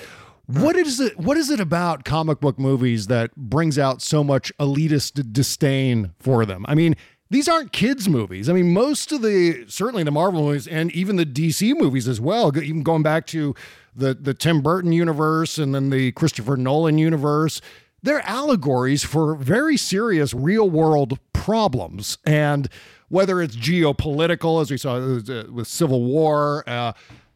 What 0.47 0.77
is 0.77 1.01
it? 1.01 1.19
What 1.19 1.37
is 1.37 1.49
it 1.51 1.61
about 1.61 2.05
comic 2.05 2.41
book 2.41 2.59
movies 2.59 3.07
that 3.07 3.35
brings 3.35 3.79
out 3.79 4.03
so 4.03 4.23
much 4.23 4.53
elitist 4.59 5.33
disdain 5.33 6.13
for 6.19 6.45
them? 6.45 6.67
I 6.69 6.75
mean, 6.75 6.97
these 7.31 7.49
aren't 7.49 7.73
kids' 7.73 8.09
movies. 8.09 8.51
I 8.51 8.53
mean, 8.53 8.73
most 8.73 9.11
of 9.11 9.23
the 9.23 9.65
certainly 9.69 10.03
the 10.05 10.11
Marvel 10.11 10.43
movies 10.43 10.67
and 10.67 10.93
even 10.93 11.17
the 11.17 11.25
DC 11.25 11.75
movies 11.77 12.07
as 12.07 12.21
well. 12.21 12.57
Even 12.57 12.83
going 12.83 13.03
back 13.03 13.27
to 13.29 13.55
the 13.97 14.13
the 14.15 14.35
Tim 14.35 14.61
Burton 14.61 14.93
universe 14.93 15.57
and 15.57 15.75
then 15.75 15.89
the 15.89 16.13
Christopher 16.13 16.59
Nolan 16.59 16.99
universe, 16.99 17.63
they're 18.03 18.21
allegories 18.21 19.03
for 19.03 19.35
very 19.37 19.79
serious 19.79 20.35
real 20.35 20.69
world 20.69 21.19
problems 21.33 22.19
and 22.25 22.69
whether 23.09 23.41
it's 23.41 23.57
geopolitical, 23.57 24.61
as 24.61 24.71
we 24.71 24.77
saw 24.77 24.97
uh, 24.97 25.45
with 25.51 25.69
Civil 25.69 26.03
War. 26.03 26.65
Uh, 26.67 26.93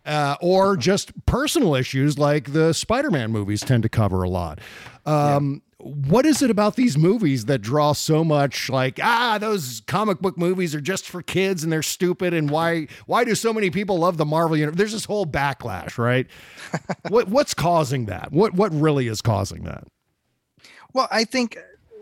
uh, 0.09 0.37
or 0.41 0.77
just 0.77 1.13
personal 1.27 1.75
issues 1.75 2.19
like 2.19 2.53
the 2.53 2.73
Spider-Man 2.73 3.31
movies 3.31 3.61
tend 3.61 3.83
to 3.85 3.89
cover 3.89 4.23
a 4.23 4.29
lot. 4.29 4.59
Um, 5.07 5.63
What 5.81 6.27
is 6.27 6.43
it 6.43 6.51
about 6.51 6.75
these 6.75 6.99
movies 6.99 7.45
that 7.45 7.61
draw 7.61 7.93
so 7.93 8.25
much 8.25 8.69
like 8.69 8.99
ah 9.01 9.39
those 9.39 9.81
comic 9.87 10.19
book 10.19 10.37
movies 10.37 10.75
are 10.75 10.81
just 10.81 11.09
for 11.09 11.23
kids 11.23 11.63
and 11.63 11.73
they're 11.73 11.85
stupid 11.85 12.35
and 12.35 12.51
why 12.51 12.89
why 13.07 13.23
do 13.23 13.37
so 13.37 13.53
many 13.53 13.71
people 13.71 13.97
love 13.99 14.17
the 14.17 14.25
Marvel 14.25 14.57
universe? 14.57 14.77
There's 14.77 14.93
this 14.93 15.05
whole 15.05 15.25
backlash, 15.25 15.97
right? 15.97 16.27
what 17.09 17.29
what's 17.29 17.55
causing 17.55 18.07
that? 18.07 18.33
What 18.33 18.55
what 18.55 18.73
really 18.73 19.07
is 19.07 19.23
causing 19.23 19.63
that? 19.65 19.85
Well, 20.95 21.07
I 21.13 21.23
think 21.23 21.57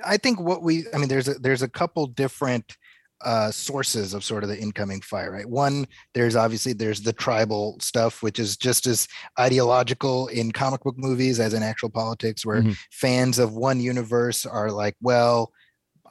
I 0.04 0.16
think 0.16 0.40
what 0.40 0.62
we 0.62 0.86
I 0.94 0.96
mean 0.96 1.08
there's 1.08 1.28
a 1.28 1.34
there's 1.34 1.62
a 1.62 1.68
couple 1.68 2.06
different 2.06 2.78
uh 3.24 3.50
sources 3.50 4.12
of 4.12 4.22
sort 4.22 4.42
of 4.42 4.48
the 4.50 4.58
incoming 4.58 5.00
fire 5.00 5.32
right 5.32 5.48
one 5.48 5.86
there's 6.12 6.36
obviously 6.36 6.74
there's 6.74 7.00
the 7.00 7.12
tribal 7.14 7.78
stuff 7.80 8.22
which 8.22 8.38
is 8.38 8.56
just 8.58 8.86
as 8.86 9.08
ideological 9.40 10.26
in 10.28 10.52
comic 10.52 10.82
book 10.82 10.96
movies 10.98 11.40
as 11.40 11.54
in 11.54 11.62
actual 11.62 11.88
politics 11.88 12.44
where 12.44 12.60
Mm-hmm. 12.62 12.72
fans 12.90 13.38
of 13.38 13.54
one 13.54 13.80
universe 13.80 14.44
are 14.44 14.70
like 14.70 14.94
well 15.00 15.50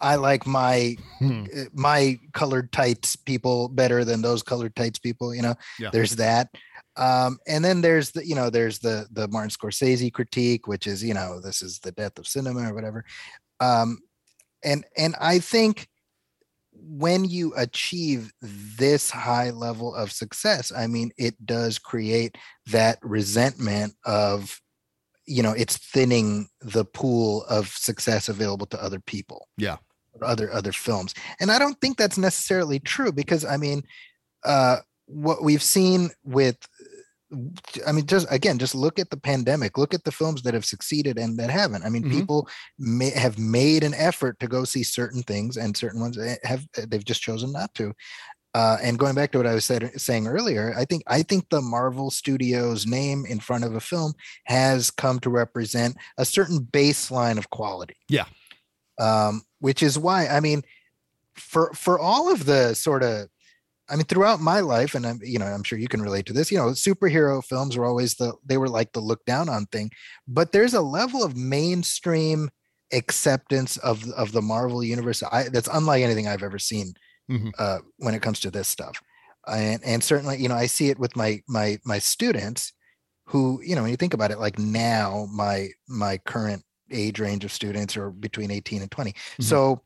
i 0.01 0.15
like 0.15 0.45
my 0.47 0.95
Hmm. 1.19 1.45
uh, 1.55 1.63
my 1.73 2.19
colored 2.33 2.71
tights 2.73 3.15
people 3.15 3.69
better 3.69 4.03
than 4.03 4.21
those 4.21 4.43
colored 4.43 4.75
tights 4.75 4.99
people 4.99 5.33
you 5.33 5.41
know 5.41 5.55
Yeah. 5.79 5.91
there's 5.91 6.15
that 6.17 6.49
um 6.97 7.37
and 7.47 7.63
then 7.63 7.81
there's 7.81 8.11
the 8.11 8.25
you 8.25 8.35
know 8.35 8.49
there's 8.49 8.79
the 8.79 9.07
the 9.11 9.27
martin 9.29 9.49
scorsese 9.51 10.11
critique 10.11 10.67
which 10.67 10.87
is 10.87 11.03
you 11.03 11.13
know 11.13 11.39
this 11.39 11.61
is 11.61 11.79
the 11.79 11.91
death 11.93 12.17
of 12.19 12.27
cinema 12.27 12.69
or 12.69 12.73
whatever 12.73 13.05
um 13.59 13.99
and 14.63 14.83
and 14.97 15.15
i 15.21 15.39
think 15.39 15.87
when 16.87 17.25
you 17.25 17.51
achieve 17.57 18.31
this 18.41 19.09
high 19.09 19.49
level 19.49 19.93
of 19.95 20.11
success 20.11 20.71
i 20.75 20.85
mean 20.85 21.11
it 21.17 21.33
does 21.45 21.79
create 21.79 22.37
that 22.67 22.99
resentment 23.01 23.93
of 24.05 24.59
you 25.25 25.41
know 25.41 25.51
it's 25.53 25.77
thinning 25.77 26.47
the 26.61 26.85
pool 26.85 27.43
of 27.49 27.67
success 27.69 28.29
available 28.29 28.67
to 28.67 28.81
other 28.83 28.99
people 28.99 29.47
Yeah. 29.57 29.77
or 30.13 30.27
other 30.27 30.51
other 30.51 30.71
films 30.71 31.13
and 31.39 31.51
i 31.51 31.57
don't 31.57 31.79
think 31.81 31.97
that's 31.97 32.17
necessarily 32.17 32.79
true 32.79 33.11
because 33.11 33.43
i 33.45 33.57
mean 33.57 33.81
uh 34.43 34.77
what 35.07 35.43
we've 35.43 35.63
seen 35.63 36.09
with 36.23 36.57
I 37.87 37.91
mean, 37.91 38.05
just 38.05 38.27
again, 38.29 38.59
just 38.59 38.75
look 38.75 38.99
at 38.99 39.09
the 39.09 39.17
pandemic. 39.17 39.77
Look 39.77 39.93
at 39.93 40.03
the 40.03 40.11
films 40.11 40.43
that 40.43 40.53
have 40.53 40.65
succeeded 40.65 41.17
and 41.17 41.37
that 41.39 41.49
haven't. 41.49 41.83
I 41.83 41.89
mean, 41.89 42.03
Mhm. 42.03 42.11
people 42.11 42.47
may 42.77 43.09
have 43.09 43.39
made 43.39 43.83
an 43.83 43.95
effort 43.95 44.39
to 44.39 44.47
go 44.47 44.63
see 44.63 44.83
certain 44.83 45.23
things, 45.23 45.57
and 45.57 45.75
certain 45.75 46.01
ones 46.01 46.17
eh, 46.17 46.35
have 46.43 46.67
they've 46.87 47.03
just 47.03 47.21
chosen 47.21 47.51
not 47.51 47.73
to. 47.75 47.93
Uh, 48.53 48.77
and 48.81 48.97
going 48.97 49.15
back 49.15 49.31
to 49.33 49.37
what 49.37 49.47
I 49.47 49.53
was 49.53 49.65
said, 49.65 49.91
saying 49.99 50.27
earlier, 50.27 50.73
I 50.77 50.85
think 50.85 51.03
I 51.07 51.23
think 51.23 51.49
the 51.49 51.61
Marvel 51.61 52.09
Studios 52.11 52.85
name 52.85 53.25
in 53.25 53.39
front 53.39 53.63
of 53.65 53.75
a 53.75 53.81
film 53.81 54.13
has 54.45 54.91
come 54.91 55.19
to 55.21 55.29
represent 55.29 55.97
a 56.17 56.25
certain 56.25 56.59
baseline 56.59 57.37
of 57.37 57.49
quality. 57.49 57.97
Yeah. 58.07 58.25
Um, 58.99 59.41
which 59.59 59.83
is 59.83 59.97
why 59.97 60.27
I 60.27 60.39
mean, 60.39 60.63
for 61.33 61.73
for 61.73 61.99
all 61.99 62.31
of 62.31 62.45
the 62.45 62.75
sort 62.75 63.03
of 63.03 63.27
I 63.89 63.95
mean, 63.95 64.05
throughout 64.05 64.39
my 64.41 64.61
life, 64.61 64.95
and 64.95 65.05
I'm, 65.05 65.19
you 65.23 65.37
know, 65.37 65.45
I'm 65.45 65.63
sure 65.63 65.77
you 65.77 65.87
can 65.87 66.01
relate 66.01 66.25
to 66.27 66.33
this. 66.33 66.51
You 66.51 66.57
know, 66.57 66.69
superhero 66.69 67.43
films 67.43 67.77
were 67.77 67.85
always 67.85 68.15
the 68.15 68.33
they 68.45 68.57
were 68.57 68.69
like 68.69 68.93
the 68.93 68.99
look 68.99 69.23
down 69.25 69.47
on 69.49 69.65
thing, 69.67 69.91
but 70.27 70.51
there's 70.51 70.73
a 70.73 70.81
level 70.81 71.23
of 71.23 71.35
mainstream 71.35 72.49
acceptance 72.93 73.77
of 73.77 74.09
of 74.11 74.31
the 74.31 74.41
Marvel 74.41 74.83
universe 74.83 75.21
I, 75.23 75.49
that's 75.49 75.69
unlike 75.71 76.03
anything 76.03 76.27
I've 76.27 76.43
ever 76.43 76.59
seen 76.59 76.93
Mhm. 77.29 77.51
uh, 77.57 77.79
when 77.97 78.13
it 78.13 78.21
comes 78.21 78.39
to 78.41 78.51
this 78.51 78.67
stuff. 78.67 79.01
And 79.47 79.83
and 79.83 80.03
certainly, 80.03 80.37
you 80.37 80.47
know, 80.49 80.55
I 80.55 80.67
see 80.67 80.89
it 80.89 80.99
with 80.99 81.15
my 81.15 81.41
my 81.47 81.79
my 81.85 81.99
students, 81.99 82.73
who 83.27 83.61
you 83.63 83.75
know, 83.75 83.81
when 83.83 83.91
you 83.91 83.97
think 83.97 84.13
about 84.13 84.31
it, 84.31 84.39
like 84.39 84.57
now 84.59 85.27
my 85.31 85.69
my 85.87 86.17
current 86.19 86.63
age 86.91 87.19
range 87.19 87.43
of 87.43 87.51
students 87.51 87.97
are 87.97 88.11
between 88.11 88.51
18 88.51 88.81
and 88.83 88.91
20. 88.91 89.15
So, 89.39 89.81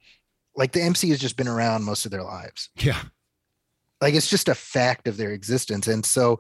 like 0.56 0.74
the 0.74 0.82
MC 0.82 1.10
has 1.10 1.20
just 1.20 1.38
been 1.38 1.48
around 1.48 1.84
most 1.86 2.04
of 2.06 2.12
their 2.12 2.24
lives 2.24 2.70
Yeah. 2.76 3.02
Like 4.02 4.14
it's 4.14 4.30
just 4.30 4.50
a 4.50 4.56
fact 4.56 5.08
of 5.08 5.18
their 5.18 5.32
existence 5.32 5.88
and 5.88 6.06
so 6.06 6.40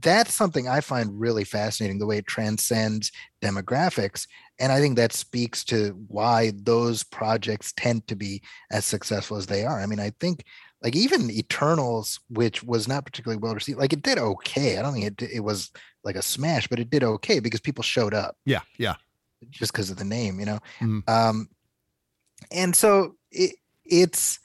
that's 0.00 0.34
something 0.34 0.66
i 0.68 0.80
find 0.80 1.20
really 1.20 1.44
fascinating 1.44 1.98
the 1.98 2.06
way 2.06 2.18
it 2.18 2.26
transcends 2.26 3.12
demographics 3.40 4.26
and 4.58 4.72
i 4.72 4.80
think 4.80 4.96
that 4.96 5.12
speaks 5.12 5.62
to 5.64 5.90
why 6.08 6.52
those 6.56 7.02
projects 7.04 7.72
tend 7.76 8.06
to 8.08 8.16
be 8.16 8.42
as 8.72 8.84
successful 8.84 9.36
as 9.36 9.46
they 9.46 9.64
are 9.64 9.80
i 9.80 9.86
mean 9.86 10.00
i 10.00 10.10
think 10.18 10.44
like 10.82 10.96
even 10.96 11.30
eternals 11.30 12.18
which 12.30 12.62
was 12.64 12.88
not 12.88 13.04
particularly 13.04 13.38
well 13.40 13.54
received 13.54 13.78
like 13.78 13.92
it 13.92 14.02
did 14.02 14.18
okay 14.18 14.76
i 14.78 14.82
don't 14.82 14.92
think 14.92 15.06
it, 15.06 15.30
it 15.32 15.40
was 15.40 15.70
like 16.02 16.16
a 16.16 16.22
smash 16.22 16.66
but 16.66 16.78
it 16.80 16.90
did 16.90 17.04
okay 17.04 17.38
because 17.40 17.60
people 17.60 17.82
showed 17.82 18.14
up 18.14 18.36
Yeah. 18.44 18.60
Yeah. 18.78 18.94
just 19.50 19.72
because 19.72 19.90
of 19.90 19.96
the 19.98 20.04
name, 20.04 20.40
you 20.40 20.46
know. 20.46 20.58
Mhm. 20.80 21.08
Um, 21.08 21.48
and 22.50 22.74
so 22.76 23.16
it, 23.30 23.56
it's 23.84 24.38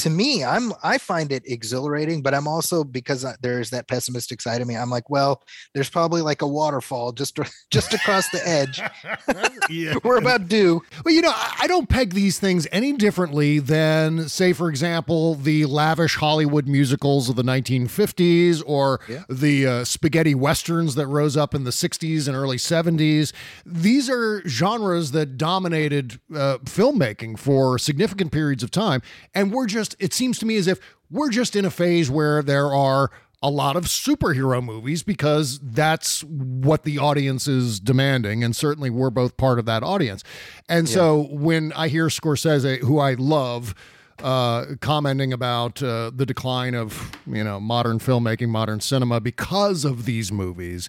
to 0.00 0.10
me, 0.10 0.44
I'm 0.44 0.72
I 0.82 0.98
find 0.98 1.32
it 1.32 1.42
exhilarating, 1.46 2.22
but 2.22 2.34
I'm 2.34 2.46
also 2.48 2.84
because 2.84 3.24
there's 3.40 3.70
that 3.70 3.88
pessimistic 3.88 4.40
side 4.40 4.60
of 4.60 4.68
me. 4.68 4.76
I'm 4.76 4.90
like, 4.90 5.08
well, 5.10 5.42
there's 5.74 5.88
probably 5.90 6.22
like 6.22 6.42
a 6.42 6.46
waterfall 6.48 7.12
just 7.12 7.38
just 7.70 7.94
across 7.94 8.28
the 8.30 8.46
edge. 8.46 8.80
yeah. 9.70 9.94
We're 10.04 10.18
about 10.18 10.48
due. 10.48 10.82
Well, 11.04 11.14
you 11.14 11.22
know, 11.22 11.32
I 11.32 11.58
I 11.62 11.66
don't 11.66 11.88
peg 11.88 12.14
these 12.14 12.38
things 12.38 12.66
any 12.72 12.92
differently 12.94 13.58
than, 13.60 14.28
say, 14.28 14.52
for 14.54 14.68
example, 14.70 15.34
the 15.34 15.66
lavish 15.66 16.16
Hollywood 16.16 16.66
musicals 16.66 17.28
of 17.28 17.36
the 17.36 17.42
1950s 17.42 18.62
or 18.66 19.00
Yeah. 19.08 19.24
the 19.28 19.66
uh, 19.66 19.84
spaghetti 19.84 20.34
westerns 20.34 20.94
that 20.94 21.06
rose 21.06 21.36
up 21.36 21.54
in 21.54 21.64
the 21.64 21.70
60s 21.70 22.26
and 22.26 22.36
early 22.36 22.56
70s. 22.56 23.32
These 23.66 24.08
are 24.08 24.42
genres 24.48 25.10
that 25.12 25.36
dominated 25.36 26.18
uh, 26.34 26.58
filmmaking 26.64 27.38
for 27.38 27.78
significant 27.78 28.32
periods 28.32 28.62
of 28.62 28.70
time. 28.70 29.02
And 29.34 29.52
we're 29.52 29.66
just, 29.66 29.89
it 29.98 30.12
seems 30.12 30.38
to 30.38 30.46
me 30.46 30.56
as 30.56 30.66
if 30.66 30.78
we're 31.10 31.30
just 31.30 31.56
in 31.56 31.64
a 31.64 31.70
phase 31.70 32.10
where 32.10 32.42
there 32.42 32.72
are 32.72 33.10
a 33.42 33.50
lot 33.50 33.74
of 33.74 33.84
superhero 33.84 34.62
movies 34.62 35.02
because 35.02 35.58
that's 35.60 36.22
what 36.24 36.84
the 36.84 36.98
audience 36.98 37.48
is 37.48 37.80
demanding. 37.80 38.44
And 38.44 38.54
certainly 38.54 38.90
we're 38.90 39.10
both 39.10 39.36
part 39.36 39.58
of 39.58 39.64
that 39.64 39.82
audience. 39.82 40.22
And 40.68 40.88
so 40.88 41.26
when 41.30 41.72
I 41.72 41.88
hear 41.88 42.08
Scorsese, 42.08 42.80
who 42.80 42.98
I 42.98 43.14
love, 43.14 43.74
uh, 44.22 44.76
commenting 44.80 45.32
about 45.32 45.82
uh, 45.82 46.10
the 46.14 46.26
decline 46.26 46.74
of 46.74 47.12
you 47.26 47.44
know 47.44 47.60
modern 47.60 47.98
filmmaking, 47.98 48.48
modern 48.48 48.80
cinema 48.80 49.20
because 49.20 49.84
of 49.84 50.04
these 50.04 50.30
movies, 50.30 50.88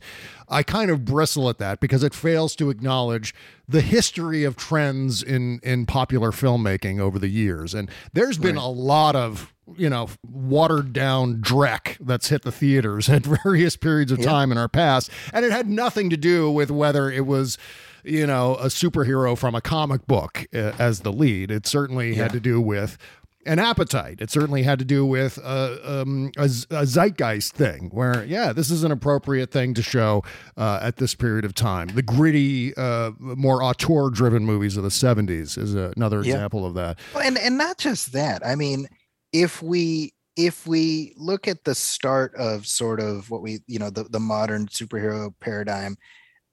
I 0.50 0.64
kind 0.64 0.92
of 0.92 1.06
bristle 1.06 1.50
at 1.50 1.58
that 1.60 1.80
because 1.80 2.04
it 2.04 2.14
fails 2.14 2.56
to 2.58 2.70
acknowledge 2.70 3.34
the 3.68 3.82
history 3.82 4.44
of 4.44 4.56
trends 4.56 5.24
in 5.24 5.60
in 5.64 5.86
popular 5.86 6.32
filmmaking 6.32 7.00
over 7.00 7.18
the 7.18 7.30
years. 7.30 7.74
And 7.74 7.90
there's 8.14 8.38
been 8.38 8.58
a 8.58 8.70
lot 8.70 9.16
of 9.16 9.54
you 9.78 9.90
know 9.90 10.10
watered 10.28 10.94
down 10.94 11.38
dreck 11.42 11.98
that's 12.00 12.30
hit 12.30 12.42
the 12.44 12.52
theaters 12.52 13.10
at 13.10 13.26
various 13.44 13.78
periods 13.78 14.12
of 14.12 14.22
time 14.22 14.52
in 14.52 14.58
our 14.58 14.70
past, 14.70 15.10
and 15.34 15.46
it 15.46 15.52
had 15.52 15.68
nothing 15.68 16.10
to 16.10 16.18
do 16.18 16.52
with 16.52 16.70
whether 16.70 17.10
it 17.10 17.26
was 17.26 17.58
you 18.04 18.26
know, 18.26 18.56
a 18.56 18.66
superhero 18.66 19.38
from 19.38 19.56
a 19.56 19.62
comic 19.62 20.08
book 20.08 20.48
uh, 20.54 20.74
as 20.80 21.02
the 21.02 21.12
lead. 21.12 21.52
It 21.52 21.68
certainly 21.68 22.16
had 22.16 22.32
to 22.32 22.40
do 22.40 22.60
with 22.60 22.98
an 23.46 23.60
appetite. 23.60 24.22
It 24.22 24.30
certainly 24.30 24.64
had 24.64 24.80
to 24.80 24.86
do 24.86 25.06
with 25.06 25.39
uh, 25.44 25.78
um, 25.84 26.32
a, 26.38 26.44
a 26.72 26.86
zeitgeist 26.86 27.54
thing 27.54 27.89
where, 27.92 28.24
yeah, 28.26 28.54
this 28.54 28.70
is 28.70 28.84
an 28.84 28.92
appropriate 28.92 29.52
thing 29.52 29.74
to 29.76 29.82
show 29.84 30.24
uh, 30.58 30.80
at 30.82 30.98
this 30.98 31.16
period 31.16 31.46
of 31.46 31.54
time. 31.56 31.88
The 31.89 32.02
gritty, 32.02 32.74
uh, 32.76 33.12
more 33.20 33.64
auteur 33.64 34.10
driven 34.10 34.46
movies 34.46 34.78
of 34.78 34.84
the 34.84 34.89
70s 34.89 35.58
is 35.58 35.74
another 35.74 36.18
Yeah. 36.24 36.34
example 36.36 36.66
of 36.66 36.74
that. 36.76 37.00
Well, 37.14 37.24
and 37.26 37.38
and 37.38 37.58
not 37.58 37.78
just 37.78 38.12
that. 38.14 38.46
I 38.46 38.56
mean, 38.56 38.88
if 39.34 39.62
we 39.62 40.14
if 40.38 40.66
we 40.66 41.14
look 41.18 41.48
at 41.48 41.64
the 41.66 41.76
start 41.76 42.34
of 42.36 42.66
sort 42.66 43.00
of 43.02 43.30
what 43.30 43.42
we 43.42 43.60
you 43.68 43.80
know 43.80 43.89
the 43.89 44.04
the 44.06 44.20
modern 44.20 44.68
superhero 44.68 45.34
paradigm 45.39 45.98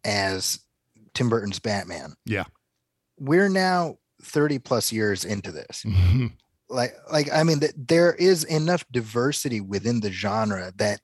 as 0.04 0.58
Tim 1.14 1.28
Burton's 1.28 1.58
Batman, 1.58 2.14
Yeah. 2.24 2.44
we're 3.18 3.48
now 3.48 3.98
30 4.22 4.58
plus 4.58 4.92
years 4.92 5.24
into 5.24 5.52
this. 5.52 5.84
Like 6.68 6.94
like 7.12 7.30
i 7.32 7.42
mean 7.42 7.60
th- 7.60 7.72
there 7.76 8.14
is 8.14 8.44
enough 8.44 8.84
diversity 8.90 9.60
within 9.60 10.00
the 10.00 10.12
genre 10.12 10.72
that 10.76 11.00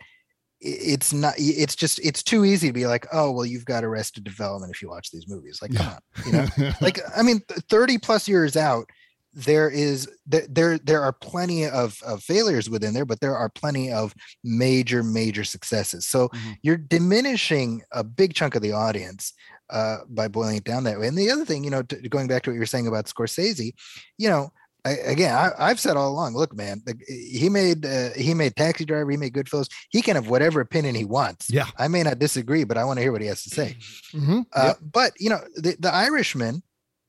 it's 0.60 1.12
not 1.12 1.34
it's 1.36 1.76
just 1.76 1.98
it's 2.02 2.22
too 2.22 2.44
easy 2.44 2.68
to 2.68 2.72
be 2.72 2.86
like 2.86 3.06
oh 3.12 3.30
well 3.30 3.44
you've 3.44 3.64
got 3.66 3.84
arrested 3.84 4.24
development 4.24 4.72
if 4.74 4.80
you 4.80 4.88
watch 4.88 5.10
these 5.10 5.28
movies. 5.28 5.58
Like 5.60 5.74
come 5.74 5.88
on 5.88 5.98
you 6.26 6.32
know? 6.32 6.46
Like 6.80 7.00
i 7.16 7.22
mean 7.22 7.42
30 7.68 7.98
plus 7.98 8.26
years 8.28 8.56
out 8.56 8.88
there 9.34 9.68
is 9.68 10.08
there 10.26 10.46
there, 10.48 10.78
there 10.78 11.02
are 11.02 11.12
plenty 11.12 11.66
of, 11.66 11.98
of 12.06 12.22
failures 12.22 12.70
within 12.70 12.94
there 12.94 13.04
but 13.04 13.20
there 13.20 13.36
are 13.36 13.48
plenty 13.48 13.92
of 13.92 14.14
major 14.44 15.02
major 15.02 15.44
successes. 15.44 16.06
So 16.06 16.28
Mhm. 16.28 16.56
you're 16.62 16.76
diminishing 16.78 17.82
a 17.92 18.04
big 18.04 18.32
chunk 18.34 18.54
of 18.54 18.62
the 18.62 18.72
audience 18.72 19.32
uh, 19.70 19.98
by 20.08 20.28
boiling 20.28 20.56
it 20.56 20.64
down 20.64 20.84
that 20.84 21.00
way. 21.00 21.08
And 21.08 21.18
the 21.18 21.30
other 21.30 21.44
thing 21.44 21.64
you 21.64 21.70
know 21.70 21.82
t- 21.82 22.08
going 22.08 22.28
back 22.28 22.42
to 22.44 22.50
what 22.50 22.54
you 22.54 22.60
were 22.60 22.66
saying 22.66 22.86
about 22.86 23.06
scorsese 23.06 23.72
you 24.18 24.28
know 24.30 24.50
I, 24.85 24.91
again, 24.91 25.35
I, 25.35 25.68
have 25.68 25.80
said 25.80 25.97
all 25.97 26.11
along. 26.11 26.35
Look, 26.35 26.55
man, 26.55 26.82
the, 26.85 26.95
he 27.09 27.49
made 27.49 27.87
uh, 27.87 28.11
he 28.16 28.35
made 28.35 28.55
Taxi 28.55 28.85
Driver. 28.85 29.11
He 29.11 29.16
made 29.16 29.32
Goodfellas. 29.32 29.70
He 29.89 30.03
can 30.03 30.14
have 30.14 30.28
whatever 30.28 30.61
opinion 30.61 30.95
he 30.95 31.07
wants. 31.07 31.51
Yeah, 31.51 31.66
I 31.78 31.89
may 31.89 32.03
not 32.03 32.18
disagree, 32.18 32.64
but 32.64 32.76
I 32.76 32.85
want 32.85 32.99
to 32.99 33.03
hear 33.03 33.12
what 33.12 33.22
he 33.22 33.28
has 33.28 33.43
to 33.45 33.51
say. 33.51 33.76
Mm-hmm. 34.12 34.41
Uh, 34.53 34.64
yep. 34.66 34.78
But 34.80 35.12
you 35.18 35.30
know, 35.30 35.41
the, 35.57 35.76
the 35.78 35.93
Irishman. 35.93 36.62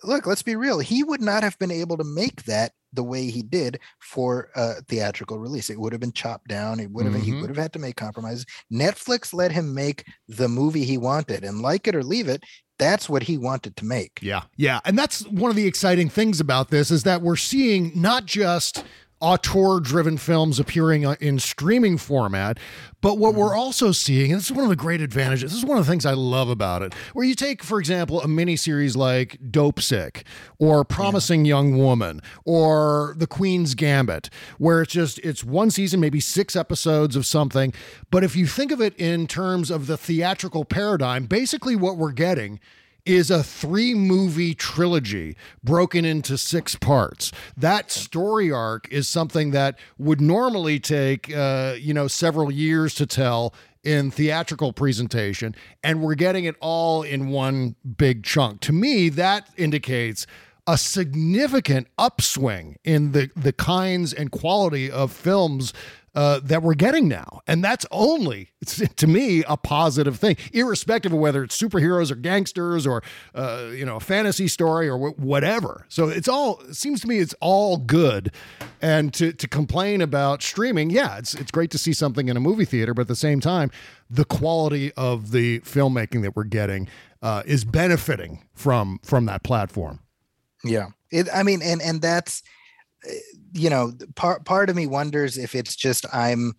Look, 0.03 0.28
let's 0.28 0.43
be 0.43 0.55
real. 0.55 0.80
He 0.80 1.03
would 1.03 1.21
not 1.21 1.41
have 1.41 1.57
been 1.57 1.71
able 1.71 1.97
to 1.97 2.03
make 2.03 2.43
that 2.43 2.73
the 2.93 3.03
way 3.03 3.30
he 3.30 3.41
did 3.41 3.80
for 3.99 4.49
a 4.55 4.82
theatrical 4.84 5.39
release. 5.39 5.69
It 5.69 5.80
would 5.80 5.93
have 5.93 5.99
been 5.99 6.11
chopped 6.11 6.47
down. 6.47 6.80
It 6.80 6.91
would 6.91 7.05
have 7.05 7.13
mm-hmm. 7.15 7.23
he 7.23 7.34
would 7.34 7.49
have 7.49 7.57
had 7.57 7.73
to 7.73 7.80
make 7.80 7.95
compromises. 7.95 8.45
Netflix 8.71 9.34
let 9.34 9.51
him 9.51 9.73
make 9.73 10.05
the 10.28 10.47
movie 10.47 10.84
he 10.84 10.97
wanted, 10.97 11.43
and 11.43 11.61
like 11.61 11.88
it 11.88 11.95
or 11.95 12.03
leave 12.03 12.28
it, 12.28 12.43
that's 12.78 13.09
what 13.09 13.23
he 13.23 13.38
wanted 13.38 13.78
to 13.78 13.86
make. 13.86 14.19
Yeah. 14.21 14.43
Yeah. 14.55 14.80
And 14.86 14.97
that's 14.97 15.26
one 15.28 15.49
of 15.49 15.55
the 15.55 15.67
exciting 15.67 16.09
things 16.09 16.39
about 16.39 16.69
this 16.69 16.91
is 16.91 17.03
that 17.03 17.21
we're 17.21 17.36
seeing 17.36 17.91
not 17.95 18.26
just 18.26 18.84
auteur 19.22 19.80
driven 19.80 20.18
films 20.18 20.59
appearing 20.59 21.05
uh, 21.05 21.16
in 21.20 21.39
streaming 21.39 21.97
format. 21.97 22.59
But 23.01 23.18
what 23.18 23.36
we're 23.36 23.55
also 23.55 23.91
seeing, 23.91 24.32
and 24.32 24.39
this 24.39 24.49
is 24.49 24.55
one 24.55 24.63
of 24.63 24.70
the 24.70 24.76
great 24.76 25.01
advantages, 25.01 25.51
this 25.51 25.59
is 25.59 25.66
one 25.66 25.78
of 25.78 25.86
the 25.86 25.91
things 25.91 26.05
I 26.05 26.13
love 26.13 26.49
about 26.49 26.82
it, 26.82 26.93
where 27.13 27.26
you 27.26 27.36
take, 27.36 27.63
for 27.63 27.80
example, 27.80 28.22
a 28.22 28.26
miniseries 28.26 28.97
like 28.97 29.38
Dopesick 29.51 30.24
or 30.57 30.84
Promising 30.84 31.45
yeah. 31.45 31.49
Young 31.49 31.78
Woman 31.78 32.22
or 32.45 33.16
The 33.18 33.28
Queen's 33.28 33.76
Gambit, 33.76 34.30
where 34.57 34.82
it's 34.82 34.93
just, 34.93 35.20
it's 35.20 35.43
one 35.43 35.70
season, 35.70 35.99
maybe 35.99 36.20
six 36.20 36.55
episodes 36.55 37.16
of 37.16 37.26
something. 37.26 37.74
But 38.09 38.24
if 38.24 38.36
you 38.36 38.47
think 38.47 38.72
of 38.72 38.82
it 38.82 38.95
in 38.97 39.28
terms 39.28 39.70
of 39.70 39.88
the 39.88 39.97
theatrical 39.97 40.66
paradigm, 40.66 41.26
basically 41.26 41.76
what 41.76 41.97
we're 41.97 42.11
getting 42.11 42.59
is 43.05 43.29
a 43.29 43.43
three 43.43 43.93
movie 43.93 44.53
trilogy 44.53 45.35
broken 45.63 46.05
into 46.05 46.37
six 46.37 46.75
parts. 46.75 47.31
That 47.55 47.91
story 47.91 48.51
arc 48.51 48.87
is 48.91 49.07
something 49.07 49.51
that 49.51 49.77
would 49.97 50.19
normally 50.19 50.79
take, 50.79 51.33
uh, 51.35 51.75
you 51.79 51.93
know, 51.93 52.07
several 52.07 52.51
years 52.51 52.95
to 52.95 53.05
tell 53.05 53.53
in 53.83 54.09
theatrical 54.09 54.73
presentation, 54.73 55.55
and 55.83 56.01
we're 56.01 56.15
getting 56.15 56.45
it 56.45 56.55
all 56.59 57.03
in 57.03 57.27
one 57.27 57.75
big 57.97 58.23
chunk. 58.23 58.59
To 58.61 58.73
me, 58.73 59.09
that 59.09 59.47
indicates 59.57 60.25
a 60.67 60.77
significant 60.77 61.87
upswing 61.97 62.77
in 62.83 63.11
the 63.11 63.29
the 63.35 63.53
kinds 63.53 64.11
and 64.11 64.31
quality 64.31 64.89
of 64.89 65.11
films 65.11 65.73
uh, 66.16 66.39
that 66.43 66.63
we're 66.63 66.76
getting 66.76 67.07
now. 67.07 67.41
And 67.45 67.63
that's 67.63 67.86
only, 67.91 68.51
to 68.95 69.07
me, 69.07 69.43
a 69.47 69.57
positive 69.57 70.18
thing, 70.18 70.38
irrespective 70.53 71.13
of 71.13 71.20
whether 71.20 71.43
it's 71.43 71.59
superheroes 71.61 72.11
or 72.11 72.16
gangsters 72.16 72.88
or, 72.88 73.03
uh, 73.34 73.68
you 73.72 73.86
know, 73.86 73.97
a 73.97 73.99
fantasy 73.99 74.47
story 74.47 74.88
or 74.88 74.97
whatever. 75.11 75.86
So 75.89 76.07
it's 76.07 76.28
all, 76.28 76.61
it 76.61 76.76
seems 76.76 77.01
to 77.01 77.07
me 77.07 77.20
it's 77.20 77.36
all 77.41 77.78
good. 77.78 78.32
And 78.82 79.13
to, 79.16 79.34
to 79.34 79.47
complain 79.47 80.01
about 80.01 80.41
streaming, 80.41 80.89
yeah, 80.89 81.18
it's, 81.18 81.36
it's 81.36 81.51
great 81.51 81.72
to 81.72 81.78
see 81.78 81.93
something 81.93 82.30
in 82.30 82.38
a 82.38 82.41
movie 82.41 82.66
theater, 82.66 82.93
but 82.93 83.01
at 83.01 83.07
the 83.07 83.16
same 83.16 83.39
time, 83.39 83.72
the 84.09 84.26
quality 84.26 84.93
of 84.93 85.32
the 85.32 85.59
filmmaking 85.61 86.22
that 86.22 86.36
we're 86.36 86.43
getting 86.43 86.88
uh, 87.22 87.41
is 87.45 87.66
benefiting 87.66 88.45
from 88.53 88.99
from 89.03 89.26
that 89.26 89.43
platform. 89.43 89.99
Yeah. 90.63 90.89
It, 91.11 91.28
I 91.34 91.43
mean, 91.43 91.61
and, 91.63 91.82
and 91.82 92.01
that's, 92.01 92.43
you 93.53 93.69
know, 93.69 93.93
part 94.15 94.45
part 94.45 94.69
of 94.69 94.75
me 94.75 94.87
wonders 94.87 95.37
if 95.37 95.55
it's 95.55 95.75
just 95.75 96.05
I'm 96.13 96.53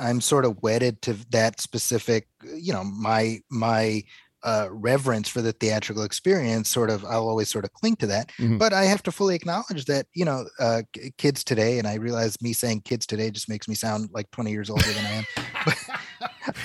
I'm 0.00 0.20
sort 0.20 0.44
of 0.44 0.62
wedded 0.62 1.02
to 1.02 1.14
that 1.30 1.60
specific, 1.60 2.28
you 2.56 2.72
know, 2.72 2.84
my 2.84 3.40
my 3.50 4.04
uh, 4.44 4.68
reverence 4.70 5.28
for 5.28 5.40
the 5.40 5.52
theatrical 5.52 6.02
experience 6.02 6.68
sort 6.68 6.90
of 6.90 7.04
i'll 7.04 7.28
always 7.28 7.48
sort 7.48 7.64
of 7.64 7.72
cling 7.74 7.94
to 7.94 8.08
that 8.08 8.28
mm-hmm. 8.40 8.58
but 8.58 8.72
i 8.72 8.84
have 8.84 9.00
to 9.00 9.12
fully 9.12 9.36
acknowledge 9.36 9.84
that 9.84 10.06
you 10.14 10.24
know 10.24 10.44
uh, 10.58 10.82
kids 11.16 11.44
today 11.44 11.78
and 11.78 11.86
i 11.86 11.94
realize 11.94 12.40
me 12.42 12.52
saying 12.52 12.80
kids 12.80 13.06
today 13.06 13.30
just 13.30 13.48
makes 13.48 13.68
me 13.68 13.74
sound 13.74 14.08
like 14.12 14.28
20 14.32 14.50
years 14.50 14.68
older 14.68 14.82
than 14.82 15.06
i 15.06 15.10
am 15.10 15.24
but, 15.64 15.91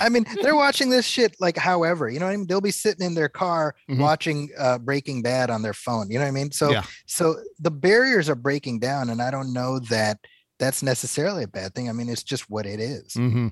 I 0.00 0.08
mean, 0.08 0.26
they're 0.42 0.56
watching 0.56 0.90
this 0.90 1.06
shit 1.06 1.36
like 1.40 1.56
however, 1.56 2.08
you 2.08 2.18
know 2.18 2.26
what 2.26 2.32
I 2.32 2.36
mean? 2.36 2.46
They'll 2.46 2.60
be 2.60 2.70
sitting 2.70 3.06
in 3.06 3.14
their 3.14 3.28
car 3.28 3.74
mm-hmm. 3.88 4.00
watching 4.00 4.50
uh, 4.58 4.78
Breaking 4.78 5.22
Bad 5.22 5.50
on 5.50 5.62
their 5.62 5.74
phone. 5.74 6.10
You 6.10 6.18
know 6.18 6.24
what 6.24 6.28
I 6.28 6.32
mean? 6.32 6.52
So 6.52 6.70
yeah. 6.70 6.84
so 7.06 7.36
the 7.58 7.70
barriers 7.70 8.28
are 8.28 8.34
breaking 8.34 8.80
down, 8.80 9.10
and 9.10 9.22
I 9.22 9.30
don't 9.30 9.52
know 9.52 9.78
that 9.90 10.18
that's 10.58 10.82
necessarily 10.82 11.44
a 11.44 11.48
bad 11.48 11.74
thing. 11.74 11.88
I 11.88 11.92
mean, 11.92 12.08
it's 12.08 12.22
just 12.22 12.50
what 12.50 12.66
it 12.66 12.80
is. 12.80 13.14
Mm-hmm. 13.14 13.48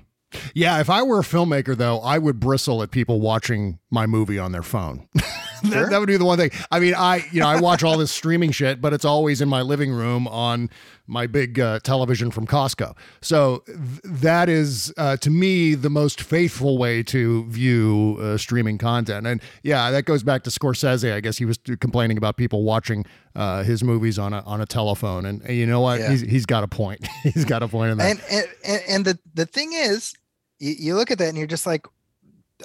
Yeah, 0.53 0.79
if 0.79 0.89
I 0.89 1.03
were 1.03 1.19
a 1.19 1.23
filmmaker, 1.23 1.75
though, 1.75 1.99
I 1.99 2.17
would 2.17 2.39
bristle 2.39 2.83
at 2.83 2.91
people 2.91 3.21
watching 3.21 3.79
my 3.89 4.05
movie 4.05 4.39
on 4.39 4.51
their 4.51 4.63
phone. 4.63 5.07
Sure. 5.67 5.81
that, 5.81 5.89
that, 5.91 5.99
would 5.99 6.07
be 6.07 6.17
the 6.17 6.25
one 6.25 6.37
thing. 6.37 6.51
I 6.71 6.79
mean, 6.79 6.93
I 6.95 7.25
you 7.31 7.41
know 7.41 7.47
I 7.47 7.59
watch 7.59 7.83
all 7.83 7.97
this 7.97 8.11
streaming 8.11 8.51
shit, 8.51 8.79
but 8.79 8.93
it's 8.93 9.05
always 9.05 9.41
in 9.41 9.49
my 9.49 9.61
living 9.61 9.91
room 9.91 10.27
on 10.27 10.69
my 11.07 11.25
big 11.25 11.59
uh, 11.59 11.79
television 11.79 12.31
from 12.31 12.45
Costco. 12.45 12.95
So 13.21 13.63
th- 13.65 13.77
that 14.03 14.49
is 14.49 14.93
uh, 14.97 15.17
to 15.17 15.29
me 15.29 15.73
the 15.73 15.89
most 15.89 16.21
faithful 16.21 16.77
way 16.77 17.01
to 17.03 17.45
view 17.45 18.17
uh, 18.21 18.37
streaming 18.37 18.77
content. 18.77 19.25
And 19.25 19.41
yeah, 19.63 19.89
that 19.91 20.05
goes 20.05 20.23
back 20.23 20.43
to 20.43 20.49
Scorsese. 20.49 21.11
I 21.11 21.21
guess 21.21 21.37
he 21.37 21.45
was 21.45 21.57
complaining 21.79 22.17
about 22.17 22.37
people 22.37 22.63
watching 22.63 23.05
uh, 23.35 23.63
his 23.63 23.83
movies 23.83 24.19
on 24.19 24.33
a 24.33 24.41
on 24.41 24.61
a 24.61 24.65
telephone, 24.65 25.25
and, 25.25 25.41
and 25.43 25.55
you 25.55 25.65
know 25.65 25.81
what? 25.81 25.99
Yeah. 25.99 26.11
He's, 26.11 26.21
he's 26.21 26.45
got 26.45 26.63
a 26.63 26.67
point. 26.67 27.07
he's 27.23 27.45
got 27.45 27.63
a 27.63 27.67
point 27.67 27.91
in 27.91 27.97
that. 27.97 28.19
And 28.29 28.47
and, 28.65 28.81
and 28.87 29.05
the 29.05 29.19
the 29.33 29.45
thing 29.45 29.73
is, 29.73 30.13
you, 30.59 30.75
you 30.77 30.95
look 30.95 31.11
at 31.11 31.17
that 31.19 31.29
and 31.29 31.37
you're 31.37 31.47
just 31.47 31.65
like, 31.65 31.85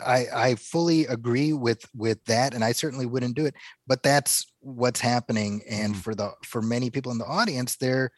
I 0.05 0.27
I 0.35 0.55
fully 0.57 1.07
agree 1.07 1.53
with 1.53 1.85
with 1.95 2.25
that, 2.25 2.55
and 2.55 2.65
I 2.65 2.73
certainly 2.73 3.07
wouldn't 3.07 3.37
do 3.37 3.47
it. 3.47 3.55
But 3.87 4.03
that's 4.03 4.47
what's 4.61 5.01
happening, 5.01 5.63
and 5.69 5.93
mm-hmm. 5.93 6.01
for 6.01 6.15
the 6.15 6.33
for 6.45 6.63
many 6.63 6.91
people 6.91 7.13
in 7.13 7.19
the 7.19 7.27
audience, 7.27 7.77
they're 7.77 8.13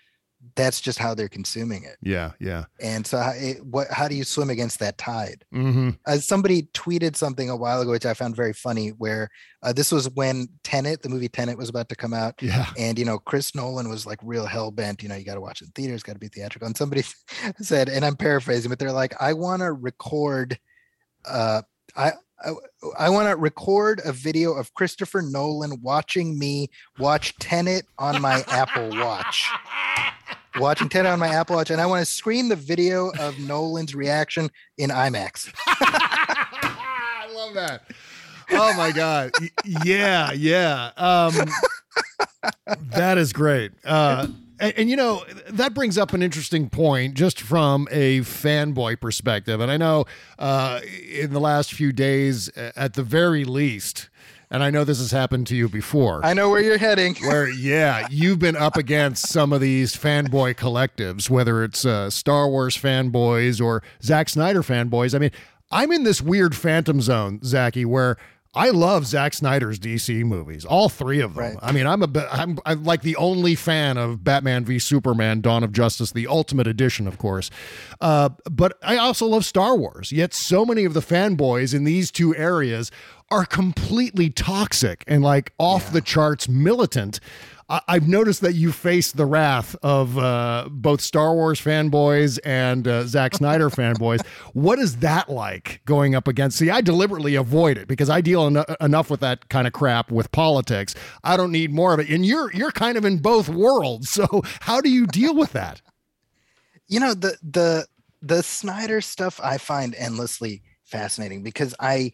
that's 0.56 0.80
just 0.80 0.98
how 0.98 1.14
they're 1.14 1.28
consuming 1.28 1.84
it. 1.84 1.96
Yeah, 2.02 2.32
yeah. 2.38 2.64
And 2.80 3.06
so, 3.06 3.18
how, 3.18 3.32
it, 3.34 3.64
what? 3.64 3.90
How 3.90 4.08
do 4.08 4.14
you 4.14 4.24
swim 4.24 4.50
against 4.50 4.78
that 4.80 4.98
tide? 4.98 5.44
Mm-hmm. 5.54 5.90
Uh, 6.06 6.18
somebody 6.18 6.64
tweeted 6.74 7.16
something 7.16 7.48
a 7.50 7.56
while 7.56 7.80
ago, 7.80 7.90
which 7.90 8.06
I 8.06 8.14
found 8.14 8.36
very 8.36 8.52
funny. 8.52 8.90
Where 8.90 9.28
uh, 9.62 9.72
this 9.72 9.90
was 9.90 10.10
when 10.10 10.48
Tenet, 10.62 11.02
the 11.02 11.08
movie 11.08 11.28
Tenet, 11.28 11.56
was 11.56 11.68
about 11.68 11.88
to 11.88 11.96
come 11.96 12.12
out. 12.12 12.34
Yeah. 12.42 12.66
And 12.78 12.98
you 12.98 13.04
know, 13.04 13.18
Chris 13.18 13.54
Nolan 13.54 13.88
was 13.88 14.06
like 14.06 14.18
real 14.22 14.46
hell 14.46 14.70
bent. 14.70 15.02
You 15.02 15.08
know, 15.08 15.16
you 15.16 15.24
got 15.24 15.34
to 15.34 15.40
watch 15.40 15.62
it 15.62 15.66
in 15.66 15.70
theaters, 15.72 16.02
got 16.02 16.14
to 16.14 16.18
be 16.18 16.28
theatrical. 16.28 16.66
And 16.66 16.76
somebody 16.76 17.04
said, 17.60 17.88
and 17.88 18.04
I'm 18.04 18.16
paraphrasing, 18.16 18.68
but 18.68 18.78
they're 18.78 18.92
like, 18.92 19.14
I 19.20 19.32
want 19.32 19.62
to 19.62 19.72
record 19.72 20.58
uh, 21.26 21.62
I 21.96 22.12
I, 22.44 22.52
I 22.98 23.08
want 23.10 23.28
to 23.28 23.36
record 23.36 24.00
a 24.04 24.12
video 24.12 24.52
of 24.52 24.74
Christopher 24.74 25.22
Nolan 25.22 25.80
watching 25.82 26.38
me 26.38 26.68
watch 26.98 27.36
Tenet 27.38 27.86
on 27.98 28.20
my 28.20 28.44
Apple 28.48 28.90
Watch. 28.90 29.48
Watching 30.58 30.88
Tenet 30.88 31.10
on 31.10 31.18
my 31.18 31.28
Apple 31.28 31.56
Watch, 31.56 31.70
and 31.70 31.80
I 31.80 31.86
want 31.86 32.04
to 32.04 32.10
screen 32.10 32.48
the 32.48 32.56
video 32.56 33.10
of 33.18 33.38
Nolan's 33.40 33.94
reaction 33.94 34.50
in 34.78 34.90
IMAX. 34.90 35.52
I 35.66 37.28
love 37.34 37.54
that. 37.54 37.82
Oh 38.52 38.74
my 38.76 38.92
god. 38.92 39.32
Yeah, 39.84 40.32
yeah. 40.32 40.90
Um, 40.96 41.32
that 42.92 43.18
is 43.18 43.32
great. 43.32 43.72
Uh, 43.84 44.28
and, 44.60 44.72
and, 44.76 44.90
you 44.90 44.96
know, 44.96 45.24
that 45.48 45.74
brings 45.74 45.98
up 45.98 46.12
an 46.12 46.22
interesting 46.22 46.68
point 46.70 47.14
just 47.14 47.40
from 47.40 47.88
a 47.90 48.20
fanboy 48.20 49.00
perspective. 49.00 49.60
And 49.60 49.70
I 49.70 49.76
know 49.76 50.04
uh, 50.38 50.80
in 51.08 51.32
the 51.32 51.40
last 51.40 51.72
few 51.72 51.92
days, 51.92 52.48
at 52.56 52.94
the 52.94 53.02
very 53.02 53.44
least, 53.44 54.08
and 54.50 54.62
I 54.62 54.70
know 54.70 54.84
this 54.84 54.98
has 54.98 55.10
happened 55.10 55.48
to 55.48 55.56
you 55.56 55.68
before. 55.68 56.24
I 56.24 56.32
know 56.32 56.48
where 56.50 56.60
you're 56.60 56.78
heading. 56.78 57.16
Where, 57.22 57.48
yeah, 57.48 58.06
you've 58.10 58.38
been 58.38 58.56
up 58.56 58.76
against 58.76 59.28
some 59.28 59.52
of 59.52 59.60
these 59.60 59.96
fanboy 59.96 60.54
collectives, 60.54 61.28
whether 61.28 61.64
it's 61.64 61.84
uh, 61.84 62.08
Star 62.10 62.48
Wars 62.48 62.76
fanboys 62.76 63.60
or 63.60 63.82
Zack 64.02 64.28
Snyder 64.28 64.62
fanboys. 64.62 65.14
I 65.14 65.18
mean, 65.18 65.32
I'm 65.72 65.90
in 65.90 66.04
this 66.04 66.22
weird 66.22 66.54
phantom 66.54 67.00
zone, 67.00 67.40
Zaki, 67.42 67.84
where 67.84 68.16
I 68.54 68.70
love 68.70 69.06
Zack 69.06 69.34
Snyder's 69.34 69.78
DC 69.78 70.24
movies, 70.24 70.64
all 70.64 70.88
three 70.88 71.20
of 71.20 71.34
them. 71.34 71.44
Right. 71.44 71.56
I 71.60 71.72
mean, 71.72 71.86
I'm 71.86 72.02
a 72.02 72.08
I'm, 72.30 72.58
I'm 72.64 72.84
like 72.84 73.02
the 73.02 73.16
only 73.16 73.54
fan 73.54 73.98
of 73.98 74.22
Batman 74.22 74.64
v 74.64 74.78
Superman: 74.78 75.40
Dawn 75.40 75.64
of 75.64 75.72
Justice, 75.72 76.12
the 76.12 76.26
Ultimate 76.26 76.66
Edition, 76.66 77.08
of 77.08 77.18
course. 77.18 77.50
Uh, 78.00 78.30
but 78.50 78.78
I 78.82 78.96
also 78.96 79.26
love 79.26 79.44
Star 79.44 79.76
Wars. 79.76 80.12
Yet, 80.12 80.34
so 80.34 80.64
many 80.64 80.84
of 80.84 80.94
the 80.94 81.00
fanboys 81.00 81.74
in 81.74 81.84
these 81.84 82.10
two 82.10 82.34
areas 82.36 82.90
are 83.30 83.44
completely 83.44 84.30
toxic 84.30 85.02
and 85.06 85.22
like 85.22 85.52
off 85.58 85.86
yeah. 85.86 85.90
the 85.92 86.00
charts 86.00 86.48
militant. 86.48 87.20
I- 87.88 87.94
have 87.94 88.08
noticed 88.08 88.40
that 88.42 88.54
you 88.54 88.72
face 88.72 89.12
the 89.12 89.26
wrath 89.26 89.76
of 89.82 90.18
uh, 90.18 90.68
both 90.70 91.00
Star 91.00 91.34
Wars 91.34 91.60
fanboys 91.60 92.38
and 92.44 92.86
uh, 92.86 93.04
Zack 93.06 93.34
Snyder 93.36 93.70
fanboys. 93.70 94.24
What 94.52 94.78
is 94.78 94.96
that 94.98 95.28
like 95.28 95.80
going 95.84 96.14
up 96.14 96.28
against? 96.28 96.58
See, 96.58 96.70
I 96.70 96.80
deliberately 96.80 97.34
avoid 97.34 97.78
it 97.78 97.88
because 97.88 98.10
I 98.10 98.20
deal 98.20 98.46
en- 98.46 98.64
enough 98.80 99.10
with 99.10 99.20
that 99.20 99.48
kind 99.48 99.66
of 99.66 99.72
crap 99.72 100.10
with 100.10 100.30
politics. 100.32 100.94
I 101.22 101.36
don't 101.36 101.52
need 101.52 101.72
more 101.72 101.94
of 101.94 102.00
it. 102.00 102.08
And 102.08 102.24
you're 102.26 102.52
you're 102.52 102.72
kind 102.72 102.96
of 102.98 103.04
in 103.04 103.18
both 103.18 103.48
worlds. 103.48 104.10
So 104.10 104.42
how 104.60 104.80
do 104.80 104.88
you 104.90 105.06
deal 105.06 105.34
with 105.34 105.52
that? 105.52 105.82
You 106.86 107.00
know 107.00 107.14
the 107.14 107.36
the 107.42 107.86
the 108.22 108.42
Snyder 108.42 109.00
stuff 109.00 109.40
I 109.42 109.58
find 109.58 109.94
endlessly 109.96 110.62
fascinating 110.84 111.42
because 111.42 111.74
I 111.80 112.12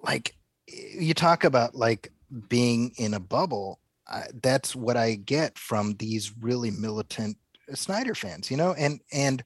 like 0.00 0.34
you 0.68 1.14
talk 1.14 1.44
about 1.44 1.74
like 1.74 2.12
being 2.48 2.92
in 2.96 3.14
a 3.14 3.20
bubble 3.20 3.78
I, 4.08 4.24
that's 4.42 4.74
what 4.76 4.96
I 4.96 5.14
get 5.16 5.58
from 5.58 5.94
these 5.94 6.32
really 6.40 6.70
militant 6.70 7.36
Snyder 7.74 8.14
fans, 8.14 8.50
you 8.50 8.56
know, 8.56 8.74
and 8.74 9.00
and 9.12 9.42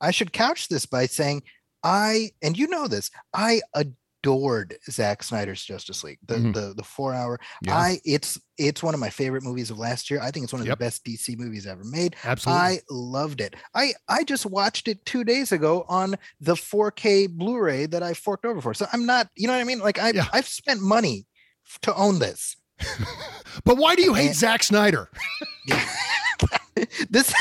I 0.00 0.10
should 0.10 0.32
couch 0.32 0.68
this 0.68 0.84
by 0.86 1.06
saying 1.06 1.42
I 1.82 2.30
and 2.42 2.56
you 2.58 2.66
know 2.68 2.86
this, 2.86 3.10
I 3.32 3.60
adored 3.74 4.76
Zack 4.90 5.22
Snyder's 5.22 5.64
Justice 5.64 6.04
League, 6.04 6.18
the 6.26 6.34
Mhm. 6.34 6.54
the 6.54 6.74
the 6.76 6.82
four 6.84 7.14
hour. 7.14 7.40
Yeah. 7.62 7.76
I 7.76 8.00
it's 8.04 8.38
it's 8.58 8.82
one 8.82 8.94
of 8.94 9.00
my 9.00 9.08
favorite 9.10 9.42
movies 9.42 9.70
of 9.70 9.78
last 9.78 10.10
year. 10.10 10.20
I 10.20 10.30
think 10.30 10.44
it's 10.44 10.52
one 10.52 10.60
of 10.60 10.68
Yep. 10.68 10.78
the 10.78 10.84
best 10.84 11.04
DC 11.04 11.36
movies 11.38 11.66
ever 11.66 11.82
made. 11.84 12.14
Absolutely. 12.24 12.62
I 12.62 12.80
loved 12.90 13.40
it. 13.40 13.56
I 13.74 13.94
I 14.08 14.22
just 14.24 14.44
watched 14.46 14.86
it 14.86 15.04
two 15.06 15.24
days 15.24 15.50
ago 15.50 15.84
on 15.88 16.16
the 16.40 16.54
4K 16.54 17.26
Blu-ray 17.26 17.86
that 17.86 18.02
I 18.02 18.12
forked 18.14 18.44
over 18.44 18.60
for. 18.60 18.74
So 18.74 18.86
I'm 18.92 19.06
not, 19.06 19.28
you 19.34 19.46
know 19.46 19.54
what 19.54 19.60
I 19.60 19.64
mean? 19.64 19.78
Like 19.80 19.98
I 19.98 20.10
Yeah. 20.10 20.26
I've 20.32 20.46
spent 20.46 20.82
money 20.82 21.26
to 21.82 21.94
own 21.94 22.18
this. 22.18 22.56
but 23.64 23.76
why 23.76 23.94
do 23.94 24.02
you 24.02 24.14
hate 24.14 24.28
And- 24.28 24.36
Zack 24.36 24.62
Snyder? 24.62 25.08
this, 27.10 27.32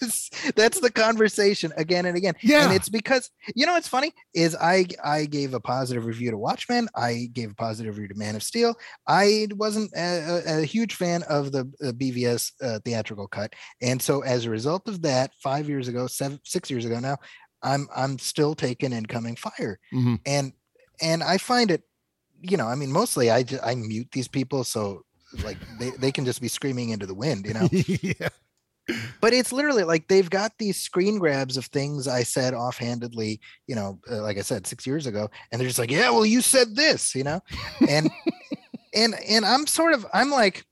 this 0.00 0.30
that's 0.56 0.80
the 0.80 0.90
conversation 0.90 1.72
again 1.76 2.06
and 2.06 2.16
again. 2.16 2.34
Yeah. 2.42 2.64
And 2.64 2.74
it's 2.74 2.88
because 2.88 3.30
you 3.54 3.66
know 3.66 3.72
what's 3.72 3.88
funny 3.88 4.12
is 4.34 4.56
I 4.60 4.86
I 5.02 5.26
gave 5.26 5.54
a 5.54 5.60
positive 5.60 6.04
review 6.06 6.30
to 6.30 6.38
Watchmen. 6.38 6.88
I 6.94 7.28
gave 7.32 7.52
a 7.52 7.54
positive 7.54 7.96
review 7.96 8.08
to 8.08 8.18
Man 8.18 8.36
of 8.36 8.42
Steel. 8.42 8.74
I 9.06 9.48
wasn't 9.52 9.92
a, 9.96 10.60
a, 10.60 10.64
huge 10.64 10.94
fan 10.94 11.22
of 11.24 11.52
the 11.52 11.60
uh, 11.82 11.92
BVS 11.92 12.52
uh, 12.62 12.78
theatrical 12.84 13.28
cut, 13.28 13.54
and 13.80 14.00
so 14.02 14.20
as 14.22 14.44
a 14.44 14.50
result 14.50 14.88
of 14.88 15.02
that, 15.02 15.32
five 15.42 15.68
years 15.68 15.88
ago, 15.88 16.06
seven 16.06 16.40
six 16.44 16.70
years 16.70 16.84
ago 16.84 16.98
now, 17.00 17.16
I'm 17.62 17.88
I'm 17.94 18.18
still 18.18 18.54
taking 18.54 18.92
incoming 18.92 19.36
fire, 19.36 19.78
Mhm. 19.92 20.20
and 20.26 20.52
and 21.00 21.22
I 21.22 21.38
find 21.38 21.70
it, 21.70 21.82
you 22.42 22.56
know, 22.56 22.66
I 22.66 22.74
mean, 22.74 22.92
mostly 22.92 23.30
I 23.30 23.44
I 23.62 23.74
mute 23.74 24.08
these 24.12 24.28
people 24.28 24.64
so 24.64 25.02
like 25.42 25.58
they, 25.78 25.90
they 25.90 26.12
can 26.12 26.24
just 26.24 26.40
be 26.40 26.48
screaming 26.48 26.90
into 26.90 27.06
the 27.06 27.14
wind, 27.14 27.46
you 27.46 27.54
know 27.54 27.68
yeah. 27.72 28.28
but 29.20 29.32
it's 29.32 29.52
literally 29.52 29.84
like 29.84 30.08
they've 30.08 30.30
got 30.30 30.52
these 30.58 30.80
screen 30.80 31.18
grabs 31.18 31.56
of 31.56 31.66
things 31.66 32.06
I 32.06 32.22
said 32.22 32.54
offhandedly, 32.54 33.40
you 33.66 33.74
know, 33.74 33.98
uh, 34.10 34.22
like 34.22 34.38
I 34.38 34.42
said 34.42 34.66
six 34.66 34.86
years 34.86 35.06
ago, 35.06 35.30
and 35.50 35.60
they're 35.60 35.68
just 35.68 35.78
like, 35.78 35.90
"Yeah, 35.90 36.10
well, 36.10 36.26
you 36.26 36.42
said 36.42 36.76
this," 36.76 37.14
you 37.14 37.24
know, 37.24 37.40
and 37.88 38.10
and 38.94 39.14
and 39.28 39.44
I'm 39.44 39.66
sort 39.66 39.94
of 39.94 40.06
I'm 40.12 40.30
like, 40.30 40.66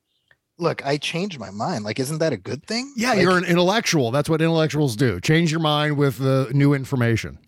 look, 0.58 0.84
I 0.86 0.96
changed 0.96 1.38
my 1.38 1.50
mind. 1.50 1.84
Like, 1.84 1.98
isn't 1.98 2.18
that 2.18 2.32
a 2.32 2.36
good 2.36 2.64
thing? 2.66 2.92
Yeah, 2.96 3.10
Like, 3.10 3.22
you're 3.22 3.36
an 3.36 3.44
intellectual. 3.44 4.10
That's 4.10 4.28
what 4.28 4.40
intellectuals 4.40 4.96
do. 4.96 5.20
Change 5.20 5.50
your 5.50 5.60
mind 5.60 5.96
with 5.96 6.18
the 6.18 6.50
new 6.52 6.72
information. 6.72 7.38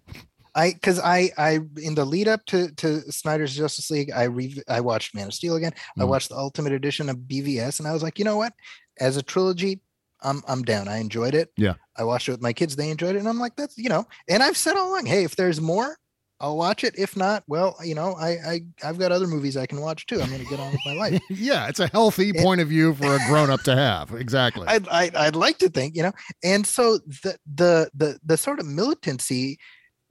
I 0.55 0.73
because 0.73 0.99
I 1.01 1.31
I 1.37 1.61
in 1.83 1.95
the 1.95 2.05
lead 2.05 2.29
up 2.29 2.45
to 2.47 2.71
to 2.77 3.01
Snyder's 3.13 3.57
Justice 3.57 3.91
League, 3.91 4.11
I 4.15 4.25
re 4.25 4.63
I 4.69 4.81
watched 4.81 5.15
Man 5.15 5.27
of 5.29 5.35
Steel 5.35 5.57
again. 5.57 5.73
I 5.99 6.03
Mhm. 6.03 6.09
watched 6.09 6.29
the 6.29 6.37
Ultimate 6.37 6.73
Edition 6.73 7.09
of 7.09 7.17
BVS, 7.29 7.79
and 7.79 7.89
I 7.89 7.93
was 7.93 8.03
like, 8.03 8.19
you 8.19 8.25
know 8.25 8.37
what? 8.37 8.53
As 9.01 9.17
a 9.17 9.23
trilogy, 9.23 9.81
I'm 10.23 10.43
I'm 10.47 10.63
down. 10.63 10.87
I 10.89 10.99
enjoyed 10.99 11.35
it. 11.35 11.51
Yeah. 11.57 11.75
I 11.97 12.05
watched 12.05 12.29
it 12.29 12.33
with 12.33 12.43
my 12.43 12.53
kids. 12.53 12.77
They 12.77 12.91
enjoyed 12.91 13.17
it, 13.17 13.19
and 13.19 13.29
I'm 13.29 13.41
like, 13.41 13.57
that's 13.57 13.77
you 13.77 13.89
know. 13.89 14.07
And 14.29 14.43
I've 14.43 14.57
said 14.57 14.77
all 14.77 14.91
along, 14.91 15.07
hey, 15.07 15.25
if 15.25 15.35
there's 15.37 15.61
more, 15.61 15.97
I'll 16.41 16.57
watch 16.57 16.85
it. 16.85 16.95
If 16.99 17.17
not, 17.17 17.43
well, 17.49 17.77
you 17.85 17.95
know, 17.97 18.15
I 18.15 18.29
I 18.31 18.61
I've 18.85 18.99
got 18.99 19.11
other 19.13 19.27
movies 19.27 19.57
I 19.57 19.67
can 19.67 19.81
watch 19.81 20.07
too. 20.07 20.21
I'm 20.23 20.31
gonna 20.31 20.45
get 20.45 20.61
on 20.61 20.71
with 20.71 20.81
my 20.87 20.95
life. 20.95 21.21
yeah, 21.31 21.67
it's 21.69 21.81
a 21.81 21.89
healthy 21.89 22.33
point 22.33 22.61
of 22.61 22.69
view 22.69 22.95
for 22.95 23.17
a 23.17 23.19
grown 23.29 23.51
up 23.51 23.63
to 23.63 23.75
have. 23.75 24.13
Exactly. 24.15 24.67
I'd, 24.69 24.87
I'd 24.89 25.17
I'd 25.17 25.37
like 25.37 25.59
to 25.59 25.69
think, 25.69 25.97
you 25.97 26.03
know, 26.05 26.13
and 26.45 26.65
so 26.67 26.99
the 26.99 27.37
the 27.55 27.91
the 27.95 28.21
the 28.25 28.37
sort 28.37 28.61
of 28.61 28.67
militancy, 28.67 29.59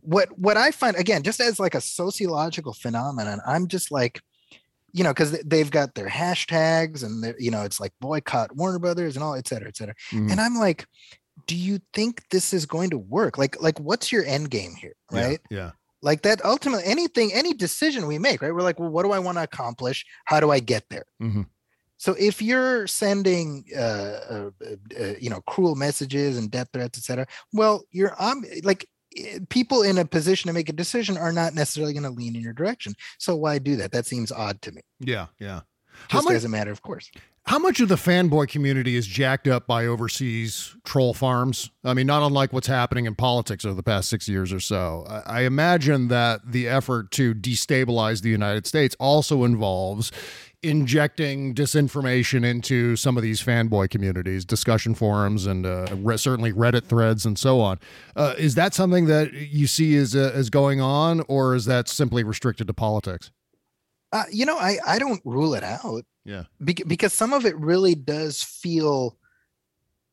what 0.04 0.38
what 0.38 0.58
I 0.58 0.72
find 0.72 0.96
again, 0.96 1.24
just 1.24 1.40
as 1.40 1.60
like 1.60 1.76
a 1.76 1.82
sociological 1.82 2.74
phenomenon, 2.74 3.40
I'm 3.46 3.68
just 3.68 3.92
like, 3.92 4.22
you 4.92 5.04
know, 5.04 5.12
because 5.12 5.32
they've 5.44 5.72
got 5.72 5.96
their 5.96 6.10
hashtags 6.10 7.04
and 7.04 7.36
you 7.40 7.52
know, 7.52 7.64
it's 7.64 7.80
like 7.80 7.94
boycott 8.00 8.56
Warner 8.56 8.80
Brothers 8.80 9.16
and 9.16 9.24
all, 9.24 9.36
et 9.36 9.48
cetera, 9.48 9.68
et 9.68 9.78
cetera. 9.78 9.96
Mhm. 10.12 10.32
And 10.32 10.40
I'm 10.40 10.56
like, 10.56 10.86
do 11.48 11.56
you 11.56 11.80
think 11.94 12.22
this 12.30 12.54
is 12.54 12.66
going 12.66 12.92
to 12.92 12.98
work? 12.98 13.38
Like, 13.38 13.62
like 13.62 13.80
what's 13.80 14.12
your 14.12 14.24
end 14.26 14.50
game 14.52 14.76
here, 14.76 14.96
right? 15.12 15.40
Yeah. 15.50 15.72
Like 16.02 16.22
that 16.24 16.44
ultimately 16.44 16.84
anything, 16.86 17.32
any 17.34 17.54
decision 17.54 18.08
we 18.08 18.20
make, 18.20 18.42
right? 18.42 18.54
We're 18.54 18.62
like, 18.62 18.80
well, 18.80 18.90
what 18.90 19.04
do 19.04 19.12
I 19.12 19.20
want 19.20 19.38
to 19.38 19.44
accomplish? 19.44 20.06
How 20.26 20.40
do 20.40 20.52
I 20.52 20.60
get 20.60 20.84
there? 20.90 21.06
Mhm. 21.22 21.48
So 21.98 22.14
if 22.20 22.42
you're 22.42 22.86
sending, 22.86 23.64
uh, 23.74 23.80
uh, 23.80 24.50
uh, 25.00 25.14
you 25.22 25.30
know, 25.30 25.40
cruel 25.48 25.76
messages 25.76 26.38
and 26.38 26.52
death 26.52 26.68
threats, 26.74 26.98
etc., 26.98 27.26
well, 27.54 27.86
you're 27.92 28.14
um, 28.22 28.44
like 28.64 28.86
Eh, 29.18 29.40
people 29.50 29.82
in 29.84 29.98
a 29.98 30.06
position 30.06 30.48
to 30.48 30.54
make 30.54 30.70
a 30.70 30.74
decision 30.74 31.18
are 31.18 31.32
not 31.32 31.54
necessarily 31.54 31.94
going 31.94 32.04
to 32.04 32.10
lean 32.10 32.36
in 32.36 32.42
your 32.42 32.54
direction. 32.54 32.94
So 33.18 33.36
why 33.36 33.60
do 33.60 33.76
that? 33.78 33.92
That 33.92 34.06
seems 34.06 34.32
odd 34.32 34.62
to 34.64 34.72
me. 34.72 34.82
Yeah. 35.00 35.28
Yeah. 35.40 35.62
How 36.10 36.20
Just 36.20 36.26
much, 36.26 36.36
as 36.36 36.46
a 36.46 36.50
matter 36.50 36.72
of 36.72 36.82
course. 36.82 37.12
how 37.46 37.60
much 37.60 37.80
of 37.80 37.88
the 37.88 37.96
fanboy 37.96 38.48
community 38.48 38.96
is 38.96 39.06
jacked 39.06 39.48
up 39.48 39.68
by 39.68 39.86
overseas 39.86 40.76
troll 40.86 41.14
farms? 41.14 41.70
I 41.84 41.94
mean, 41.94 42.08
not 42.08 42.26
unlike 42.26 42.52
what's 42.52 42.66
happening 42.68 43.06
in 43.06 43.14
politics 43.14 43.64
over 43.64 43.76
the 43.76 43.84
past 43.84 44.10
six 44.10 44.28
years 44.28 44.52
or 44.52 44.60
so. 44.60 45.06
I, 45.08 45.40
I 45.40 45.42
imagine 45.42 46.08
that 46.08 46.42
the 46.52 46.68
effort 46.68 47.12
to 47.12 47.36
destabilize 47.36 48.22
the 48.24 48.30
United 48.30 48.66
States 48.66 48.96
also 49.00 49.44
involves 49.44 50.12
injecting 50.64 51.54
disinformation 51.54 52.46
into 52.46 52.96
some 52.96 53.18
of 53.18 53.24
these 53.24 53.42
fanboy 53.44 53.90
communities, 53.90 54.46
discussion 54.46 54.96
forums, 54.96 55.46
and 55.46 55.66
uh, 55.66 55.88
re- 55.98 56.18
certainly 56.18 56.54
Reddit 56.54 56.86
threads 56.86 57.26
and 57.26 57.38
so 57.38 57.60
on. 57.60 57.80
Uh, 58.16 58.34
is 58.38 58.56
that 58.56 58.74
something 58.74 59.06
that 59.08 59.34
you 59.34 59.68
see 59.68 59.94
is 59.94 60.16
uh, 60.16 60.32
is 60.34 60.50
going 60.50 60.82
on, 60.82 61.22
or 61.28 61.54
is 61.56 61.66
that 61.66 61.88
simply 61.88 62.24
restricted 62.24 62.68
to 62.68 62.74
politics? 62.74 63.32
Uh, 64.12 64.24
you 64.32 64.46
know, 64.46 64.58
I 64.58 64.78
I 64.86 65.00
don't 65.00 65.22
rule 65.26 65.54
it 65.54 65.64
out. 65.64 66.06
Yeah. 66.26 66.44
Bec- 66.60 66.88
because 66.88 67.14
some 67.14 67.34
of 67.34 67.46
it 67.46 67.58
really 67.58 67.96
does 67.96 68.42
feel 68.42 69.18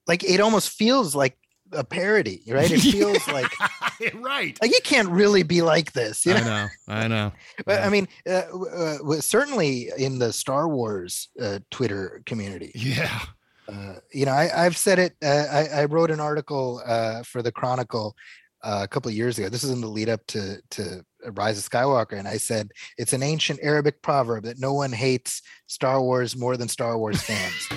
like 0.06 0.24
it 0.24 0.40
almost 0.40 0.70
feels 0.70 1.14
like 1.14 1.38
a 1.72 1.84
parody, 1.84 2.42
right? 2.48 2.70
It 2.70 2.80
feels 2.92 3.26
like 3.28 3.52
right. 4.14 4.58
like 4.60 4.70
you 4.70 4.80
can't 4.82 5.08
really 5.08 5.42
be 5.42 5.62
like 5.62 5.92
this, 5.92 6.24
you 6.26 6.34
know. 6.34 6.40
I 6.40 6.42
know. 6.44 6.68
I 6.88 7.08
know. 7.08 7.32
But 7.66 7.82
I 7.82 7.88
mean, 7.90 8.08
uh, 8.28 8.42
uh, 8.74 9.20
certainly 9.20 9.90
in 9.96 10.18
the 10.18 10.32
Star 10.32 10.68
Wars 10.68 11.28
uh, 11.40 11.60
Twitter 11.70 12.22
community, 12.26 12.72
Yeah. 12.74 13.20
uh, 13.68 13.94
you 14.12 14.26
know, 14.26 14.32
I, 14.32 14.64
I've 14.66 14.76
said 14.76 14.98
it. 14.98 15.14
Uh, 15.22 15.46
I, 15.50 15.82
I 15.82 15.84
wrote 15.86 16.10
an 16.10 16.20
article 16.20 16.82
uh, 16.86 17.22
for 17.22 17.42
the 17.42 17.52
Chronicle 17.52 18.16
uh, 18.62 18.80
a 18.82 18.88
couple 18.88 19.08
of 19.08 19.14
years 19.16 19.38
ago. 19.38 19.48
This 19.48 19.64
is 19.64 19.70
in 19.70 19.80
the 19.80 19.86
lead 19.88 20.08
up 20.08 20.26
to 20.28 20.58
to 20.70 21.04
Rise 21.32 21.58
of 21.58 21.68
Skywalker, 21.70 22.18
and 22.18 22.26
I 22.26 22.38
said 22.38 22.70
it's 22.96 23.12
an 23.12 23.22
ancient 23.22 23.60
Arabic 23.62 24.00
proverb 24.02 24.44
that 24.44 24.58
no 24.58 24.72
one 24.72 24.92
hates 24.92 25.42
Star 25.66 26.00
Wars 26.02 26.36
more 26.36 26.56
than 26.56 26.68
Star 26.68 26.96
Wars 26.98 27.22
fans. 27.22 27.68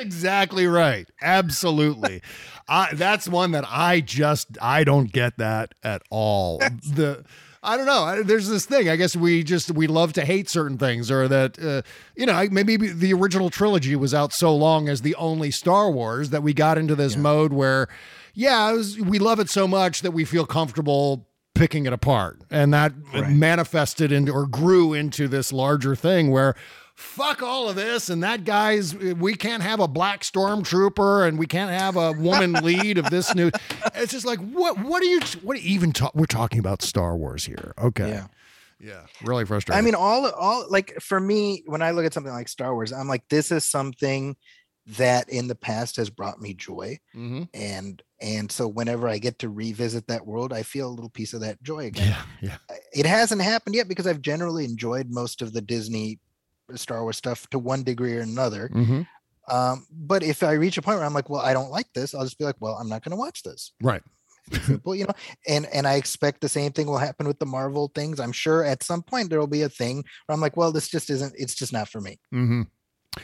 Exactly 0.00 0.66
right. 0.66 1.08
Absolutely. 1.22 2.22
I, 2.68 2.94
that's 2.94 3.28
one 3.28 3.52
that 3.52 3.64
I 3.68 4.00
just 4.00 4.58
I 4.60 4.84
don't 4.84 5.12
get 5.12 5.38
that 5.38 5.74
at 5.82 6.02
all. 6.10 6.58
The 6.58 7.24
I 7.62 7.76
don't 7.76 7.84
know. 7.86 8.22
There's 8.22 8.48
this 8.48 8.64
thing. 8.64 8.88
I 8.88 8.96
guess 8.96 9.14
we 9.14 9.42
just 9.42 9.70
we 9.72 9.86
love 9.86 10.14
to 10.14 10.24
hate 10.24 10.48
certain 10.48 10.78
things, 10.78 11.10
or 11.10 11.28
that 11.28 11.58
uh, 11.62 11.82
you 12.16 12.24
know 12.26 12.46
maybe 12.50 12.76
the 12.76 13.12
original 13.12 13.50
trilogy 13.50 13.94
was 13.96 14.14
out 14.14 14.32
so 14.32 14.54
long 14.56 14.88
as 14.88 15.02
the 15.02 15.14
only 15.16 15.50
Star 15.50 15.90
Wars 15.90 16.30
that 16.30 16.42
we 16.42 16.54
got 16.54 16.78
into 16.78 16.94
this 16.94 17.16
mode 17.16 17.52
where, 17.52 17.88
yeah, 18.32 18.72
was, 18.72 18.98
we 18.98 19.18
love 19.18 19.40
it 19.40 19.50
so 19.50 19.68
much 19.68 20.00
that 20.00 20.12
we 20.12 20.24
feel 20.24 20.46
comfortable 20.46 21.26
picking 21.54 21.84
it 21.84 21.92
apart, 21.92 22.40
and 22.50 22.72
that 22.72 22.94
Right. 23.12 23.28
manifested 23.30 24.10
into 24.10 24.32
or 24.32 24.46
grew 24.46 24.94
into 24.94 25.28
this 25.28 25.52
larger 25.52 25.94
thing 25.94 26.30
where 26.30 26.54
fuck 27.00 27.42
all 27.42 27.68
of 27.68 27.76
this 27.76 28.08
and 28.10 28.22
that 28.22 28.44
guy's 28.44 28.94
we 28.94 29.34
can't 29.34 29.62
have 29.62 29.80
a 29.80 29.88
black 29.88 30.20
stormtrooper 30.22 31.26
and 31.26 31.38
we 31.38 31.46
can't 31.46 31.70
have 31.70 31.96
a 31.96 32.12
woman 32.12 32.52
lead 32.62 32.98
of 32.98 33.08
this 33.10 33.34
new 33.34 33.50
it's 33.94 34.12
just 34.12 34.26
like 34.26 34.38
what 34.38 34.78
what 34.80 35.02
are 35.02 35.06
you 35.06 35.20
what 35.42 35.56
are 35.56 35.60
you 35.60 35.70
even 35.74 35.92
talk 35.92 36.14
we're 36.14 36.26
talking 36.26 36.58
about 36.58 36.82
star 36.82 37.16
wars 37.16 37.44
here 37.44 37.72
okay 37.78 38.08
Yeah. 38.10 38.26
yeah 38.78 39.06
really 39.22 39.44
frustrating 39.44 39.78
I 39.78 39.82
mean, 39.84 39.94
all 39.94 40.28
all 40.30 40.66
like 40.70 40.94
for 41.00 41.18
me, 41.20 41.62
when 41.66 41.82
I 41.82 41.90
look 41.92 42.04
at 42.04 42.14
something 42.14 42.32
like 42.32 42.48
Star 42.48 42.74
Wars, 42.74 42.92
I'm 42.92 43.08
like, 43.08 43.28
this 43.28 43.50
is 43.52 43.64
something 43.64 44.36
that 44.96 45.28
in 45.28 45.48
the 45.48 45.54
past 45.54 45.96
has 45.96 46.08
brought 46.10 46.40
me 46.40 46.54
joy. 46.54 46.98
Mhm. 47.14 47.48
and 47.54 48.02
and 48.22 48.50
so 48.52 48.66
whenever 48.68 49.08
i 49.08 49.16
get 49.18 49.38
to 49.38 49.48
revisit 49.48 50.06
that 50.08 50.26
world 50.26 50.52
i 50.52 50.62
feel 50.62 50.88
a 50.88 50.92
little 50.92 51.08
piece 51.10 51.32
of 51.32 51.40
that 51.40 51.62
joy 51.62 51.86
again 51.86 52.08
yeah 52.08 52.22
yeah 52.68 52.76
it 52.92 53.06
hasn't 53.06 53.40
happened 53.40 53.74
yet 53.74 53.88
because 53.88 54.06
i've 54.06 54.20
generally 54.20 54.64
enjoyed 54.66 55.06
most 55.10 55.40
of 55.40 55.52
the 55.54 55.60
disney 55.62 56.18
star 56.78 57.02
wars 57.02 57.16
stuff 57.16 57.48
to 57.50 57.58
one 57.58 57.82
degree 57.82 58.16
or 58.16 58.20
another. 58.20 58.68
Hmm 58.72 59.02
um, 59.48 59.84
but 59.90 60.22
if 60.22 60.42
i 60.44 60.52
reach 60.52 60.76
a 60.78 60.82
point 60.82 60.98
where 60.98 61.06
i'm 61.06 61.14
like 61.14 61.28
well 61.30 61.40
i 61.40 61.52
don't 61.52 61.70
like 61.70 61.86
this 61.92 62.14
i'll 62.14 62.22
just 62.22 62.38
be 62.38 62.44
like 62.44 62.54
well 62.60 62.74
i'm 62.74 62.88
not 62.88 63.02
going 63.02 63.10
to 63.10 63.16
watch 63.16 63.42
this. 63.42 63.72
Right. 63.82 64.02
Simple 64.64 64.94
you 64.94 65.06
know? 65.06 65.14
And 65.48 65.66
and 65.72 65.86
i 65.88 65.94
expect 65.94 66.40
the 66.40 66.48
same 66.48 66.70
thing 66.72 66.86
will 66.86 66.98
happen 66.98 67.26
with 67.26 67.38
the 67.40 67.46
marvel 67.46 67.90
things. 67.94 68.20
I'm 68.20 68.32
sure 68.32 68.64
at 68.64 68.82
some 68.84 69.02
point 69.02 69.28
there 69.30 69.40
will 69.40 69.46
be 69.58 69.62
a 69.62 69.68
thing 69.68 70.04
where 70.26 70.34
i'm 70.34 70.40
like 70.40 70.56
well 70.56 70.70
this 70.70 70.88
just 70.88 71.10
isn't 71.10 71.34
it's 71.36 71.54
just 71.54 71.72
not 71.72 71.88
for 71.88 72.00
me. 72.00 72.18
Hmm 72.30 72.62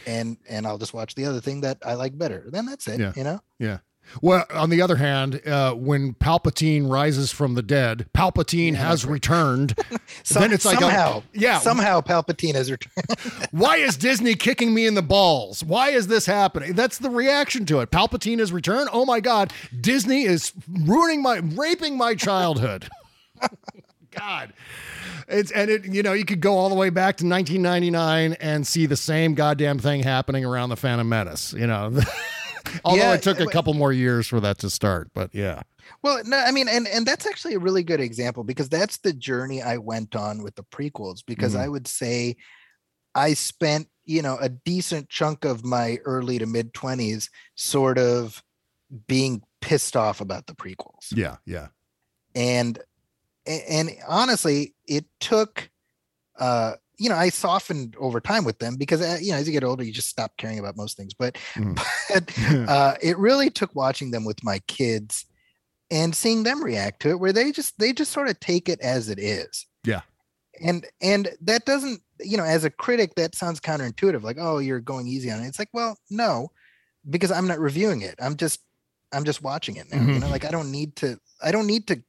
and 0.06 0.36
and 0.48 0.66
i'll 0.66 0.78
just 0.78 0.94
watch 0.94 1.14
the 1.14 1.26
other 1.26 1.40
thing 1.40 1.60
that 1.60 1.78
i 1.84 1.94
like 1.94 2.16
better. 2.18 2.48
Then 2.50 2.66
that's 2.66 2.88
it 2.88 2.98
Yeah. 2.98 3.12
you 3.14 3.22
know? 3.22 3.40
Yeah 3.60 3.78
Well, 4.22 4.44
on 4.52 4.70
the 4.70 4.80
other 4.82 4.96
hand, 4.96 5.46
uh, 5.46 5.74
when 5.74 6.14
Palpatine 6.14 6.90
rises 6.90 7.32
from 7.32 7.54
the 7.54 7.62
dead, 7.62 8.06
Palpatine 8.14 8.74
has 8.74 9.04
returned. 9.04 9.78
Some- 10.22 10.42
then 10.42 10.52
it's 10.52 10.64
like, 10.64 10.78
a- 10.78 10.82
somehow, 10.82 11.22
yeah. 11.32 11.58
somehow 11.58 12.00
Palpatine 12.00 12.54
has 12.54 12.70
returned. 12.70 13.18
why 13.50 13.76
is 13.76 13.96
Disney 13.96 14.34
kicking 14.34 14.72
me 14.74 14.86
in 14.86 14.94
the 14.94 15.02
balls? 15.02 15.62
Why 15.62 15.90
is 15.90 16.06
this 16.06 16.26
happening? 16.26 16.74
That's 16.74 16.98
the 16.98 17.10
reaction 17.10 17.66
to 17.66 17.80
it. 17.80 17.90
Palpatine 17.90 18.38
has 18.38 18.52
returned. 18.52 18.88
Oh 18.92 19.04
my 19.04 19.20
God, 19.20 19.52
Disney 19.80 20.24
is 20.24 20.52
ruining 20.68 21.22
my, 21.22 21.38
raping 21.38 21.96
my 21.96 22.14
childhood. 22.14 22.88
God. 24.10 24.52
It's 25.28 25.50
and 25.50 25.70
it 25.70 25.84
you 25.84 26.02
know 26.02 26.12
you 26.12 26.24
could 26.24 26.40
go 26.40 26.56
all 26.56 26.68
the 26.68 26.74
way 26.76 26.88
back 26.90 27.16
to 27.16 27.26
1999 27.26 28.34
and 28.40 28.66
see 28.66 28.86
the 28.86 28.96
same 28.96 29.34
goddamn 29.34 29.78
thing 29.78 30.02
happening 30.04 30.44
around 30.44 30.68
the 30.68 30.76
Phantom 30.76 31.08
Menace. 31.08 31.52
You 31.52 31.66
know, 31.66 31.98
although 32.84 33.02
Yeah, 33.02 33.14
it 33.14 33.22
took 33.22 33.40
a 33.40 33.46
couple 33.46 33.74
more 33.74 33.92
years 33.92 34.26
for 34.26 34.40
that 34.40 34.58
to 34.58 34.70
start, 34.70 35.10
but 35.14 35.34
yeah. 35.34 35.62
Well, 36.02 36.22
no, 36.24 36.36
I 36.38 36.50
mean, 36.50 36.68
and 36.68 36.86
and 36.88 37.06
that's 37.06 37.26
actually 37.26 37.54
a 37.54 37.58
really 37.58 37.82
good 37.82 38.00
example 38.00 38.44
because 38.44 38.68
that's 38.68 38.98
the 38.98 39.12
journey 39.12 39.62
I 39.62 39.76
went 39.76 40.16
on 40.16 40.42
with 40.42 40.54
the 40.56 40.64
prequels. 40.64 41.20
Because 41.24 41.54
Mhm. 41.54 41.60
I 41.60 41.68
would 41.68 41.86
say 41.86 42.36
I 43.14 43.34
spent, 43.34 43.88
you 44.04 44.20
know, 44.22 44.36
a 44.40 44.48
decent 44.48 45.08
chunk 45.08 45.44
of 45.44 45.64
my 45.64 45.98
early 46.04 46.38
to 46.38 46.46
mid 46.46 46.74
twenties 46.74 47.30
sort 47.54 47.98
of 47.98 48.42
being 49.06 49.42
pissed 49.60 49.96
off 49.96 50.20
about 50.20 50.46
the 50.46 50.54
prequels, 50.54 51.12
Yeah, 51.12 51.36
yeah. 51.44 51.68
and 52.34 52.78
and 53.46 53.90
honestly, 54.08 54.74
it 54.88 55.06
took, 55.20 55.70
uh, 56.38 56.74
you 56.98 57.08
know, 57.08 57.14
I 57.16 57.28
softened 57.28 57.94
over 57.98 58.20
time 58.20 58.44
with 58.44 58.58
them 58.58 58.76
because 58.76 59.02
uh, 59.02 59.18
you 59.20 59.32
know, 59.32 59.38
as 59.38 59.46
you 59.46 59.52
get 59.52 59.64
older, 59.64 59.84
you 59.84 59.92
just 59.92 60.08
stop 60.08 60.32
caring 60.38 60.58
about 60.58 60.76
most 60.76 60.96
things. 60.96 61.12
But 61.14 61.36
Mhm. 61.54 61.74
but 62.08 62.68
uh, 62.70 62.94
it 63.02 63.18
really 63.18 63.50
took 63.50 63.74
watching 63.74 64.10
them 64.10 64.24
with 64.24 64.42
my 64.42 64.58
kids 64.66 65.26
and 65.90 66.14
seeing 66.14 66.42
them 66.42 66.62
react 66.64 67.00
to 67.02 67.10
it 67.10 67.20
where 67.20 67.32
they 67.32 67.52
just 67.52 67.78
they 67.78 67.92
just 67.92 68.10
sort 68.12 68.28
of 68.28 68.40
take 68.40 68.68
it 68.68 68.80
as 68.80 69.08
it 69.08 69.18
is 69.20 69.66
Yeah. 69.84 70.00
and 70.60 70.84
and 71.00 71.28
that 71.42 71.64
doesn't 71.64 72.00
you 72.18 72.36
know 72.36 72.42
as 72.44 72.64
a 72.64 72.70
critic 72.70 73.14
that 73.14 73.36
sounds 73.36 73.60
counterintuitive 73.60 74.22
like 74.24 74.38
oh 74.40 74.58
you're 74.58 74.80
going 74.80 75.06
easy 75.06 75.30
on 75.30 75.40
it 75.42 75.46
it's 75.46 75.60
like 75.60 75.68
well 75.72 75.96
no 76.10 76.50
because 77.08 77.30
i'm 77.30 77.46
not 77.46 77.60
reviewing 77.60 78.02
it 78.02 78.16
i'm 78.20 78.36
just 78.36 78.60
i'm 79.12 79.22
just 79.22 79.42
watching 79.42 79.76
it 79.76 79.86
now 79.92 79.98
you 80.02 80.14
Mhm. 80.14 80.22
know 80.22 80.28
like 80.28 80.44
i 80.44 80.50
don't 80.50 80.72
need 80.72 80.96
to 80.96 81.20
i 81.40 81.52
don't 81.52 81.68
need 81.68 81.86
to 81.86 82.02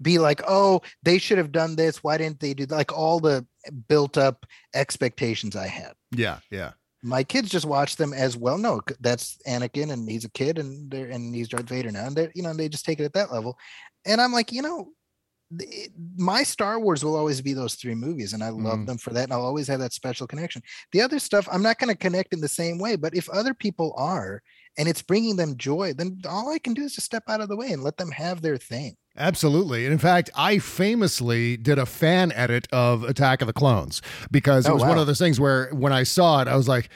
be 0.00 0.18
like 0.18 0.42
oh 0.48 0.82
they 1.04 1.18
should 1.18 1.38
have 1.38 1.52
done 1.52 1.76
this 1.76 2.02
why 2.02 2.18
didn't 2.18 2.40
they 2.40 2.54
do 2.54 2.66
that? 2.66 2.74
like 2.74 2.92
all 2.92 3.20
the 3.20 3.46
built 3.88 4.18
up 4.18 4.46
expectations 4.74 5.56
i 5.56 5.66
had 5.66 5.94
Yeah, 6.10 6.40
yeah. 6.50 6.72
my 7.02 7.24
kids 7.24 7.50
just 7.50 7.66
watch 7.66 7.96
them 7.96 8.12
as 8.12 8.36
well. 8.36 8.58
No, 8.58 8.80
that's 9.00 9.36
Anakin, 9.46 9.92
and 9.92 10.08
he's 10.08 10.24
a 10.24 10.30
kid, 10.30 10.58
and 10.58 10.90
they're 10.90 11.10
and 11.10 11.34
he's 11.34 11.48
Darth 11.48 11.68
Vader 11.68 11.90
now, 11.90 12.06
and 12.06 12.16
they 12.16 12.30
you 12.34 12.42
know 12.42 12.54
they 12.54 12.68
just 12.68 12.84
take 12.84 13.00
it 13.00 13.04
at 13.04 13.12
that 13.14 13.32
level. 13.32 13.58
And 14.06 14.20
I'm 14.20 14.32
like, 14.32 14.52
you 14.52 14.62
know, 14.62 14.92
my 16.16 16.42
Star 16.42 16.80
Wars 16.80 17.04
will 17.04 17.16
always 17.16 17.40
be 17.40 17.52
those 17.52 17.74
three 17.74 17.94
movies, 17.94 18.32
and 18.32 18.42
I 18.42 18.48
love 18.50 18.80
Mhm. 18.80 18.86
them 18.86 18.98
for 18.98 19.10
that, 19.10 19.24
and 19.24 19.32
I'll 19.32 19.44
always 19.44 19.68
have 19.68 19.80
that 19.80 19.92
special 19.92 20.26
connection. 20.26 20.62
The 20.92 21.02
other 21.02 21.18
stuff, 21.18 21.48
I'm 21.50 21.62
not 21.62 21.78
going 21.78 21.92
to 21.92 21.98
connect 21.98 22.32
in 22.32 22.40
the 22.40 22.48
same 22.48 22.78
way, 22.78 22.96
but 22.96 23.14
if 23.16 23.28
other 23.28 23.54
people 23.54 23.94
are, 23.96 24.42
and 24.78 24.88
it's 24.88 25.02
bringing 25.02 25.36
them 25.36 25.56
joy, 25.56 25.92
then 25.92 26.20
all 26.28 26.50
I 26.52 26.58
can 26.58 26.74
do 26.74 26.82
is 26.82 26.94
just 26.94 27.06
step 27.06 27.24
out 27.28 27.40
of 27.40 27.48
the 27.48 27.56
way 27.56 27.70
and 27.72 27.82
let 27.82 27.96
them 27.98 28.10
have 28.12 28.42
their 28.42 28.56
thing. 28.56 28.96
Absolutely. 29.16 29.84
And 29.84 29.92
in 29.92 29.98
fact, 29.98 30.30
I 30.34 30.58
famously 30.58 31.56
did 31.58 31.78
a 31.78 31.84
fan 31.84 32.32
edit 32.32 32.66
of 32.72 33.04
Attack 33.04 33.42
of 33.42 33.46
the 33.46 33.52
Clones 33.52 34.00
because 34.30 34.66
it 34.66 34.70
Oh, 34.70 34.74
was 34.74 34.82
one 34.82 34.96
of 34.98 35.06
those 35.06 35.18
things 35.18 35.38
where 35.38 35.68
when 35.72 35.92
I 35.92 36.02
saw 36.04 36.40
it, 36.40 36.48
I 36.48 36.56
was 36.56 36.66
like, 36.66 36.88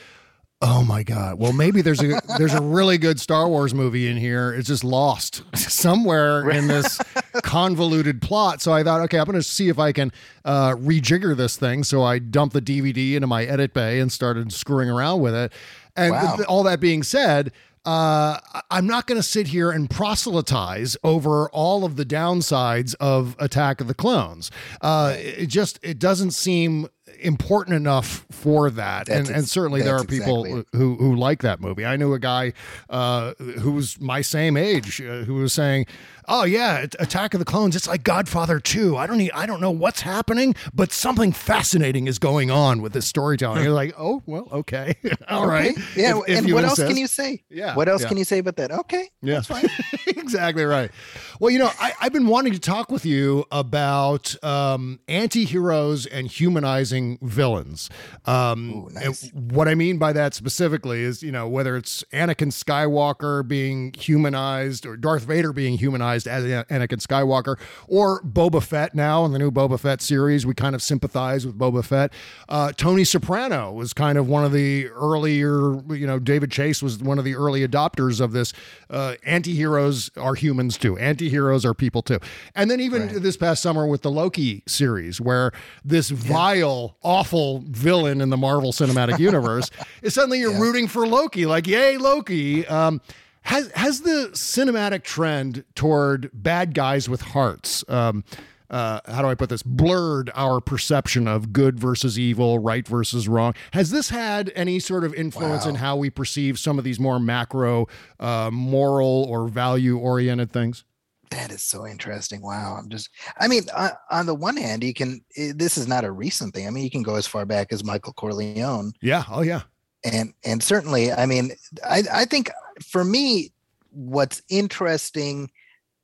"Oh 0.63 0.83
my 0.83 1.03
god! 1.03 1.39
Well, 1.39 1.53
maybe 1.53 1.83
there's 1.83 2.03
a 2.03 2.19
there's 2.39 2.55
a 2.55 2.63
really 2.63 2.97
good 2.97 3.21
Star 3.21 3.47
Wars 3.47 3.75
movie 3.75 4.09
in 4.09 4.17
here. 4.17 4.55
It's 4.55 4.67
just 4.69 4.83
lost 4.83 5.43
somewhere 5.55 6.49
in 6.49 6.69
this 6.69 6.99
convoluted 7.43 8.23
plot." 8.23 8.63
So 8.63 8.73
I 8.73 8.83
thought, 8.83 9.03
okay, 9.03 9.19
I'm 9.19 9.27
going 9.27 9.37
to 9.37 9.43
see 9.43 9.69
if 9.69 9.79
I 9.79 9.93
can 9.93 10.11
uh, 10.47 10.71
rejigger 10.71 11.37
this 11.37 11.57
thing. 11.59 11.85
So 11.85 12.03
I 12.03 12.19
dumped 12.19 12.55
the 12.55 12.63
DVD 12.63 13.15
into 13.15 13.27
my 13.27 13.45
edit 13.45 13.75
bay 13.75 14.01
and 14.01 14.11
started 14.11 14.53
screwing 14.53 14.89
around 14.89 15.21
with 15.21 15.35
it. 15.35 15.53
And 15.97 16.13
Wow. 16.13 16.37
th- 16.37 16.47
all 16.49 16.63
that 16.65 16.81
being 16.81 17.03
said, 17.03 17.53
uh, 17.85 18.39
I'm 18.71 18.87
not 18.87 19.07
going 19.07 19.19
to 19.19 19.23
sit 19.23 19.47
here 19.49 19.71
and 19.71 19.89
proselytize 19.89 20.97
over 21.05 21.49
all 21.51 21.85
of 21.85 21.95
the 21.97 22.05
downsides 22.05 22.95
of 23.01 23.37
Attack 23.39 23.81
of 23.81 23.87
the 23.87 23.95
Clones. 23.95 24.51
Uh, 24.81 25.15
it 25.17 25.47
just 25.47 25.79
it 25.83 25.99
doesn't 25.99 26.33
seem 26.33 26.89
important 27.21 27.77
enough 27.77 28.27
for 28.31 28.71
that, 28.71 29.09
and 29.09 29.19
That's 29.27 29.29
and 29.31 29.39
ex- 29.39 29.51
certainly 29.51 29.83
there 29.83 29.97
are 29.97 30.05
people 30.05 30.45
exactly 30.45 30.79
who 30.79 30.97
who 30.97 31.17
like 31.17 31.43
that 31.43 31.61
movie. 31.61 31.85
I 31.85 31.97
knew 31.97 32.13
a 32.15 32.19
guy 32.19 32.53
uh, 32.91 33.35
who 33.35 33.73
was 33.73 34.01
my 34.01 34.21
same 34.21 34.57
age 34.57 35.01
uh, 35.01 35.23
who 35.25 35.35
was 35.35 35.53
saying. 35.53 35.87
Oh 36.29 36.43
yeah, 36.43 36.85
Attack 36.99 37.35
of 37.35 37.39
the 37.39 37.45
Clones. 37.45 37.77
It's 37.77 37.87
like 37.87 38.03
Godfather 38.03 38.59
2. 38.59 38.97
I 38.97 39.07
don't 39.07 39.19
need, 39.19 39.31
I 39.31 39.47
don't 39.47 39.61
know 39.61 39.71
what's 39.71 40.01
happening, 40.01 40.57
but 40.75 40.91
something 40.91 41.31
fascinating 41.31 42.09
is 42.09 42.19
going 42.19 42.51
on 42.51 42.83
with 42.83 42.95
this 42.95 43.07
storytelling. 43.07 43.63
You're 43.63 43.73
like, 43.73 43.95
oh 43.97 44.25
well, 44.27 44.49
okay, 44.51 44.97
all 45.29 45.47
right. 45.47 45.71
Okay. 45.71 45.83
Yeah. 45.95 46.19
If- 46.19 46.29
if 46.29 46.39
and 46.39 46.53
what 46.53 46.65
else 46.65 46.83
can 46.83 46.97
you 46.97 47.07
say? 47.07 47.45
Yeah, 47.49 47.77
What 47.77 47.89
else 47.89 48.03
yeah. 48.03 48.09
can 48.09 48.17
you 48.17 48.25
say 48.25 48.39
about 48.39 48.57
that? 48.57 48.73
Okay. 48.73 49.09
Yeah. 49.23 49.35
That's 49.35 49.47
fine. 49.47 49.69
exactly 50.09 50.65
right. 50.65 50.91
Well, 51.39 51.51
you 51.51 51.59
know, 51.59 51.71
I, 51.79 51.93
I've 52.01 52.13
been 52.13 52.27
wanting 52.27 52.53
to 52.55 52.59
talk 52.59 52.91
with 52.91 53.05
you 53.05 53.45
about 53.51 54.43
um, 54.43 55.01
anti-heroes 55.09 56.07
and 56.07 56.27
humanizing 56.27 57.19
villains. 57.21 57.91
Um, 58.25 58.71
Ooh, 58.71 58.89
nice. 58.93 59.31
what 59.33 59.69
I 59.69 59.75
mean 59.75 59.99
by 59.99 60.13
that 60.15 60.35
specifically 60.35 61.03
is, 61.03 61.23
you 61.23 61.33
know, 61.33 61.47
whether 61.49 61.77
it's 61.77 62.03
Anakin 62.13 62.53
Skywalker 62.53 63.47
being 63.47 63.93
humanized 63.99 64.87
or 64.87 64.97
Darth 64.97 65.25
Vader 65.25 65.53
being 65.53 65.77
humanized 65.77 66.27
as 66.27 66.45
Anakin 66.45 67.01
Skywalker 67.01 67.59
or 67.87 68.23
Boba 68.23 68.63
Fett 68.63 68.95
now 68.95 69.25
in 69.25 69.33
the 69.33 69.39
new 69.39 69.51
Boba 69.51 69.79
Fett 69.79 70.01
series, 70.01 70.47
we 70.47 70.55
kind 70.55 70.75
of 70.75 70.83
sympathize 70.83 71.45
with 71.45 71.59
Boba 71.59 71.85
Fett. 71.85 72.13
Uh, 72.49 72.73
Tony 72.73 73.05
Soprano 73.05 73.73
was 73.73 73.93
kind 73.93 74.17
of 74.17 74.29
one 74.29 74.45
of 74.45 74.53
the 74.53 74.89
earlier, 74.89 75.83
you 75.95 76.07
know, 76.07 76.19
David 76.19 76.51
Chase 76.51 76.83
was 76.83 76.99
one 76.99 77.19
of 77.19 77.25
the 77.25 77.35
early 77.35 77.67
adopters 77.67 78.21
of 78.21 78.33
this. 78.33 78.53
Uh, 78.89 79.15
anti-heroes 79.25 80.11
are 80.17 80.35
humans 80.35 80.79
too. 80.79 80.97
Anti-heroes 81.27 81.65
are 81.65 81.75
people 81.75 82.03
too. 82.03 82.21
And 82.55 82.71
then 82.71 82.81
even 82.81 83.21
this 83.21 83.37
past 83.37 83.61
summer 83.61 83.87
with 83.87 84.03
the 84.03 84.11
Loki 84.11 84.63
series, 84.67 85.21
where 85.21 85.51
this 85.85 86.11
vile, 86.11 86.97
awful 87.03 87.65
villain 87.67 88.21
in 88.21 88.31
the 88.31 88.37
Marvel 88.37 88.73
Cinematic 88.73 89.19
Universe 89.19 89.71
is 90.03 90.15
suddenly 90.15 90.39
you're 90.39 90.59
rooting 90.59 90.87
for 90.87 91.07
Loki, 91.07 91.45
like 91.45 91.67
yay 91.67 91.97
Loki. 91.97 92.65
Um, 92.69 93.01
has 93.43 93.71
has 93.75 94.03
the 94.03 94.31
cinematic 94.35 95.03
trend 95.03 95.65
toward 95.75 96.31
bad 96.33 96.75
guys 96.75 97.09
with 97.09 97.21
hearts? 97.23 97.85
Um, 97.89 98.25
uh, 98.71 99.01
how 99.07 99.23
do 99.23 99.29
I 99.29 99.35
put 99.35 99.49
this? 99.49 99.63
Blurred 99.63 100.31
our 100.35 100.61
perception 100.61 101.29
of 101.29 101.53
good 101.53 101.79
versus 101.79 102.19
evil, 102.19 102.59
right 102.59 102.87
versus 102.87 103.29
wrong. 103.29 103.55
Has 103.73 103.91
this 103.91 104.11
had 104.11 104.53
any 104.55 104.79
sort 104.79 105.05
of 105.05 105.15
influence 105.15 105.67
in 105.67 105.77
how 105.77 105.97
we 105.97 106.11
perceive 106.11 106.59
some 106.59 106.79
of 106.79 106.85
these 106.85 106.99
more 106.99 107.21
macro, 107.21 107.87
uh, 108.19 108.51
moral 108.53 109.27
or 109.29 109.49
value 109.49 109.99
oriented 109.99 110.53
things? 110.53 110.85
That 111.31 111.51
is 111.53 111.63
so 111.63 111.87
interesting. 111.87 112.41
Wow. 112.43 112.77
I'm 112.79 112.89
just, 112.89 113.11
I 113.39 113.49
mean, 113.49 113.63
on, 113.77 113.91
on 114.11 114.27
the 114.27 114.35
one 114.35 114.57
hand, 114.57 114.85
you 114.85 114.95
can, 114.95 115.23
i- 115.39 115.53
this 115.55 115.77
is 115.77 115.89
not 115.89 116.05
a 116.05 116.11
recent 116.11 116.55
thing. 116.55 116.67
I 116.67 116.71
mean, 116.71 116.85
you 116.85 116.91
can 116.91 117.03
go 117.03 117.17
as 117.17 117.27
far 117.27 117.45
back 117.45 117.73
as 117.73 117.83
Michael 117.85 118.13
Corleone. 118.13 118.93
Yeah. 119.03 119.25
Oh, 119.31 119.43
yeah. 119.43 119.63
And, 120.05 120.33
and 120.45 120.63
certainly, 120.63 121.13
I 121.13 121.27
mean, 121.27 121.51
I, 121.85 122.03
I 122.13 122.25
think 122.27 122.51
for 122.85 123.05
me, 123.05 123.53
what's 123.91 124.43
interesting 124.49 125.51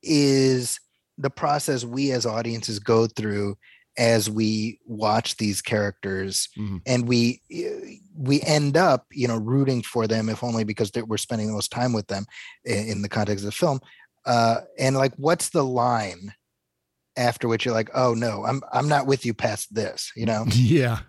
is 0.02 0.80
the 1.18 1.30
process 1.30 1.84
we 1.84 2.10
as 2.12 2.26
audiences 2.26 2.78
go 2.78 3.06
through 3.06 3.56
as 3.98 4.30
we 4.30 4.80
watch 4.86 5.36
these 5.36 5.60
characters 5.60 6.48
Mhm. 6.56 6.80
and 6.86 7.06
we 7.06 7.42
eh, 7.50 7.96
we 8.16 8.40
end 8.40 8.74
up 8.74 9.04
you 9.12 9.28
know 9.28 9.36
rooting 9.36 9.82
for 9.82 10.06
them 10.06 10.30
if 10.30 10.42
only 10.42 10.64
because 10.64 10.90
we're 11.06 11.18
spending 11.18 11.46
the 11.48 11.52
most 11.52 11.70
time 11.70 11.92
with 11.92 12.06
them 12.06 12.24
i- 12.66 12.70
in 12.70 13.02
the 13.02 13.08
context 13.08 13.44
of 13.44 13.50
the 13.50 13.52
film 13.56 13.80
uh 14.26 14.60
and 14.78 14.96
like 14.96 15.12
what's 15.16 15.50
the 15.50 15.64
line 15.64 16.32
after 17.16 17.48
which 17.48 17.64
you're 17.64 17.74
like 17.74 17.90
oh 17.94 18.14
no 18.14 18.44
i'm 18.44 18.60
i'm 18.72 18.88
not 18.88 19.06
with 19.06 19.26
you 19.26 19.34
past 19.34 19.74
this 19.74 20.12
you 20.16 20.24
know 20.26 20.44
Yeah. 20.52 21.00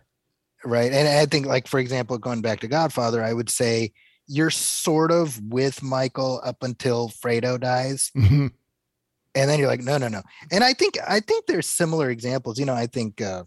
right 0.66 0.91
and 0.91 1.07
i 1.07 1.26
think 1.26 1.45
like 1.45 1.68
for 1.68 1.80
example 1.80 2.18
going 2.18 2.41
back 2.41 2.59
to 2.61 2.68
godfather 2.68 3.24
i 3.24 3.32
would 3.34 3.49
say 3.49 3.93
you're 4.28 4.49
sort 4.49 5.11
of 5.11 5.39
with 5.43 5.84
michael 5.84 6.41
up 6.43 6.64
until 6.64 7.09
fredo 7.09 7.59
dies 7.59 8.09
Mhm. 8.16 8.51
and 9.36 9.49
then 9.49 9.59
you're 9.59 9.68
like 9.68 9.82
no 9.82 9.97
no 9.97 10.07
no 10.07 10.22
and 10.51 10.64
i 10.64 10.74
think 10.74 10.97
i 11.07 11.20
think 11.20 11.45
there's 11.45 11.68
similar 11.68 12.09
examples 12.09 12.57
you 12.59 12.66
know 12.66 12.74
i 12.76 12.88
think 12.88 13.22
uh 13.22 13.43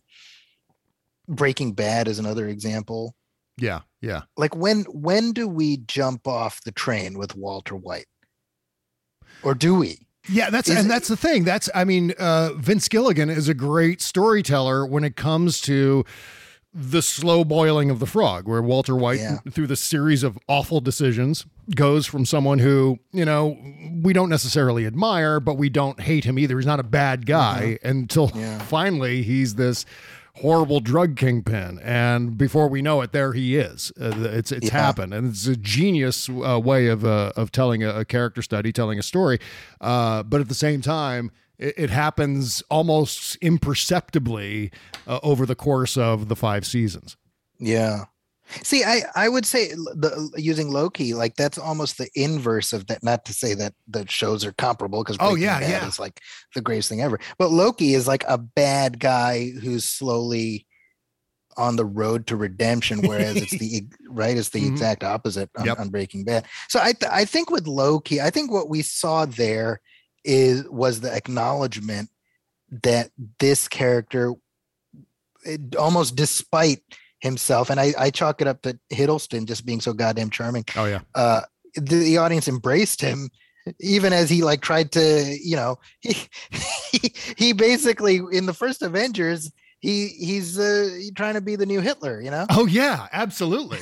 breaking 1.29 1.73
bad 1.73 2.09
is 2.09 2.19
another 2.19 2.49
example 2.49 3.14
Yeah. 3.59 3.81
Yeah. 4.01 4.23
like 4.37 4.55
when 4.55 4.83
when 4.85 5.33
do 5.33 5.49
we 5.49 5.79
jump 5.79 6.29
off 6.29 6.62
the 6.64 6.73
train 6.73 7.19
with 7.19 7.35
walter 7.35 7.75
white 7.75 8.07
or 9.43 9.55
do 9.55 9.74
we 9.74 9.99
Yeah, 10.28 10.51
that's 10.51 10.68
Is 10.68 10.76
and 10.76 10.87
it- 10.87 10.89
that's 10.89 11.09
the 11.09 11.16
thing. 11.16 11.45
That's 11.45 11.68
I 11.74 11.84
mean, 11.84 12.12
uh, 12.18 12.51
Vince 12.57 12.89
Gilligan 12.89 13.30
is 13.30 13.49
a 13.49 13.55
great 13.55 14.03
storyteller 14.03 14.84
when 14.87 15.05
it 15.05 15.16
comes 15.16 15.61
to 15.62 16.05
the 16.78 17.01
slow 17.01 17.43
boiling 17.43 17.89
of 17.89 18.01
the 18.01 18.07
frog, 18.07 18.47
where 18.47 18.61
Walter 18.61 18.95
White, 18.95 19.18
Yeah. 19.20 19.39
through 19.51 19.68
the 19.68 19.76
series 19.76 20.22
of 20.22 20.37
awful 20.47 20.82
decisions, 20.82 21.47
goes 21.74 22.07
from 22.07 22.26
someone 22.26 22.59
who, 22.59 22.99
you 23.12 23.24
know, 23.24 23.57
we 24.03 24.12
don't 24.12 24.28
necessarily 24.28 24.84
admire, 24.84 25.41
but 25.41 25.57
we 25.57 25.70
don't 25.70 26.01
hate 26.01 26.24
him 26.24 26.39
either. 26.39 26.59
He's 26.59 26.66
not 26.66 26.78
a 26.78 26.82
bad 26.82 27.24
guy 27.24 27.78
until 27.82 28.30
Yeah. 28.34 28.59
finally 28.68 29.22
he's 29.22 29.55
this 29.55 29.87
horrible 30.37 30.80
drug 30.80 31.16
kingpin. 31.16 31.78
And 31.82 32.37
before 32.37 32.68
we 32.68 32.82
know 32.82 33.01
it, 33.01 33.12
there 33.12 33.32
he 33.32 33.57
is. 33.57 33.93
Uh, 34.01 34.12
it's 34.32 34.53
it's 34.53 34.66
Yeah. 34.66 34.72
happened. 34.72 35.14
And 35.14 35.28
it's 35.30 35.47
a 35.47 35.57
genius 35.57 36.28
uh, 36.28 36.61
way 36.62 36.89
of, 36.89 37.05
uh, 37.05 37.32
of 37.37 37.51
telling 37.53 37.82
a, 37.82 38.01
a 38.01 38.05
character 38.05 38.43
study, 38.43 38.72
telling 38.72 38.99
a 38.99 39.03
story. 39.03 39.39
Uh, 39.80 40.22
but 40.22 40.41
at 40.41 40.49
the 40.49 40.55
same 40.55 40.80
time, 40.82 41.30
it, 41.59 41.74
it 41.76 41.91
happens 41.91 42.62
almost 42.70 43.37
imperceptibly 43.41 44.70
uh, 45.07 45.18
over 45.22 45.47
the 45.47 45.55
course 45.55 45.97
of 45.97 46.28
the 46.28 46.37
five 46.37 46.66
seasons. 46.66 47.16
Yeah. 47.59 48.05
See, 48.62 48.84
I 48.84 49.03
I 49.14 49.28
would 49.28 49.44
say 49.47 49.70
the 49.70 50.30
using 50.36 50.70
Loki 50.70 51.14
like 51.14 51.34
that's 51.36 51.59
almost 51.59 51.99
the 51.99 52.09
inverse 52.14 52.72
of 52.72 52.86
that. 52.86 53.03
Not 53.03 53.24
to 53.26 53.32
say 53.32 53.55
that 53.55 53.74
the 53.88 54.07
shows 54.09 54.44
are 54.44 54.53
comparable 54.53 55.03
because 55.03 55.16
Oh, 55.20 55.34
yeah, 55.34 55.61
yeah. 55.61 55.86
is 55.86 55.99
like 55.99 56.20
the 56.55 56.61
greatest 56.61 56.88
thing 56.88 57.01
ever. 57.01 57.18
But 57.38 57.51
Loki 57.51 57.94
is 57.94 58.07
like 58.07 58.24
a 58.28 58.38
bad 58.38 59.01
guy 59.01 59.51
who's 59.51 59.84
slowly 59.84 60.66
on 61.57 61.76
the 61.76 61.86
road 61.86 62.26
to 62.26 62.36
redemption, 62.36 63.01
whereas 63.03 63.36
it's 63.36 63.53
the 63.59 63.86
right. 64.09 64.36
It's 64.36 64.51
the 64.51 64.62
Mhm. 64.62 64.68
exact 64.68 65.03
opposite 65.03 65.51
on, 65.57 65.64
Yep. 65.66 65.80
on 65.80 65.88
Breaking 65.88 66.22
Bad. 66.24 66.47
So 66.68 66.78
I 66.80 66.92
th- 66.92 67.11
I 67.11 67.24
think 67.24 67.51
with 67.51 67.66
Loki, 67.66 68.20
I 68.20 68.30
think 68.30 68.51
what 68.53 68.68
we 68.68 68.82
saw 68.82 69.24
there 69.26 69.80
is 70.24 70.64
was 70.68 71.01
the 71.01 71.12
acknowledgement 71.12 72.11
that 72.82 73.11
this 73.40 73.68
character 73.68 74.34
it, 75.44 75.76
almost 75.76 76.16
despite 76.16 76.82
himself 77.21 77.71
and 77.71 77.81
I, 77.81 77.93
I 77.99 78.11
chalk 78.11 78.41
it 78.41 78.47
up 78.47 78.62
to 78.62 78.79
hiddleston 78.93 79.47
just 79.47 79.64
being 79.67 79.81
so 79.81 79.93
goddamn 79.93 80.31
charming 80.31 80.64
Oh, 80.77 80.85
yeah. 80.87 81.01
uh 81.14 81.43
the, 81.75 81.97
the 81.97 82.19
audience 82.19 82.47
embraced 82.49 83.01
him 83.01 83.31
even 83.81 84.12
as 84.12 84.31
he 84.31 84.43
like 84.45 84.61
tried 84.61 84.93
to 84.93 85.37
you 85.43 85.57
know 85.57 85.77
he 86.01 86.14
he, 86.93 87.12
he 87.37 87.53
basically 87.53 88.21
in 88.33 88.47
the 88.47 88.55
first 88.55 88.83
avengers 88.83 89.51
he 89.81 90.09
he's 90.09 90.59
uh 90.59 90.89
trying 91.17 91.35
to 91.35 91.41
be 91.41 91.57
the 91.57 91.67
new 91.67 91.81
hitler 91.81 92.21
you 92.21 92.31
know 92.31 92.47
Oh, 92.51 92.67
yeah, 92.67 93.09
absolutely. 93.12 93.81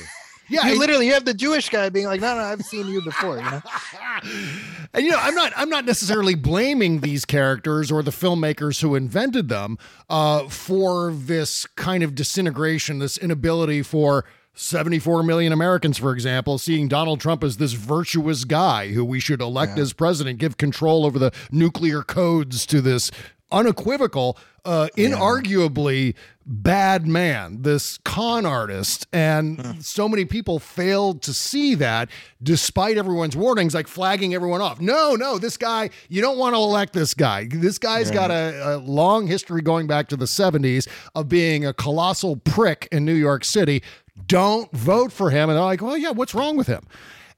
Yeah, 0.49 0.67
you 0.67 0.79
literally 0.79 1.07
you 1.07 1.13
have 1.13 1.25
the 1.25 1.33
jewish 1.33 1.69
guy 1.69 1.89
being 1.89 2.05
like 2.05 2.21
no 2.21 2.35
no 2.35 2.41
i've 2.43 2.61
seen 2.61 2.87
you 2.87 3.01
before 3.01 3.37
you 3.37 3.43
know 3.43 3.61
and 4.93 5.03
you 5.05 5.11
know, 5.11 5.19
I'm 5.19 5.35
not 5.35 5.51
I'm 5.55 5.69
not 5.69 5.85
necessarily 5.85 6.35
blaming 6.35 6.99
these 7.01 7.25
characters 7.25 7.91
or 7.91 8.01
the 8.03 8.11
filmmakers 8.11 8.81
who 8.81 8.95
invented 8.95 9.49
them 9.49 9.77
uh, 10.09 10.47
for 10.47 11.11
this 11.11 11.65
kind 11.75 12.03
of 12.03 12.15
disintegration, 12.15 12.99
this 12.99 13.17
inability 13.17 13.81
for 13.81 14.25
74 14.57 15.23
million 15.23 15.51
Americans, 15.51 15.97
for 15.97 16.13
example, 16.13 16.57
seeing 16.57 16.87
Donald 16.87 17.19
Trump 17.19 17.43
as 17.43 17.57
this 17.57 17.73
virtuous 17.73 18.45
guy 18.45 18.89
who 18.93 19.03
we 19.03 19.19
should 19.19 19.41
elect 19.41 19.75
Yeah. 19.75 19.81
as 19.83 19.91
president, 19.93 20.39
give 20.39 20.55
control 20.57 21.05
over 21.05 21.19
the 21.19 21.31
nuclear 21.51 22.01
codes 22.03 22.65
to 22.67 22.79
this 22.79 23.11
unequivocal, 23.51 24.37
uh, 24.63 24.87
inarguably 24.97 26.15
bad 26.45 27.07
man, 27.07 27.61
this 27.63 27.97
con 27.99 28.45
artist. 28.45 29.07
And 29.11 29.83
so 29.83 30.07
many 30.07 30.25
people 30.25 30.59
failed 30.59 31.21
to 31.23 31.33
see 31.33 31.75
that 31.75 32.09
despite 32.41 32.97
everyone's 32.97 33.35
warnings, 33.35 33.73
like 33.73 33.87
flagging 33.87 34.33
everyone 34.33 34.61
off. 34.61 34.79
No, 34.79 35.15
no, 35.15 35.37
this 35.37 35.57
guy, 35.57 35.89
you 36.09 36.21
don't 36.21 36.37
want 36.37 36.53
to 36.53 36.57
elect 36.57 36.93
this 36.93 37.13
guy. 37.13 37.47
This 37.49 37.77
guy's 37.77 38.11
got 38.11 38.31
a, 38.31 38.75
a 38.75 38.77
long 38.77 39.27
history 39.27 39.61
going 39.61 39.87
back 39.87 40.07
to 40.09 40.15
the 40.15 40.25
70s 40.25 40.87
of 41.15 41.27
being 41.29 41.65
a 41.65 41.73
colossal 41.73 42.37
prick 42.37 42.87
in 42.91 43.05
New 43.05 43.13
York 43.13 43.43
City. 43.43 43.81
Don't 44.27 44.71
vote 44.71 45.11
for 45.11 45.29
him. 45.29 45.49
And 45.49 45.57
they're 45.57 45.65
like, 45.65 45.81
well, 45.81 45.97
yeah, 45.97 46.11
what's 46.11 46.35
wrong 46.35 46.57
with 46.57 46.67
him? 46.67 46.85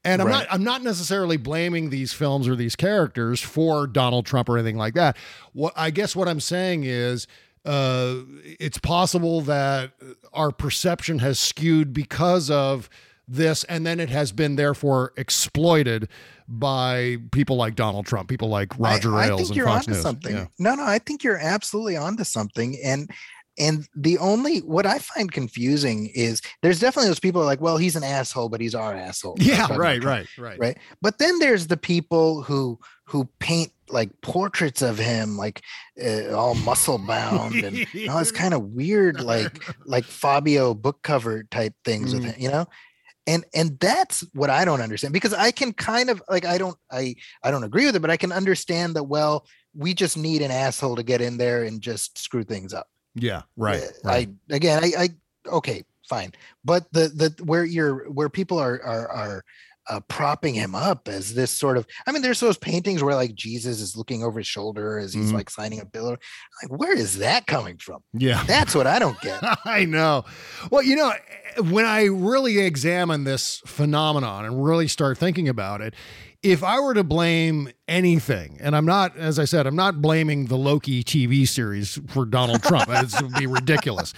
And 0.03 0.21
I'm 0.21 0.27
Right. 0.27 0.39
not 0.39 0.47
I'm 0.53 0.63
not 0.63 0.83
necessarily 0.83 1.37
blaming 1.37 1.89
these 1.89 2.13
films 2.13 2.47
or 2.47 2.55
these 2.55 2.75
characters 2.75 3.41
for 3.41 3.87
Donald 3.87 4.25
Trump 4.25 4.47
or 4.49 4.57
anything 4.57 4.77
like 4.77 4.93
that. 4.93 5.17
What 5.53 5.73
I 5.75 5.89
guess 5.91 6.15
what 6.15 6.27
I'm 6.27 6.39
saying 6.39 6.83
is 6.85 7.27
uh, 7.65 8.15
it's 8.59 8.77
possible 8.77 9.41
that 9.41 9.91
our 10.33 10.51
perception 10.51 11.19
has 11.19 11.37
skewed 11.39 11.91
because 11.93 12.49
of 12.49 12.89
this, 13.27 13.65
and 13.65 13.85
then 13.85 13.99
it 13.99 14.09
has 14.09 14.31
been 14.31 14.55
therefore 14.55 15.11
exploited 15.17 16.07
by 16.47 17.17
people 17.33 17.57
like 17.57 17.75
Donald 17.75 18.05
Trump, 18.05 18.29
people 18.29 18.47
like 18.47 18.71
Roger 18.79 19.13
I, 19.15 19.23
I 19.23 19.27
Ailes 19.27 19.39
think 19.39 19.49
and 19.49 19.57
you're 19.57 19.65
Fox 19.65 19.79
onto 19.85 19.91
News. 19.91 20.01
something. 20.01 20.35
Yeah. 20.35 20.45
No, 20.59 20.75
no, 20.75 20.83
I 20.85 20.99
think 20.99 21.25
you're 21.25 21.35
absolutely 21.37 21.97
onto 21.97 22.23
something. 22.23 22.77
And 22.81 23.11
and 23.57 23.87
the 23.95 24.17
only 24.19 24.59
what 24.59 24.85
I 24.85 24.99
find 24.99 25.31
confusing 25.31 26.11
is 26.13 26.41
there's 26.61 26.79
definitely 26.79 27.09
those 27.09 27.19
people 27.19 27.41
are 27.41 27.45
like, 27.45 27.61
well, 27.61 27.77
he's 27.77 27.95
an 27.95 28.03
asshole, 28.03 28.49
but 28.49 28.61
he's 28.61 28.75
our 28.75 28.95
asshole. 28.95 29.35
Yeah, 29.39 29.67
right, 29.75 30.03
right, 30.03 30.27
right, 30.37 30.59
right. 30.59 30.77
But 31.01 31.17
then 31.17 31.39
there's 31.39 31.67
the 31.67 31.77
people 31.77 32.43
who 32.43 32.79
who 33.05 33.27
paint 33.39 33.71
like 33.89 34.09
portraits 34.21 34.81
of 34.81 34.97
him, 34.97 35.37
like 35.37 35.61
uh, 36.03 36.33
all 36.33 36.55
muscle 36.55 36.97
bound 36.97 37.55
and 37.55 37.87
all 38.09 38.19
this 38.19 38.31
kind 38.31 38.53
of 38.53 38.61
weird, 38.63 39.21
like 39.21 39.63
like 39.85 40.05
Fabio 40.05 40.73
book 40.73 41.01
cover 41.03 41.43
type 41.45 41.73
things 41.85 42.13
with 42.13 42.23
Mm. 42.23 42.33
him, 42.33 42.41
you 42.41 42.49
know 42.51 42.67
and 43.29 43.43
and 43.53 43.77
that's 43.79 44.21
what 44.33 44.49
i 44.49 44.63
don't 44.63 44.79
understand 44.79 45.13
because 45.13 45.33
i 45.33 45.51
can 45.51 45.73
kind 45.73 46.09
of 46.09 46.23
like 46.29 46.45
i 46.45 46.57
don't 46.57 46.77
i 46.91 47.13
i 47.43 47.51
don't 47.51 47.65
agree 47.65 47.85
with 47.85 47.93
it 47.93 47.99
but 47.99 48.09
i 48.09 48.15
can 48.15 48.31
understand 48.31 48.95
that 48.95 49.03
well 49.03 49.45
we 49.75 49.93
just 49.93 50.15
need 50.17 50.41
an 50.41 50.49
asshole 50.49 50.95
to 50.95 51.03
get 51.03 51.19
in 51.19 51.37
there 51.37 51.63
and 51.63 51.81
just 51.81 52.17
screw 52.17 52.43
things 52.45 52.73
up 52.73 52.87
Yeah, 53.19 53.41
right, 53.55 53.81
right. 54.03 54.29
i 54.49 54.55
again 54.55 54.83
i 54.83 54.91
i 54.97 55.09
okay 55.49 55.83
fine 56.09 56.31
but 56.63 56.91
the 56.93 57.09
the 57.09 57.43
where 57.43 57.65
you're 57.65 58.09
where 58.11 58.29
people 58.29 58.57
are 58.59 58.81
are 58.83 59.09
are 59.11 59.43
uh, 59.89 60.01
propping 60.09 60.53
him 60.53 60.75
up 60.75 61.07
as 61.07 61.33
this 61.33 61.49
sort 61.49 61.77
of 61.77 61.87
i 62.05 62.11
mean 62.11 62.21
there's 62.21 62.41
those 62.41 62.57
paintings 62.57 63.01
where 63.01 63.15
like 63.15 63.33
jesus 63.35 63.79
is 63.79 63.95
looking 63.95 64.21
over 64.21 64.39
his 64.39 64.47
shoulder 64.47 64.97
as 64.99 65.13
he's 65.13 65.31
Mhm. 65.31 65.35
like 65.35 65.49
signing 65.49 65.79
a 65.79 65.85
bill 65.85 66.09
like 66.09 66.69
where 66.79 66.93
is 66.93 67.19
that 67.19 67.47
coming 67.47 67.77
from 67.77 68.03
yeah. 68.13 68.43
that's 68.45 68.75
what 68.75 68.85
i 68.85 68.99
don't 68.99 69.19
get 69.21 69.41
I 69.65 69.85
know. 69.85 70.25
Well, 70.71 70.81
you 70.83 70.95
know, 70.95 71.11
when 71.71 71.85
I 71.85 72.05
really 72.05 72.59
examine 72.59 73.23
this 73.25 73.61
phenomenon 73.65 74.45
and 74.45 74.63
really 74.63 74.87
start 74.87 75.17
thinking 75.17 75.47
about 75.49 75.81
it, 75.81 75.93
if 76.43 76.63
I 76.63 76.79
were 76.79 76.93
to 76.93 77.03
blame 77.03 77.69
anything, 77.87 78.57
and 78.61 78.75
I'm 78.75 78.85
not, 78.85 79.17
as 79.17 79.39
I 79.39 79.45
said, 79.45 79.65
I'm 79.65 79.75
not 79.75 80.01
blaming 80.01 80.45
the 80.45 80.57
Loki 80.57 81.03
TV 81.03 81.47
series 81.47 81.99
for 82.07 82.25
Donald 82.25 82.63
Trump. 82.63 82.89
It 82.89 83.21
would 83.21 83.33
be 83.33 83.47
ridiculous. 83.47 84.13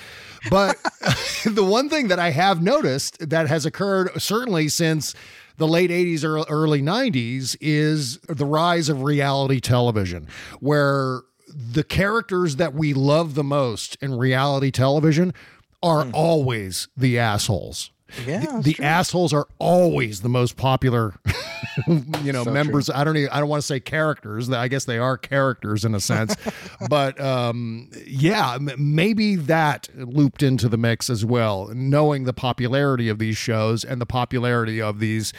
But 0.49 0.77
the 1.45 1.63
one 1.63 1.89
thing 1.89 2.09
that 2.09 2.19
I 2.19 2.31
have 2.31 2.61
noticed 2.61 3.29
that 3.29 3.47
has 3.47 3.65
occurred 3.65 4.21
certainly 4.21 4.67
since 4.67 5.15
the 5.57 5.67
late 5.67 5.91
80s 5.91 6.23
or 6.23 6.39
early 6.49 6.81
90s 6.81 7.55
is 7.61 8.17
the 8.27 8.45
rise 8.45 8.89
of 8.89 9.03
reality 9.03 9.59
television, 9.59 10.27
where 10.59 11.21
the 11.53 11.83
characters 11.83 12.57
that 12.57 12.73
we 12.73 12.93
love 12.93 13.35
the 13.35 13.43
most 13.43 13.97
in 14.01 14.17
reality 14.17 14.71
television 14.71 15.33
are 15.81 16.05
hmm. 16.05 16.11
always 16.13 16.87
the 16.95 17.17
assholes. 17.17 17.91
Yeah 18.25 18.59
The, 18.61 18.73
the 18.75 18.83
assholes 18.83 19.33
are 19.33 19.47
always 19.59 20.21
the 20.21 20.29
most 20.29 20.57
popular, 20.57 21.13
you 21.87 22.31
know, 22.33 22.43
So 22.43 22.51
members. 22.51 22.89
I 22.89 23.03
don't 23.03 23.17
even, 23.17 23.29
I 23.29 23.39
don't 23.39 23.49
want 23.49 23.61
to 23.61 23.67
say 23.67 23.79
characters. 23.79 24.49
I 24.49 24.67
guess 24.67 24.85
they 24.85 24.97
are 24.97 25.17
characters 25.17 25.85
in 25.85 25.93
a 25.95 25.99
sense, 25.99 26.35
but 26.89 27.19
um, 27.19 27.89
yeah, 28.05 28.57
maybe 28.77 29.35
that 29.35 29.89
looped 29.95 30.43
into 30.43 30.69
the 30.69 30.77
mix 30.77 31.09
as 31.09 31.23
well. 31.25 31.69
Knowing 31.73 32.23
the 32.25 32.33
popularity 32.33 33.09
of 33.09 33.19
these 33.19 33.37
shows 33.37 33.83
and 33.83 34.01
the 34.01 34.05
popularity 34.05 34.81
of 34.81 34.99
these 34.99 35.33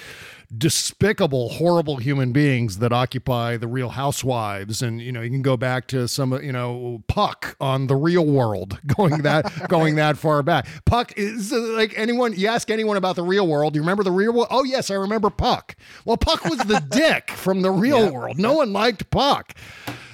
despicable, 0.57 1.51
horrible 1.51 1.97
human 1.97 2.33
beings 2.33 2.79
that 2.79 2.93
occupy 2.93 3.57
the 3.57 3.69
Real 3.69 3.91
Housewives, 3.91 4.83
and 4.83 5.01
you 5.01 5.13
know, 5.13 5.21
you 5.21 5.31
can 5.31 5.43
go 5.43 5.57
back 5.57 5.87
to 5.89 6.09
some, 6.09 6.33
you 6.43 6.53
know, 6.53 7.03
Puck 7.09 7.57
on 7.61 7.87
the 7.87 7.97
Real 7.97 8.27
World, 8.27 8.79
going 8.97 9.23
that 9.23 9.69
going 9.69 9.97
that 9.97 10.17
far 10.17 10.43
back. 10.43 10.67
Puck 10.85 11.13
is 11.17 11.53
uh, 11.53 11.59
like 11.59 11.95
anyone. 11.97 12.35
You 12.35 12.49
ask 12.49 12.71
anyone 12.71 12.97
about 12.97 13.17
the 13.17 13.23
Real 13.23 13.47
World, 13.47 13.75
you 13.75 13.83
remember 13.83 14.03
the 14.03 14.13
Real 14.13 14.33
World? 14.33 14.49
Oh 14.51 14.65
yes, 14.65 14.91
I 14.91 14.95
remember 14.95 15.31
Puck. 15.31 15.77
Well, 16.05 16.17
Puck 16.17 16.45
was 16.45 16.59
the 16.59 16.81
dick 16.91 17.31
from 17.31 17.63
the 17.63 17.71
Real 17.71 18.13
World. 18.13 18.39
No 18.39 18.55
one 18.55 18.73
liked 18.73 19.11
Puck. 19.11 19.55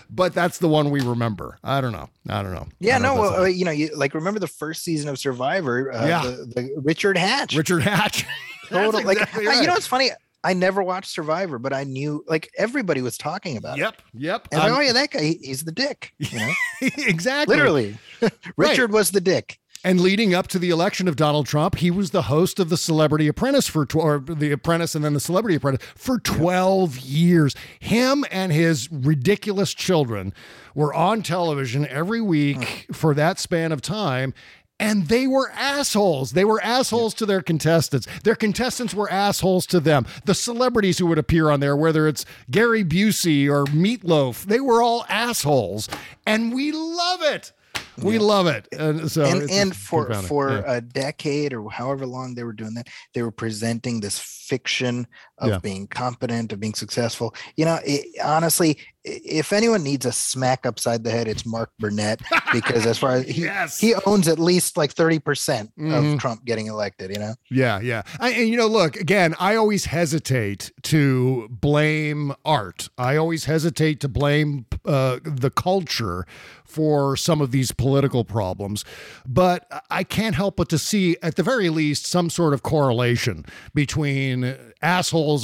But 0.09 0.35
that's 0.35 0.59
the 0.59 0.69
one 0.69 0.91
we 0.91 1.01
remember. 1.01 1.59
I 1.65 1.81
don't 1.81 1.91
know. 1.93 2.09
I 2.29 2.41
don't 2.43 2.55
know. 2.55 2.69
Yeah, 2.79 3.01
don't 3.01 3.17
no, 3.17 3.25
if 3.25 3.31
well, 3.33 3.49
you 3.49 3.65
know, 3.65 3.73
you 3.73 3.91
like 3.97 4.15
remember 4.15 4.39
the 4.39 4.47
first 4.47 4.85
season 4.85 5.09
of 5.09 5.19
Survivor? 5.19 5.93
Uh, 5.93 6.07
Yeah. 6.07 6.23
the, 6.23 6.47
the 6.55 6.81
Richard 6.81 7.19
Hatch. 7.19 7.57
Richard 7.57 7.83
Hatch. 7.83 8.25
Total, 8.69 9.03
like 9.03 9.19
exactly 9.19 9.45
you 9.45 9.51
know, 9.51 9.69
right. 9.69 9.77
it's 9.77 9.87
funny. 9.87 10.11
I 10.47 10.53
never 10.53 10.81
watched 10.81 11.11
Survivor, 11.11 11.59
but 11.59 11.73
I 11.73 11.83
knew 11.83 12.25
like 12.29 12.49
everybody 12.57 13.03
was 13.03 13.19
talking 13.19 13.57
about 13.57 13.79
it. 13.79 13.81
Yep. 13.81 14.03
Yep. 14.15 14.49
I'm- 14.53 14.73
um, 14.73 14.79
oh 14.79 14.81
yeah, 14.81 14.93
that 14.93 15.11
guy, 15.11 15.23
he- 15.23 15.41
he's 15.43 15.65
the 15.65 15.73
dick. 15.73 16.13
You 16.19 16.39
know, 16.39 16.53
exactly. 16.81 17.57
literally, 17.57 17.99
Richard 18.57 18.93
was 18.93 19.11
the 19.11 19.21
dick. 19.21 19.59
And 19.83 20.01
leading 20.01 20.35
up 20.35 20.49
to 20.49 20.59
the 20.59 20.71
election 20.71 21.07
of 21.07 21.17
Donald 21.17 21.47
Trump, 21.47 21.77
he 21.77 21.91
was 21.91 22.11
the 22.11 22.23
host 22.23 22.59
of 22.59 22.71
the 22.71 22.77
Celebrity 22.77 23.29
Apprentice 23.29 23.69
for 23.69 23.85
tw- 23.87 23.97
or 23.97 24.19
the 24.19 24.51
Apprentice 24.53 24.95
and 24.95 25.05
then 25.05 25.15
the 25.15 25.21
Celebrity 25.21 25.57
Apprentice 25.57 25.85
for 25.95 26.19
12 26.19 26.99
years. 26.99 27.55
Him 27.79 28.25
and 28.31 28.53
his 28.53 28.91
ridiculous 28.91 29.75
children 29.75 30.33
were 30.75 30.95
on 30.95 31.23
television 31.23 31.87
every 31.87 32.21
week 32.21 32.59
mm. 32.59 32.97
for 32.97 33.15
that 33.15 33.39
span 33.39 33.71
of 33.71 33.81
time. 33.81 34.33
And 34.79 35.09
they 35.09 35.27
were 35.27 35.51
assholes. 35.53 36.33
They 36.33 36.45
were 36.45 36.63
assholes 36.63 37.15
to 37.15 37.27
their 37.27 37.43
contestants. 37.43 38.07
Their 38.25 38.35
contestants 38.35 38.95
were 38.95 39.11
assholes 39.11 39.67
to 39.67 39.81
them. 39.81 40.07
The 40.25 40.35
celebrities 40.35 40.99
who 40.99 41.07
would 41.07 41.19
appear 41.19 41.51
on 41.51 41.61
there, 41.61 41.77
whether 41.77 42.07
it's 42.07 42.25
Gary 42.51 42.85
Busey 42.85 43.49
or 43.49 43.65
Meatloaf, 43.67 44.45
they 44.45 44.61
were 44.61 44.83
all 44.83 45.07
assholes, 45.09 45.89
and 46.27 46.55
we 46.55 46.73
love 46.73 47.23
it. 47.23 47.53
We 47.99 48.15
yeah. 48.15 48.21
love 48.21 48.47
it. 48.47 48.69
And 48.73 49.11
so 49.11 49.25
and, 49.25 49.51
and 49.51 49.75
for 49.75 50.13
for 50.15 50.51
yeah. 50.51 50.77
a 50.77 50.81
decade 50.81 51.55
or 51.55 51.71
however 51.71 52.07
long 52.07 52.35
they 52.35 52.45
were 52.45 52.53
doing 52.53 52.75
that, 52.75 52.89
they 53.15 53.23
were 53.23 53.31
presenting 53.31 54.01
this 54.01 54.19
fiction 54.19 55.07
of 55.39 55.49
yeah. 55.49 55.59
being 55.59 55.87
competent, 55.87 56.53
of 56.53 56.61
being 56.61 56.75
successful. 56.75 57.35
You 57.57 57.65
know, 57.65 57.79
it, 57.85 58.07
honestly, 58.23 58.79
if 59.07 59.53
anyone 59.53 59.85
needs 59.85 60.05
a 60.05 60.13
smack 60.13 60.67
upside 60.67 61.05
the 61.05 61.11
head, 61.11 61.29
it's 61.29 61.47
Mark 61.47 61.71
Burnett 61.79 62.21
because 62.53 62.87
as 62.87 62.99
far 62.99 63.13
as 63.13 63.29
he, 63.29 63.43
yes. 63.43 63.79
he 63.79 63.95
owns 64.07 64.27
at 64.27 64.39
least 64.39 64.77
like 64.77 64.95
30% 64.95 65.21
mm 65.21 65.69
hmm 65.77 65.87
of 65.87 66.05
mm-hmm. 66.05 66.17
Trump 66.19 66.45
getting 66.45 66.67
elected, 66.67 67.11
you 67.11 67.19
know? 67.19 67.35
Yeah, 67.49 67.81
yeah. 67.81 68.03
I, 68.19 68.31
and 68.31 68.49
you 68.49 68.57
know, 68.57 68.67
look, 68.67 68.97
again, 68.97 69.35
I 69.39 69.55
always 69.55 69.87
hesitate 69.87 70.73
to 70.83 71.49
blame 71.49 72.35
art. 72.45 72.89
I 72.99 73.17
always 73.17 73.45
hesitate 73.45 74.01
to 74.01 74.09
blame 74.09 74.67
uh, 74.85 75.21
the 75.23 75.51
culture 75.51 76.27
for 76.65 77.17
some 77.17 77.41
of 77.41 77.53
these 77.53 77.73
political 77.73 78.25
problems. 78.25 78.85
But 79.25 79.67
I 79.91 80.03
can't 80.05 80.35
help 80.35 80.57
but 80.57 80.69
to 80.71 80.79
see, 80.79 81.17
at 81.23 81.37
the 81.37 81.43
very 81.43 81.69
least, 81.69 82.07
some 82.07 82.29
sort 82.29 82.53
of 82.53 82.63
correlation 82.63 83.45
between 83.75 84.57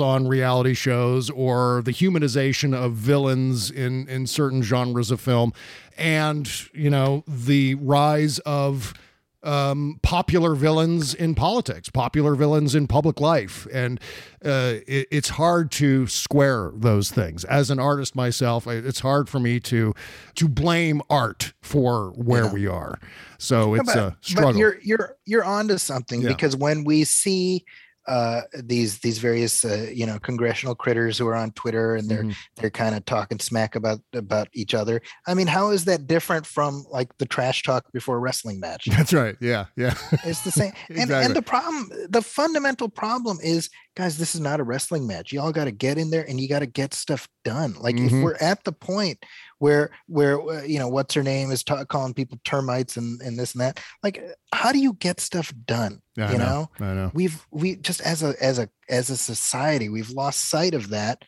on 0.01 0.29
reality 0.29 0.75
shows 0.75 1.31
or 1.31 1.83
the 1.85 1.91
humanization 1.91 2.75
of 2.75 2.93
villains 2.93 3.71
in, 3.71 4.09
in 4.09 4.27
certain 4.27 4.63
genres 4.63 5.11
of 5.11 5.21
film 5.21 5.53
and, 5.99 6.49
you 6.73 6.91
know, 6.91 7.25
the 7.27 7.75
rise 7.77 8.39
of 8.41 8.95
um, 9.43 9.99
popular 10.03 10.55
villains 10.55 11.15
in 11.15 11.35
politics, 11.35 11.89
popular 11.89 12.35
villains 12.35 12.75
in 12.75 12.87
public 12.87 13.21
life. 13.21 13.67
And 13.73 13.99
uh, 14.45 14.75
it, 14.87 15.09
it's 15.11 15.31
hard 15.31 15.73
to 15.73 16.07
square 16.07 16.71
those 16.75 17.11
things. 17.11 17.45
As 17.45 17.71
an 17.71 17.79
artist 17.79 18.15
myself, 18.15 18.67
it's 18.67 19.01
hard 19.01 19.29
for 19.29 19.41
me 19.41 19.59
to 19.61 19.95
to 20.37 20.49
blame 20.49 21.03
art 21.11 21.53
for 21.61 22.11
where 22.11 22.45
yeah. 22.45 22.53
we 22.53 22.67
are. 22.67 22.99
So 23.39 23.75
it's 23.75 23.93
but, 23.93 23.97
a 23.97 24.17
struggle. 24.21 24.53
But 24.53 24.59
you're 24.59 24.79
you're 24.83 25.17
you're 25.25 25.45
onto 25.45 25.79
something 25.79 26.23
yeah. 26.23 26.29
because 26.29 26.57
when 26.57 26.85
we 26.85 27.05
see 27.05 27.65
uh, 28.07 28.43
these 28.65 28.99
these 28.99 29.19
various 29.19 29.65
uh, 29.65 29.89
you 29.93 30.07
know 30.07 30.19
congressional 30.19 30.75
critters 30.75 31.19
who 31.19 31.27
are 31.27 31.37
on 31.37 31.53
Twitter 31.53 31.95
and 31.95 32.09
they're 32.09 32.25
mm-hmm. 32.25 32.33
they're 32.57 32.71
kind 32.71 32.95
of 32.95 33.05
talking 33.05 33.39
smack 33.39 33.77
about 33.77 34.01
about 34.13 34.49
each 34.53 34.75
other. 34.75 35.01
I 35.27 35.35
mean, 35.35 35.47
how 35.47 35.71
is 35.71 35.85
that 35.85 36.07
different 36.07 36.45
from 36.47 36.85
like 36.91 37.17
the 37.19 37.27
trash 37.27 37.63
talk 37.63 37.91
before 37.93 38.17
a 38.17 38.21
wrestling 38.21 38.59
match? 38.59 38.87
That's 38.91 39.13
right. 39.13 39.37
Yeah, 39.41 39.67
yeah. 39.77 39.95
it's 40.25 40.43
the 40.43 40.51
same. 40.51 40.73
exactly. 40.89 41.03
And 41.03 41.11
and 41.13 41.37
the 41.37 41.43
problem, 41.43 41.91
the 42.09 42.23
fundamental 42.23 42.89
problem 42.89 43.39
is, 43.43 43.71
guys, 43.97 44.19
this 44.19 44.35
is 44.35 44.41
not 44.41 44.61
a 44.61 44.65
wrestling 44.65 45.07
match. 45.07 45.33
Y'all 45.33 45.53
got 45.53 45.65
to 45.65 45.73
get 45.73 45.99
in 45.99 46.11
there 46.11 46.29
and 46.29 46.41
you 46.41 46.49
got 46.49 46.61
to 46.61 46.67
get 46.67 46.95
stuff 46.95 47.29
done. 47.45 47.75
Like 47.75 47.97
mm-hmm. 47.97 48.17
if 48.17 48.25
we're 48.25 48.37
at 48.37 48.65
the 48.65 48.73
point 48.73 49.25
where 49.63 49.91
where 50.09 50.43
uh, 50.43 50.63
you 50.65 50.81
know 50.81 50.89
what's 50.89 51.15
her 51.15 51.23
name 51.23 51.53
is 51.53 51.63
ta- 51.63 51.85
calling 51.85 52.13
people 52.13 52.37
termites 52.45 52.97
and 52.97 53.23
and 53.23 53.39
this 53.39 53.53
and 53.53 53.61
that 53.61 53.79
like 54.03 54.21
how 54.53 54.73
do 54.73 54.81
you 54.81 54.95
get 54.95 55.21
stuff 55.21 55.53
done 55.67 56.03
yeah, 56.17 56.31
you 56.31 56.35
I 56.35 56.39
know? 56.39 56.71
know? 56.81 56.87
I 56.87 56.95
know 56.95 57.11
we've 57.15 57.47
we 57.53 57.77
just 57.77 58.01
as 58.01 58.25
a 58.25 58.35
as 58.43 58.59
a 58.59 58.69
as 58.89 59.09
a 59.09 59.17
society 59.17 59.89
we've 59.89 60.11
lost 60.11 60.51
sight 60.51 60.75
of 60.75 60.89
that 60.89 61.25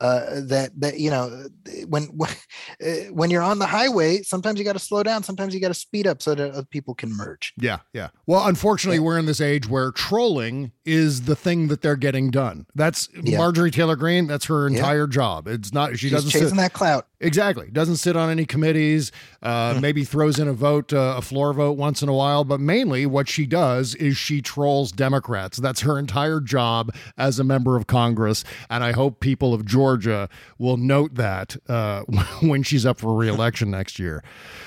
uh, 0.00 0.40
that 0.42 0.70
that 0.76 1.00
you 1.00 1.10
know 1.10 1.46
when 1.88 2.04
when, 2.16 2.30
uh, 2.84 3.10
when 3.12 3.30
you're 3.30 3.42
on 3.42 3.58
the 3.58 3.66
highway 3.66 4.22
sometimes 4.22 4.58
you 4.58 4.64
got 4.64 4.74
to 4.74 4.78
slow 4.78 5.02
down 5.02 5.22
sometimes 5.22 5.54
you 5.54 5.60
got 5.60 5.68
to 5.68 5.74
speed 5.74 6.06
up 6.06 6.22
so 6.22 6.34
that 6.34 6.52
other 6.52 6.64
people 6.64 6.94
can 6.94 7.14
merge 7.16 7.52
yeah 7.56 7.78
yeah 7.92 8.08
well 8.26 8.46
unfortunately 8.46 8.98
yeah. 8.98 9.02
we're 9.02 9.18
in 9.18 9.26
this 9.26 9.40
age 9.40 9.68
where 9.68 9.90
trolling 9.90 10.70
is 10.84 11.22
the 11.22 11.34
thing 11.34 11.68
that 11.68 11.82
they're 11.82 11.96
getting 11.96 12.30
done 12.30 12.64
that's 12.74 13.08
yeah. 13.22 13.38
marjorie 13.38 13.70
taylor 13.70 13.96
greene 13.96 14.26
that's 14.26 14.44
her 14.44 14.66
entire 14.66 15.00
yeah. 15.00 15.06
job 15.06 15.48
it's 15.48 15.72
not 15.72 15.90
she 15.92 16.08
She's 16.08 16.12
doesn't 16.12 16.30
chasing 16.30 16.48
sit, 16.50 16.56
that 16.56 16.72
clout 16.72 17.08
exactly 17.20 17.68
doesn't 17.70 17.96
sit 17.96 18.16
on 18.16 18.30
any 18.30 18.46
committees 18.46 19.10
uh, 19.42 19.74
hmm. 19.74 19.80
maybe 19.80 20.04
throws 20.04 20.38
in 20.38 20.46
a 20.46 20.52
vote 20.52 20.92
uh, 20.92 21.14
a 21.18 21.22
floor 21.22 21.52
vote 21.52 21.76
once 21.76 22.02
in 22.02 22.08
a 22.08 22.14
while 22.14 22.44
but 22.44 22.60
mainly 22.60 23.04
what 23.04 23.28
she 23.28 23.46
does 23.46 23.96
is 23.96 24.16
she 24.16 24.40
trolls 24.40 24.92
democrats 24.92 25.58
that's 25.58 25.80
her 25.80 25.98
entire 25.98 26.40
job 26.40 26.94
as 27.16 27.40
a 27.40 27.44
member 27.44 27.76
of 27.76 27.88
congress 27.88 28.44
and 28.70 28.84
i 28.84 28.92
hope 28.92 29.18
people 29.18 29.52
of 29.52 29.64
georgia 29.64 29.87
Georgia 29.88 30.28
will 30.58 30.76
note 30.76 31.14
that 31.14 31.56
uh, 31.66 32.02
when 32.40 32.62
she's 32.62 32.84
up 32.84 32.98
for 32.98 33.14
reelection 33.14 33.70
next 33.70 33.98
year 33.98 34.22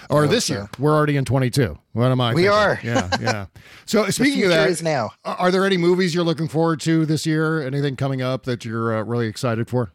or 0.10 0.28
this 0.28 0.46
so. 0.46 0.54
year. 0.54 0.70
We're 0.80 0.96
already 0.96 1.16
in 1.16 1.26
22. 1.26 1.78
What 1.94 2.12
am 2.12 2.20
I? 2.20 2.34
We 2.34 2.44
thinking? 2.44 2.58
are. 2.58 2.80
Yeah, 2.84 3.10
yeah. 3.22 3.46
So 3.86 4.10
speaking 4.10 4.44
of 4.44 4.50
that, 4.50 4.70
is 4.70 4.82
now. 4.82 5.12
Are 5.26 5.52
there 5.52 5.66
any 5.66 5.78
movies 5.78 6.16
you're 6.16 6.24
looking 6.24 6.48
forward 6.48 6.80
to 6.82 7.06
this 7.06 7.26
year? 7.26 7.62
Anything 7.62 7.98
coming 7.98 8.22
up 8.22 8.46
that 8.46 8.64
you're 8.64 8.98
uh, 8.98 9.04
really 9.04 9.28
excited 9.28 9.70
for? 9.70 9.92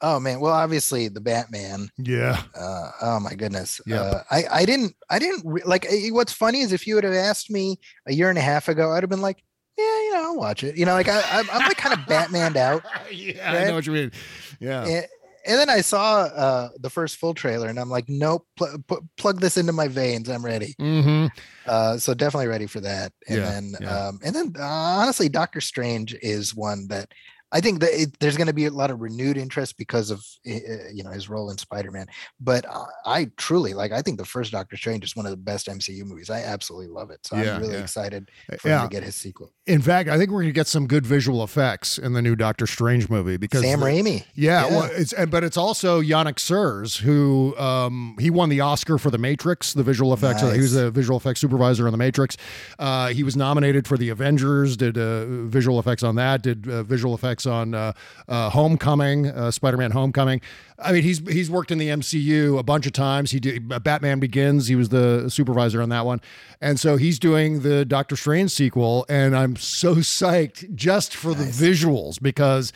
Oh 0.00 0.20
man, 0.20 0.40
well 0.40 0.52
obviously 0.52 1.08
the 1.08 1.20
Batman. 1.20 1.90
Yeah. 1.98 2.42
Uh, 2.54 2.90
oh 3.02 3.20
my 3.20 3.34
goodness. 3.34 3.80
Yeah. 3.86 4.00
Uh, 4.00 4.22
I 4.30 4.44
I 4.50 4.64
didn't 4.64 4.94
I 5.10 5.18
didn't 5.18 5.42
re- 5.44 5.62
like. 5.64 5.86
What's 6.10 6.32
funny 6.32 6.60
is 6.60 6.72
if 6.72 6.86
you 6.86 6.94
would 6.94 7.04
have 7.04 7.14
asked 7.14 7.50
me 7.50 7.78
a 8.06 8.12
year 8.12 8.28
and 8.28 8.38
a 8.38 8.42
half 8.42 8.68
ago, 8.68 8.92
I'd 8.92 9.02
have 9.02 9.10
been 9.10 9.20
like, 9.20 9.42
yeah, 9.76 9.84
you 9.84 10.12
know, 10.14 10.22
I'll 10.24 10.36
watch 10.36 10.64
it. 10.64 10.76
You 10.76 10.86
know, 10.86 10.92
like 10.92 11.08
I, 11.08 11.22
I'm, 11.30 11.50
I'm 11.50 11.68
like 11.68 11.76
kind 11.76 11.98
of 11.98 12.00
Batmaned 12.06 12.56
out. 12.56 12.84
yeah, 13.10 13.52
right? 13.52 13.64
I 13.64 13.68
know 13.68 13.74
what 13.74 13.86
you 13.86 13.92
mean. 13.92 14.12
Yeah. 14.60 14.84
And, 14.84 15.06
and 15.44 15.58
then 15.58 15.70
I 15.70 15.80
saw 15.80 16.22
uh, 16.22 16.68
the 16.78 16.90
first 16.90 17.16
full 17.16 17.34
trailer, 17.34 17.68
and 17.68 17.78
I'm 17.78 17.90
like, 17.90 18.08
nope, 18.08 18.46
pl- 18.56 18.78
pl- 18.86 19.08
plug 19.16 19.40
this 19.40 19.56
into 19.56 19.72
my 19.72 19.88
veins. 19.88 20.28
I'm 20.28 20.44
ready. 20.44 20.74
Mm-hmm. 20.80 21.26
Uh, 21.66 21.98
so 21.98 22.14
definitely 22.14 22.46
ready 22.46 22.66
for 22.66 22.80
that. 22.80 23.12
And 23.28 23.38
yeah, 23.38 23.50
then, 23.50 23.72
yeah. 23.80 24.06
Um, 24.06 24.20
and 24.24 24.36
then, 24.36 24.52
uh, 24.58 24.62
honestly, 24.62 25.28
Doctor 25.28 25.60
Strange 25.60 26.14
is 26.22 26.54
one 26.54 26.86
that 26.88 27.10
I 27.52 27.60
think 27.60 27.80
that 27.80 27.90
it, 27.92 28.18
there's 28.18 28.36
going 28.36 28.46
to 28.46 28.52
be 28.52 28.66
a 28.66 28.70
lot 28.70 28.90
of 28.90 29.00
renewed 29.00 29.36
interest 29.36 29.76
because 29.76 30.10
of 30.10 30.24
eh, 30.46 30.60
eh, 30.66 30.78
you 30.92 31.02
know 31.04 31.10
his 31.10 31.28
role 31.28 31.50
in 31.50 31.58
Spider-Man. 31.58 32.06
But 32.40 32.64
I 33.04 33.30
truly 33.36 33.74
like. 33.74 33.92
I 33.92 34.02
think 34.02 34.18
the 34.18 34.24
first 34.24 34.52
Doctor 34.52 34.76
Strange 34.76 35.04
is 35.04 35.14
one 35.14 35.26
of 35.26 35.30
the 35.30 35.36
best 35.36 35.66
MCU 35.66 36.04
movies. 36.04 36.30
I 36.30 36.40
absolutely 36.40 36.88
love 36.88 37.10
it. 37.10 37.20
So 37.26 37.36
yeah, 37.36 37.54
I'm 37.56 37.60
really 37.60 37.74
yeah. 37.74 37.80
excited 37.80 38.30
eh, 38.50 38.56
for 38.56 38.68
yeah. 38.68 38.82
him 38.82 38.88
to 38.88 38.94
get 38.94 39.02
his 39.04 39.16
sequel. 39.16 39.52
In 39.66 39.82
fact, 39.82 40.08
I 40.08 40.18
think 40.18 40.30
we're 40.30 40.42
going 40.42 40.46
to 40.46 40.52
get 40.52 40.66
some 40.66 40.86
good 40.86 41.06
visual 41.06 41.44
effects 41.44 41.98
in 41.98 42.14
the 42.14 42.22
new 42.22 42.34
Doctor 42.34 42.66
Strange 42.66 43.08
movie 43.08 43.36
because 43.36 43.62
Sam 43.62 43.80
the, 43.80 43.86
Raimi. 43.86 44.24
Yeah, 44.34 44.66
well, 44.66 44.90
it's 44.92 45.14
but 45.28 45.44
it's 45.44 45.56
also 45.56 46.00
Janek 46.00 46.36
Sirrs 46.36 46.96
who 46.96 47.56
um, 47.58 48.16
he 48.18 48.30
won 48.30 48.48
the 48.48 48.60
Oscar 48.60 48.98
for 48.98 49.10
The 49.10 49.18
Matrix, 49.18 49.74
the 49.74 49.82
visual 49.82 50.12
effects. 50.12 50.42
Nice. 50.42 50.54
He 50.54 50.60
was 50.60 50.74
a 50.74 50.90
visual 50.90 51.16
effects 51.16 51.40
supervisor 51.40 51.86
on 51.86 51.92
The 51.92 51.98
Matrix. 51.98 52.36
Uh, 52.78 53.08
he 53.08 53.22
was 53.22 53.36
nominated 53.36 53.86
for 53.86 53.96
The 53.98 54.08
Avengers. 54.08 54.76
Did 54.76 54.96
uh, 54.96 55.26
visual 55.46 55.78
effects 55.78 56.02
on 56.02 56.14
that. 56.16 56.42
Did 56.42 56.68
uh, 56.68 56.82
visual 56.82 57.14
effects 57.14 57.41
on 57.46 57.74
uh, 57.74 57.92
uh, 58.28 58.50
Homecoming, 58.50 59.26
uh, 59.26 59.50
Spider-Man 59.50 59.90
Homecoming. 59.90 60.40
I 60.78 60.92
mean, 60.92 61.02
he's 61.02 61.18
he's 61.28 61.50
worked 61.50 61.70
in 61.70 61.78
the 61.78 61.88
MCU 61.88 62.58
a 62.58 62.62
bunch 62.62 62.86
of 62.86 62.92
times. 62.92 63.30
He 63.30 63.40
did 63.40 63.68
Batman 63.82 64.20
Begins. 64.20 64.66
He 64.66 64.74
was 64.74 64.88
the 64.88 65.28
supervisor 65.28 65.80
on 65.80 65.88
that 65.90 66.04
one, 66.04 66.20
and 66.60 66.80
so 66.80 66.96
he's 66.96 67.18
doing 67.18 67.60
the 67.60 67.84
Doctor 67.84 68.16
Strange 68.16 68.50
sequel. 68.50 69.06
And 69.08 69.36
I'm 69.36 69.56
so 69.56 69.96
psyched 69.96 70.74
just 70.74 71.14
for 71.14 71.32
nice. 71.32 71.58
the 71.58 71.66
visuals 71.66 72.20
because 72.20 72.72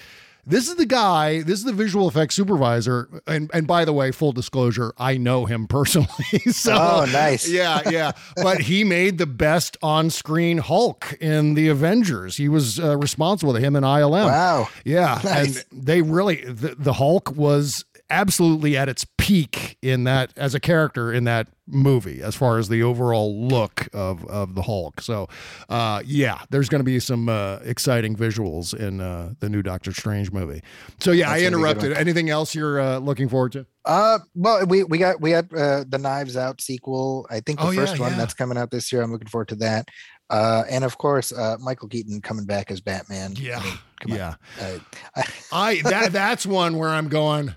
this 0.47 0.68
is 0.68 0.76
the 0.76 0.86
guy, 0.86 1.42
this 1.42 1.59
is 1.59 1.64
the 1.64 1.72
visual 1.72 2.09
effects 2.09 2.34
supervisor. 2.36 3.09
And 3.26 3.51
and 3.53 3.66
by 3.66 3.84
the 3.84 3.92
way, 3.92 4.12
full 4.12 4.32
disclosure, 4.32 4.92
I 4.97 5.16
know 5.16 5.44
him 5.47 5.66
personally. 5.66 6.09
so 6.51 6.72
Oh, 6.74 7.05
nice. 7.12 7.49
yeah, 7.49 7.88
yeah. 7.90 8.12
But 8.36 8.61
he 8.61 8.84
made 8.84 9.18
the 9.18 9.26
best 9.26 9.76
on-screen 9.82 10.59
Hulk 10.59 11.14
in 11.20 11.55
the 11.55 11.68
Avengers. 11.68 12.36
He 12.36 12.49
was 12.49 12.78
uh, 12.78 12.97
responsible 12.97 13.53
to 13.55 13.61
him 13.61 13.74
and 13.76 13.84
ILM. 13.84 14.26
Wow. 14.26 14.68
Yeah. 14.84 15.20
Nice. 15.24 15.64
And 15.70 15.84
they 15.84 16.03
really 16.03 16.44
the, 16.44 16.76
the 16.78 16.92
Hulk 16.92 17.32
was 17.36 17.84
absolutely 18.11 18.76
at 18.76 18.88
its 18.88 19.07
peak 19.18 19.76
in 19.82 20.04
that 20.04 20.32
as 20.36 20.54
a 20.54 20.61
character 20.61 21.12
in 21.12 21.24
that 21.24 21.48
movie 21.66 22.22
as 22.22 22.36
far 22.36 22.59
as 22.59 22.68
the 22.68 22.82
overall 22.82 23.48
look 23.48 23.88
of 23.92 24.24
of 24.26 24.54
the 24.54 24.62
Hulk. 24.62 25.00
So, 25.00 25.28
uh, 25.68 26.02
yeah, 26.04 26.42
there's 26.50 26.68
going 26.68 26.80
to 26.80 26.84
be 26.84 27.00
some 27.00 27.28
uh, 27.28 27.59
exciting 27.64 28.16
visuals 28.16 28.74
in 28.74 29.00
uh, 29.00 29.34
the 29.40 29.48
new 29.48 29.62
Doctor 29.62 29.92
Strange 29.92 30.30
movie. 30.30 30.62
So, 31.00 31.11
yeah, 31.11 31.30
That's 31.30 31.42
I 31.42 31.46
interrupted. 31.46 31.92
Anything 31.92 32.30
else 32.30 32.54
you're 32.54 32.80
uh, 32.80 32.98
looking 32.98 33.28
forward 33.28 33.52
to? 33.52 33.66
Uh, 33.84 34.20
well, 34.34 34.64
we 34.66 34.84
we 34.84 34.98
got 34.98 35.20
we 35.20 35.30
had 35.30 35.52
uh, 35.54 35.84
the 35.88 35.98
Knives 35.98 36.36
Out 36.36 36.61
sequel. 36.61 37.26
I 37.30 37.40
think 37.40 37.59
the 37.59 37.66
oh, 37.66 37.72
first 37.72 37.96
yeah, 37.96 38.02
one 38.02 38.12
yeah. 38.12 38.18
that's 38.18 38.34
coming 38.34 38.59
out 38.59 38.70
this 38.70 38.92
year. 38.92 39.02
I'm 39.02 39.12
looking 39.12 39.28
forward 39.28 39.48
to 39.48 39.57
that. 39.57 39.88
Uh, 40.28 40.64
and 40.68 40.84
of 40.84 40.98
course, 40.98 41.32
uh, 41.32 41.57
Michael 41.61 41.88
Keaton 41.88 42.20
coming 42.20 42.46
back 42.46 42.70
as 42.70 42.80
Batman. 42.80 43.34
Yeah, 43.36 43.61
I 43.61 44.07
mean, 44.07 44.16
yeah. 44.16 44.34
Uh, 44.61 44.78
I, 45.14 45.24
I 45.52 45.82
that 45.82 46.12
that's 46.12 46.46
one 46.46 46.78
where 46.78 46.90
I'm 46.90 47.09
going 47.09 47.54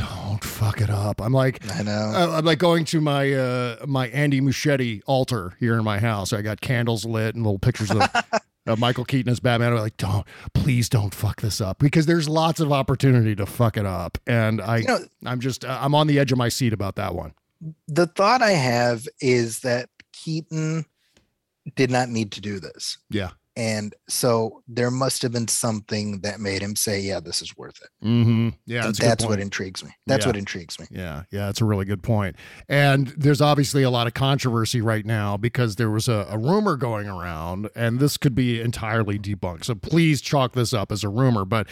don't 0.00 0.42
fuck 0.42 0.80
it 0.80 0.88
up. 0.88 1.20
I'm 1.20 1.32
like, 1.32 1.60
I 1.74 1.82
know. 1.82 2.12
Uh, 2.14 2.36
I'm 2.38 2.44
like 2.44 2.58
going 2.58 2.84
to 2.86 3.00
my 3.00 3.32
uh, 3.32 3.84
my 3.86 4.08
Andy 4.08 4.40
Muschietti 4.40 5.02
altar 5.06 5.54
here 5.60 5.76
in 5.76 5.84
my 5.84 5.98
house. 5.98 6.32
I 6.32 6.40
got 6.42 6.60
candles 6.60 7.04
lit 7.04 7.34
and 7.34 7.44
little 7.44 7.58
pictures 7.58 7.90
of, 7.90 8.02
of 8.66 8.78
Michael 8.78 9.04
Keaton 9.04 9.30
as 9.30 9.40
Batman. 9.40 9.72
I'm 9.72 9.78
like, 9.78 9.98
don't, 9.98 10.26
please 10.54 10.88
don't 10.88 11.14
fuck 11.14 11.42
this 11.42 11.60
up 11.60 11.78
because 11.78 12.06
there's 12.06 12.28
lots 12.28 12.60
of 12.60 12.72
opportunity 12.72 13.36
to 13.36 13.44
fuck 13.44 13.76
it 13.76 13.84
up, 13.84 14.16
and 14.26 14.62
I, 14.62 14.78
you 14.78 14.86
know, 14.86 15.00
I'm 15.26 15.40
just, 15.40 15.64
uh, 15.64 15.78
I'm 15.80 15.94
on 15.94 16.06
the 16.06 16.18
edge 16.18 16.32
of 16.32 16.38
my 16.38 16.48
seat 16.48 16.72
about 16.72 16.96
that 16.96 17.14
one. 17.14 17.34
The 17.86 18.06
thought 18.06 18.40
I 18.40 18.52
have 18.52 19.06
is 19.20 19.60
that 19.60 19.90
Keaton 20.14 20.86
did 21.76 21.90
not 21.90 22.08
need 22.08 22.32
to 22.32 22.40
do 22.40 22.58
this. 22.58 22.96
Yeah. 23.10 23.30
And 23.60 23.94
so 24.08 24.62
there 24.66 24.90
must 24.90 25.20
have 25.20 25.32
been 25.32 25.46
something 25.48 26.20
that 26.22 26.40
made 26.40 26.62
him 26.62 26.74
say, 26.76 26.98
"Yeah, 26.98 27.20
this 27.20 27.42
is 27.42 27.54
worth 27.58 27.78
it." 27.82 28.06
Mm-hmm. 28.06 28.48
Yeah, 28.64 28.84
that's, 28.84 28.98
that's 28.98 29.24
what 29.26 29.38
intrigues 29.38 29.84
me. 29.84 29.90
That's 30.06 30.24
Yeah. 30.24 30.30
what 30.30 30.36
intrigues 30.38 30.78
me. 30.80 30.86
Yeah, 30.90 31.24
yeah, 31.30 31.50
it's 31.50 31.60
a 31.60 31.66
really 31.66 31.84
good 31.84 32.02
point. 32.02 32.36
And 32.70 33.08
there's 33.08 33.42
obviously 33.42 33.82
a 33.82 33.90
lot 33.90 34.06
of 34.06 34.14
controversy 34.14 34.80
right 34.80 35.04
now 35.04 35.36
because 35.36 35.76
there 35.76 35.90
was 35.90 36.08
a, 36.08 36.26
a 36.30 36.38
rumor 36.38 36.76
going 36.76 37.06
around, 37.06 37.68
and 37.76 38.00
this 38.00 38.16
could 38.16 38.34
be 38.34 38.62
entirely 38.62 39.18
debunked. 39.18 39.64
So 39.66 39.74
please 39.74 40.22
chalk 40.22 40.54
this 40.54 40.72
up 40.72 40.90
as 40.90 41.04
a 41.04 41.10
rumor, 41.10 41.44
but 41.44 41.66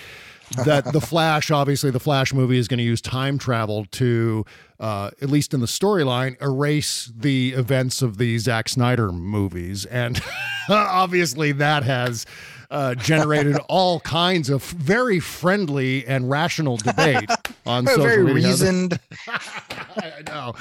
that 0.67 0.85
the 0.93 1.01
Flash, 1.01 1.51
obviously, 1.51 1.91
the 1.91 2.01
Flash 2.01 2.35
movie 2.35 2.59
is 2.59 2.69
going 2.69 2.79
to 2.79 2.85
use 2.85 3.01
time 3.01 3.39
travel 3.39 3.87
to, 3.93 4.45
uh, 4.81 5.11
at 5.21 5.29
least 5.31 5.55
in 5.55 5.61
the 5.61 5.67
storyline, 5.67 6.41
erase 6.41 7.11
the 7.17 7.53
events 7.53 8.03
of 8.03 8.19
the 8.19 8.39
Zack 8.39 8.69
Snyder 8.69 9.11
movies, 9.13 9.85
and 9.87 10.21
obviously 10.69 11.53
that 11.53 11.83
has. 11.83 12.27
Uh, 12.71 12.95
generated 12.95 13.57
all 13.71 13.99
kinds 14.01 14.51
of 14.51 14.63
very 14.63 15.19
friendly 15.21 16.07
and 16.07 16.29
rational 16.29 16.77
debate 16.77 17.31
on 17.65 17.87
social 17.87 18.03
Very 18.05 18.25
media. 18.25 18.49
reasoned. 18.49 19.01
I 19.27 20.23
know. 20.27 20.53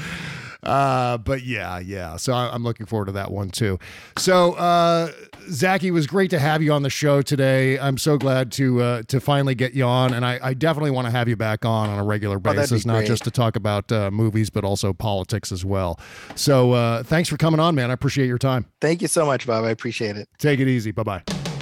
Uh, 0.64 1.18
but 1.18 1.44
yeah, 1.44 1.80
yeah. 1.80 2.16
So 2.16 2.32
I- 2.34 2.50
I'm 2.54 2.64
looking 2.64 2.86
forward 2.86 3.08
to 3.08 3.12
that 3.14 3.30
one 3.32 3.50
too. 3.50 3.78
So, 4.18 4.54
uh, 4.54 5.12
Zaki, 5.50 5.90
it 5.90 5.92
was 5.92 6.08
great 6.08 6.30
to 6.32 6.40
have 6.40 6.62
you 6.64 6.72
on 6.72 6.84
the 6.84 6.90
show 6.90 7.22
today. 7.22 7.78
I'm 7.78 7.98
so 7.98 8.18
glad 8.18 8.52
to 8.54 8.82
uh, 8.82 9.04
to 9.10 9.20
finally 9.20 9.54
get 9.56 9.74
you 9.74 9.84
on, 9.86 10.14
and 10.14 10.26
I, 10.26 10.40
I 10.42 10.54
definitely 10.54 10.92
want 10.92 11.06
to 11.08 11.12
have 11.12 11.28
you 11.28 11.36
back 11.36 11.66
on 11.66 11.90
on 11.90 12.00
a 12.00 12.04
regular 12.06 12.40
be 12.40 12.54
basis, 12.54 12.86
not 12.86 13.00
great. 13.00 13.08
just 13.08 13.24
to 13.26 13.32
talk 13.32 13.56
about 13.58 13.92
uh, 13.92 14.12
movies, 14.12 14.50
but 14.50 14.64
also 14.64 14.94
politics 14.94 15.52
as 15.52 15.64
well. 15.66 16.00
So, 16.36 16.72
uh, 16.72 17.04
thanks 17.04 17.28
for 17.30 17.36
coming 17.38 17.60
on, 17.60 17.76
man. 17.76 17.90
I 17.90 17.94
appreciate 17.94 18.28
your 18.28 18.38
time. 18.38 18.66
Thank 18.82 19.02
you 19.02 19.08
so 19.10 19.26
much, 19.26 19.46
Bob. 19.46 19.64
I 19.66 19.72
appreciate 19.72 20.16
it. 20.18 20.28
Take 20.38 20.60
it 20.62 20.68
easy. 20.70 20.92
Bye 20.92 21.04
bye. 21.04 21.57